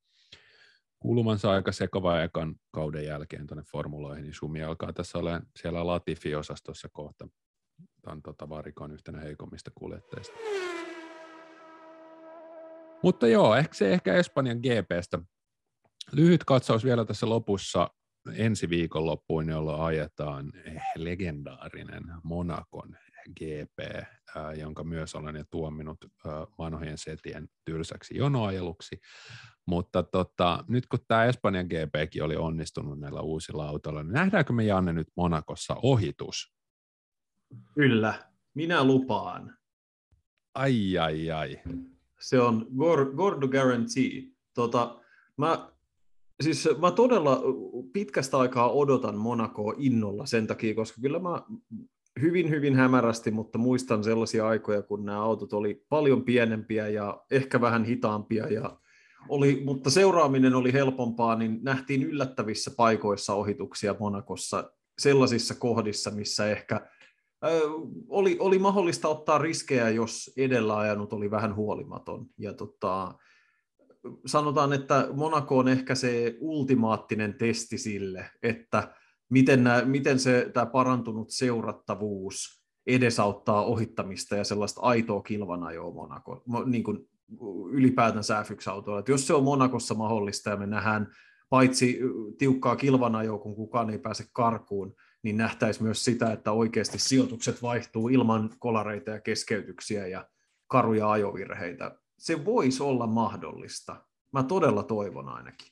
kuulumansa 0.99 1.51
aika 1.51 1.73
sekava 1.73 2.23
ekan 2.23 2.55
kauden 2.71 3.05
jälkeen 3.05 3.47
tuonne 3.47 3.65
formuloihin, 3.73 4.23
niin 4.23 4.35
Sumi 4.35 4.63
alkaa 4.63 4.93
tässä 4.93 5.19
olla 5.19 5.41
siellä 5.57 5.87
Latifi-osastossa 5.87 6.89
kohta. 6.93 7.29
Tämä 8.03 8.13
on 8.13 8.23
tota 8.23 8.49
varikon 8.49 8.93
yhtenä 8.93 9.21
heikommista 9.21 9.71
kuljettajista. 9.75 10.37
Mutta 13.03 13.29
joo, 13.29 13.57
ehkä 13.57 13.75
se 13.75 13.93
ehkä 13.93 14.15
Espanjan 14.15 14.59
GPstä. 14.59 15.19
Lyhyt 16.13 16.45
katsaus 16.45 16.85
vielä 16.85 17.05
tässä 17.05 17.29
lopussa 17.29 17.91
ensi 18.35 18.69
viikon 18.69 19.07
loppuun, 19.07 19.49
jolloin 19.49 19.83
ajetaan 19.83 20.53
legendaarinen 20.97 22.03
Monakon 22.25 22.97
GP, 23.37 24.05
jonka 24.57 24.85
myös 24.85 25.15
olen 25.15 25.37
jo 25.37 25.45
tuominut 25.51 25.99
vanhojen 26.59 26.99
setien 26.99 27.49
tylsäksi 27.65 28.17
jonoajeluksi. 28.17 29.01
Mutta 29.67 30.03
tota, 30.03 30.65
nyt 30.69 30.87
kun 30.87 30.99
tämä 31.09 31.25
Espanjan 31.25 31.67
GPkin 31.67 32.23
oli 32.23 32.37
onnistunut 32.37 33.01
näillä 33.01 33.21
uusilla 33.21 33.69
autoilla, 33.69 34.03
niin 34.03 34.13
nähdäänkö 34.13 34.53
me 34.53 34.65
Janne 34.65 34.93
nyt 34.93 35.09
Monakossa 35.17 35.77
ohitus? 35.83 36.53
Kyllä, 37.75 38.31
minä 38.55 38.85
lupaan. 38.85 39.59
Ai, 40.55 40.99
ai, 40.99 41.31
ai 41.31 41.63
se 42.21 42.41
on 42.41 42.67
Gordo 43.17 43.49
Guarantee. 43.49 44.23
Tota, 44.55 45.01
mä 45.37 45.69
Siis 46.43 46.69
mä 46.81 46.91
todella 46.91 47.43
pitkästä 47.93 48.39
aikaa 48.39 48.73
odotan 48.73 49.17
Monakoa 49.17 49.75
innolla 49.77 50.27
sen 50.27 50.47
takia, 50.47 50.75
koska 50.75 51.01
kyllä 51.01 51.19
mä 51.19 51.43
hyvin, 52.21 52.51
hyvin 52.51 52.75
hämärästi, 52.75 53.31
mutta 53.31 53.59
muistan 53.59 54.05
sellaisia 54.05 54.49
aikoja, 54.49 54.83
kun 54.83 55.05
nämä 55.05 55.23
autot 55.23 55.53
oli 55.53 55.85
paljon 55.89 56.25
pienempiä 56.25 56.89
ja 56.89 57.25
ehkä 57.31 57.61
vähän 57.61 57.85
hitaampia, 57.85 58.47
ja 58.47 58.79
oli, 59.29 59.63
mutta 59.65 59.91
seuraaminen 59.91 60.55
oli 60.55 60.73
helpompaa, 60.73 61.37
niin 61.37 61.59
nähtiin 61.63 62.03
yllättävissä 62.03 62.71
paikoissa 62.77 63.35
ohituksia 63.35 63.95
Monakossa 64.01 64.73
sellaisissa 64.99 65.55
kohdissa, 65.55 66.11
missä 66.11 66.51
ehkä 66.51 66.89
oli, 68.09 68.37
oli 68.41 68.59
mahdollista 68.59 69.09
ottaa 69.09 69.39
riskejä, 69.39 69.91
jos 69.91 70.33
edellä 70.37 70.79
ajanut 70.79 71.13
oli 71.13 71.31
vähän 71.31 71.55
huolimaton. 71.55 72.27
Ja 72.39 72.55
tota, 72.55 73.15
sanotaan, 74.27 74.73
että 74.73 75.09
Monaco 75.13 75.59
on 75.59 75.69
ehkä 75.69 75.95
se 75.95 76.37
ultimaattinen 76.41 77.35
testi 77.35 77.79
sille, 77.79 78.31
että 78.43 78.95
miten, 79.31 79.65
nämä, 79.65 79.83
miten 79.85 80.19
se 80.19 80.51
tämä 80.55 80.67
parantunut 80.67 81.31
seurattavuus 81.31 82.63
edesauttaa 82.87 83.65
ohittamista 83.65 84.37
ja 84.37 84.45
sellaista 84.45 84.81
aitoa 84.81 85.23
kilvanajoa 85.23 85.95
Monaco, 85.95 86.43
niin 86.67 86.85
kuin 86.85 87.09
ylipäätänsä 87.71 88.43
F1-autoilla. 88.43 88.99
Että 88.99 89.13
jos 89.13 89.27
se 89.27 89.35
on 89.35 89.45
Monakossa 89.45 89.95
mahdollista 89.95 90.51
ja 90.51 90.57
me 90.57 90.67
nähdään 90.67 91.13
paitsi 91.51 91.99
tiukkaa 92.39 92.77
kilvanajoa, 92.77 93.39
kun 93.39 93.57
kukaan 93.57 93.91
ei 93.91 93.99
pääse 93.99 94.25
karkuun, 94.33 94.95
niin 95.23 95.37
nähtäisi 95.37 95.83
myös 95.83 96.05
sitä, 96.05 96.33
että 96.33 96.53
oikeasti 96.53 96.99
sijoitukset 96.99 97.63
vaihtuu 97.63 98.09
ilman 98.09 98.51
kolareita 98.59 99.11
ja 99.11 99.21
keskeytyksiä 99.21 100.07
ja 100.07 100.29
karuja 100.67 101.11
ajovirheitä. 101.11 101.99
Se 102.19 102.45
voisi 102.45 102.83
olla 102.83 103.07
mahdollista. 103.07 104.05
Mä 104.33 104.43
todella 104.43 104.83
toivon 104.83 105.29
ainakin. 105.29 105.69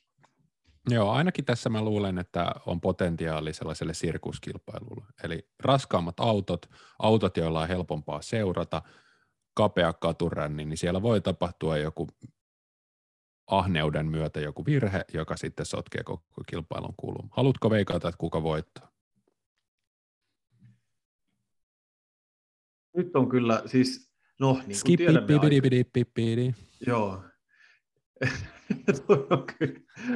Joo, 0.89 1.11
ainakin 1.11 1.45
tässä 1.45 1.69
mä 1.69 1.81
luulen, 1.81 2.17
että 2.17 2.51
on 2.65 2.81
potentiaali 2.81 3.53
sellaiselle 3.53 3.93
sirkuskilpailulle. 3.93 5.05
Eli 5.23 5.49
raskaammat 5.59 6.19
autot, 6.19 6.69
autot, 6.99 7.37
joilla 7.37 7.61
on 7.61 7.67
helpompaa 7.67 8.21
seurata, 8.21 8.81
kapea 9.53 9.93
katuränni, 9.93 10.65
niin 10.65 10.77
siellä 10.77 11.01
voi 11.01 11.21
tapahtua 11.21 11.77
joku 11.77 12.07
ahneuden 13.47 14.05
myötä 14.05 14.39
joku 14.39 14.65
virhe, 14.65 15.05
joka 15.13 15.37
sitten 15.37 15.65
sotkee 15.65 16.03
koko 16.03 16.23
kilpailun 16.49 16.93
kulun. 16.97 17.29
Haluatko 17.31 17.69
veikata, 17.69 18.07
että 18.07 18.17
kuka 18.17 18.43
voittaa? 18.43 18.96
Nyt 22.97 23.15
on 23.15 23.29
kyllä 23.29 23.63
siis, 23.65 24.11
no 24.39 24.53
niin 24.53 24.77
kuin 24.85 24.97
tiedämme, 24.97 25.27
Joo, 26.87 27.23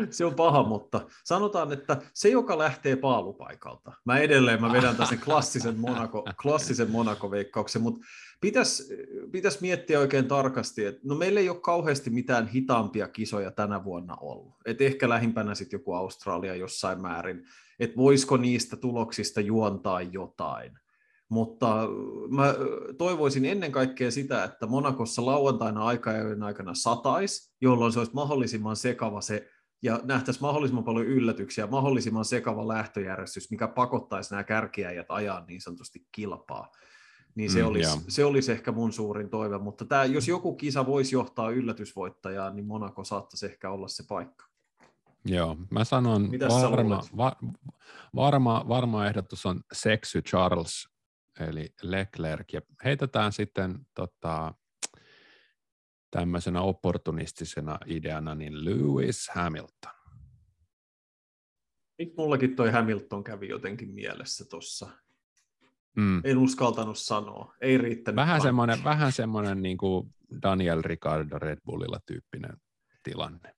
se 0.09 0.25
on 0.25 0.33
paha, 0.33 0.63
mutta 0.63 1.07
sanotaan, 1.23 1.73
että 1.73 2.01
se, 2.13 2.29
joka 2.29 2.57
lähtee 2.57 2.95
paalupaikalta, 2.95 3.93
mä 4.05 4.17
edelleen 4.17 4.61
mä 4.61 4.73
vedän 4.73 4.95
tässä 4.95 5.17
klassisen, 5.25 5.79
Monaco, 5.79 6.23
klassisen 6.41 6.91
Monaco-veikkauksen, 6.91 7.81
mutta 7.81 8.01
pitäisi 8.41 8.83
pitäis 9.31 9.61
miettiä 9.61 9.99
oikein 9.99 10.27
tarkasti, 10.27 10.85
että 10.85 11.01
no 11.03 11.15
meillä 11.15 11.39
ei 11.39 11.49
ole 11.49 11.59
kauheasti 11.59 12.09
mitään 12.09 12.47
hitaampia 12.47 13.07
kisoja 13.07 13.51
tänä 13.51 13.83
vuonna 13.83 14.15
ollut. 14.15 14.55
Et 14.65 14.81
ehkä 14.81 15.09
lähimpänä 15.09 15.55
sitten 15.55 15.77
joku 15.77 15.93
Australia 15.93 16.55
jossain 16.55 17.01
määrin, 17.01 17.45
että 17.79 17.97
voisiko 17.97 18.37
niistä 18.37 18.77
tuloksista 18.77 19.41
juontaa 19.41 20.01
jotain. 20.01 20.79
Mutta 21.31 21.87
mä 22.29 22.55
toivoisin 22.97 23.45
ennen 23.45 23.71
kaikkea 23.71 24.11
sitä, 24.11 24.43
että 24.43 24.67
Monakossa 24.67 25.25
lauantaina 25.25 25.85
aikajan 25.85 26.43
aikana 26.43 26.73
satais, 26.73 27.55
jolloin 27.61 27.93
se 27.93 27.99
olisi 27.99 28.13
mahdollisimman 28.13 28.75
sekava 28.75 29.21
se, 29.21 29.47
ja 29.83 29.99
nähtäisiin 30.03 30.43
mahdollisimman 30.43 30.83
paljon 30.83 31.05
yllätyksiä, 31.05 31.67
mahdollisimman 31.67 32.25
sekava 32.25 32.67
lähtöjärjestys, 32.67 33.51
mikä 33.51 33.67
pakottaisi 33.67 34.31
nämä 34.31 34.43
kärkiäjät 34.43 35.05
ajaa 35.09 35.45
niin 35.47 35.61
sanotusti 35.61 36.07
kilpaa. 36.11 36.71
Niin 37.35 37.51
se, 37.51 37.61
mm, 37.61 37.67
olisi, 37.67 37.99
se 38.07 38.25
olisi 38.25 38.51
ehkä 38.51 38.71
mun 38.71 38.93
suurin 38.93 39.29
toive, 39.29 39.57
mutta 39.57 39.85
tämä, 39.85 40.05
jos 40.05 40.27
joku 40.27 40.55
kisa 40.55 40.85
voisi 40.85 41.15
johtaa 41.15 41.49
yllätysvoittajaa, 41.49 42.49
niin 42.49 42.65
Monaco 42.65 43.03
saattaisi 43.03 43.45
ehkä 43.45 43.69
olla 43.69 43.87
se 43.87 44.03
paikka. 44.09 44.45
Joo, 45.25 45.57
mä 45.69 45.83
sanon, 45.83 46.29
varma, 46.71 47.01
va, 47.17 47.35
varma, 48.15 48.65
varma 48.67 49.07
ehdotus 49.07 49.45
on 49.45 49.61
Sexy 49.73 50.21
Charles 50.21 50.90
eli 51.39 51.73
Leclerc, 51.81 52.53
ja 52.53 52.61
heitetään 52.83 53.31
sitten 53.31 53.79
tota, 53.95 54.53
tämmöisenä 56.11 56.61
opportunistisena 56.61 57.77
ideana 57.85 58.35
niin 58.35 58.65
Lewis 58.65 59.29
Hamilton. 59.35 59.91
Nyt 61.99 62.13
mullakin 62.17 62.55
toi 62.55 62.71
Hamilton 62.71 63.23
kävi 63.23 63.47
jotenkin 63.47 63.89
mielessä 63.89 64.45
tuossa. 64.49 64.89
Mm. 65.95 66.21
En 66.23 66.37
uskaltanut 66.37 66.97
sanoa, 66.97 67.55
ei 67.61 67.77
riittänyt. 67.77 68.15
Vähän 68.15 68.41
semmoinen, 68.41 68.83
vähän 68.83 69.11
semmoinen 69.11 69.61
niin 69.61 69.77
kuin 69.77 70.13
Daniel 70.41 70.81
Ricardo 70.81 71.39
Red 71.39 71.59
Bullilla 71.65 71.99
tyyppinen 72.05 72.57
tilanne. 73.03 73.55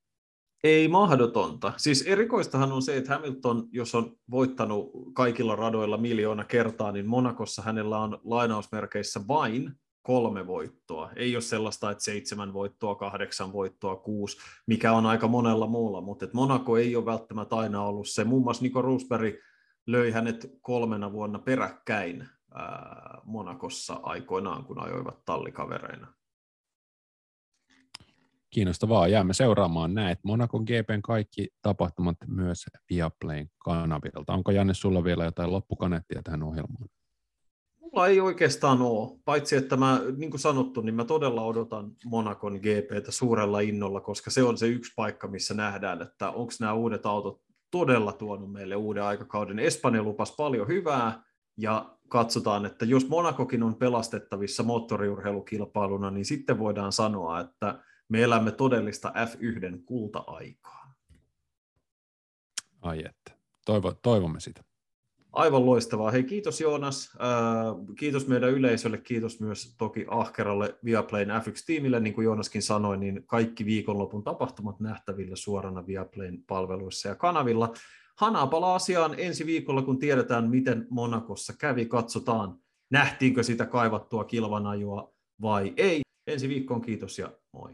Ei 0.63 0.87
mahdotonta. 0.87 1.73
Siis 1.77 2.01
erikoistahan 2.07 2.71
on 2.71 2.81
se, 2.81 2.97
että 2.97 3.13
Hamilton, 3.13 3.67
jos 3.71 3.95
on 3.95 4.17
voittanut 4.31 4.91
kaikilla 5.13 5.55
radoilla 5.55 5.97
miljoona 5.97 6.43
kertaa, 6.43 6.91
niin 6.91 7.07
Monakossa 7.07 7.61
hänellä 7.61 7.99
on 7.99 8.19
lainausmerkeissä 8.23 9.19
vain 9.27 9.71
kolme 10.01 10.47
voittoa. 10.47 11.11
Ei 11.15 11.35
ole 11.35 11.41
sellaista, 11.41 11.91
että 11.91 12.03
seitsemän 12.03 12.53
voittoa, 12.53 12.95
kahdeksan 12.95 13.53
voittoa, 13.53 13.95
kuusi, 13.95 14.37
mikä 14.67 14.93
on 14.93 15.05
aika 15.05 15.27
monella 15.27 15.67
muulla, 15.67 16.01
mutta 16.01 16.25
että 16.25 16.35
Monaco 16.35 16.77
ei 16.77 16.95
ole 16.95 17.05
välttämättä 17.05 17.55
aina 17.55 17.83
ollut 17.83 18.07
se. 18.07 18.23
Muun 18.23 18.43
muassa 18.43 18.63
Nico 18.63 18.81
Roosberg 18.81 19.35
löi 19.87 20.11
hänet 20.11 20.57
kolmena 20.61 21.11
vuonna 21.11 21.39
peräkkäin 21.39 22.27
ää, 22.53 23.21
Monakossa 23.23 23.99
aikoinaan, 24.03 24.65
kun 24.65 24.79
ajoivat 24.79 25.25
tallikavereina. 25.25 26.07
Kiinnostavaa. 28.53 29.07
Jäämme 29.07 29.33
seuraamaan 29.33 29.93
näet 29.93 30.19
Monakon 30.23 30.63
GPn 30.63 31.01
kaikki 31.01 31.47
tapahtumat 31.61 32.17
myös 32.27 32.65
Viaplayn 32.89 33.49
kanavilta. 33.57 34.33
Onko 34.33 34.51
Janne 34.51 34.73
sulla 34.73 35.03
vielä 35.03 35.23
jotain 35.23 35.51
loppukanettia 35.51 36.21
tähän 36.23 36.43
ohjelmaan? 36.43 36.89
Mulla 37.81 38.07
ei 38.07 38.19
oikeastaan 38.19 38.81
ole, 38.81 39.19
paitsi 39.25 39.55
että 39.55 39.77
mä, 39.77 40.01
niin 40.17 40.29
kuin 40.29 40.39
sanottu, 40.39 40.81
niin 40.81 40.95
mä 40.95 41.05
todella 41.05 41.43
odotan 41.43 41.91
Monakon 42.05 42.53
GPtä 42.53 43.11
suurella 43.11 43.59
innolla, 43.59 44.01
koska 44.01 44.31
se 44.31 44.43
on 44.43 44.57
se 44.57 44.67
yksi 44.67 44.93
paikka, 44.95 45.27
missä 45.27 45.53
nähdään, 45.53 46.01
että 46.01 46.29
onko 46.29 46.53
nämä 46.59 46.73
uudet 46.73 47.05
autot 47.05 47.41
todella 47.71 48.11
tuonut 48.11 48.51
meille 48.51 48.75
uuden 48.75 49.03
aikakauden. 49.03 49.59
Espanja 49.59 50.03
lupas 50.03 50.35
paljon 50.35 50.67
hyvää, 50.67 51.23
ja 51.57 51.95
katsotaan, 52.07 52.65
että 52.65 52.85
jos 52.85 53.09
Monakokin 53.09 53.63
on 53.63 53.75
pelastettavissa 53.75 54.63
moottoriurheilukilpailuna, 54.63 56.11
niin 56.11 56.25
sitten 56.25 56.59
voidaan 56.59 56.91
sanoa, 56.91 57.39
että 57.39 57.79
me 58.09 58.23
elämme 58.23 58.51
todellista 58.51 59.09
F1 59.09 59.83
kulta-aikaa. 59.85 60.93
Ai 62.81 62.99
että. 63.05 63.31
Toivo, 63.65 63.93
toivomme 63.93 64.39
sitä. 64.39 64.63
Aivan 65.33 65.65
loistavaa. 65.65 66.11
Hei, 66.11 66.23
kiitos 66.23 66.61
Joonas. 66.61 67.11
kiitos 67.99 68.27
meidän 68.27 68.49
yleisölle, 68.49 68.97
kiitos 68.97 69.39
myös 69.39 69.75
toki 69.77 70.05
ahkeralle 70.09 70.77
Viaplayn 70.85 71.29
F1-tiimille. 71.29 71.99
Niin 71.99 72.13
kuin 72.13 72.25
Joonaskin 72.25 72.61
sanoi, 72.61 72.97
niin 72.97 73.23
kaikki 73.25 73.65
viikonlopun 73.65 74.23
tapahtumat 74.23 74.79
nähtävillä 74.79 75.35
suorana 75.35 75.87
Viaplayn 75.87 76.43
palveluissa 76.47 77.09
ja 77.09 77.15
kanavilla. 77.15 77.73
Hanaa 78.17 78.47
palaa 78.47 78.75
asiaan 78.75 79.15
ensi 79.17 79.45
viikolla, 79.45 79.81
kun 79.81 79.99
tiedetään, 79.99 80.49
miten 80.49 80.87
Monakossa 80.89 81.53
kävi. 81.59 81.85
Katsotaan, 81.85 82.59
nähtiinkö 82.89 83.43
sitä 83.43 83.65
kaivattua 83.65 84.23
kilvanajoa 84.23 85.13
vai 85.41 85.73
ei. 85.77 86.01
Ensi 86.27 86.49
viikkoon 86.49 86.81
kiitos 86.81 87.19
ja 87.19 87.31
moi. 87.51 87.71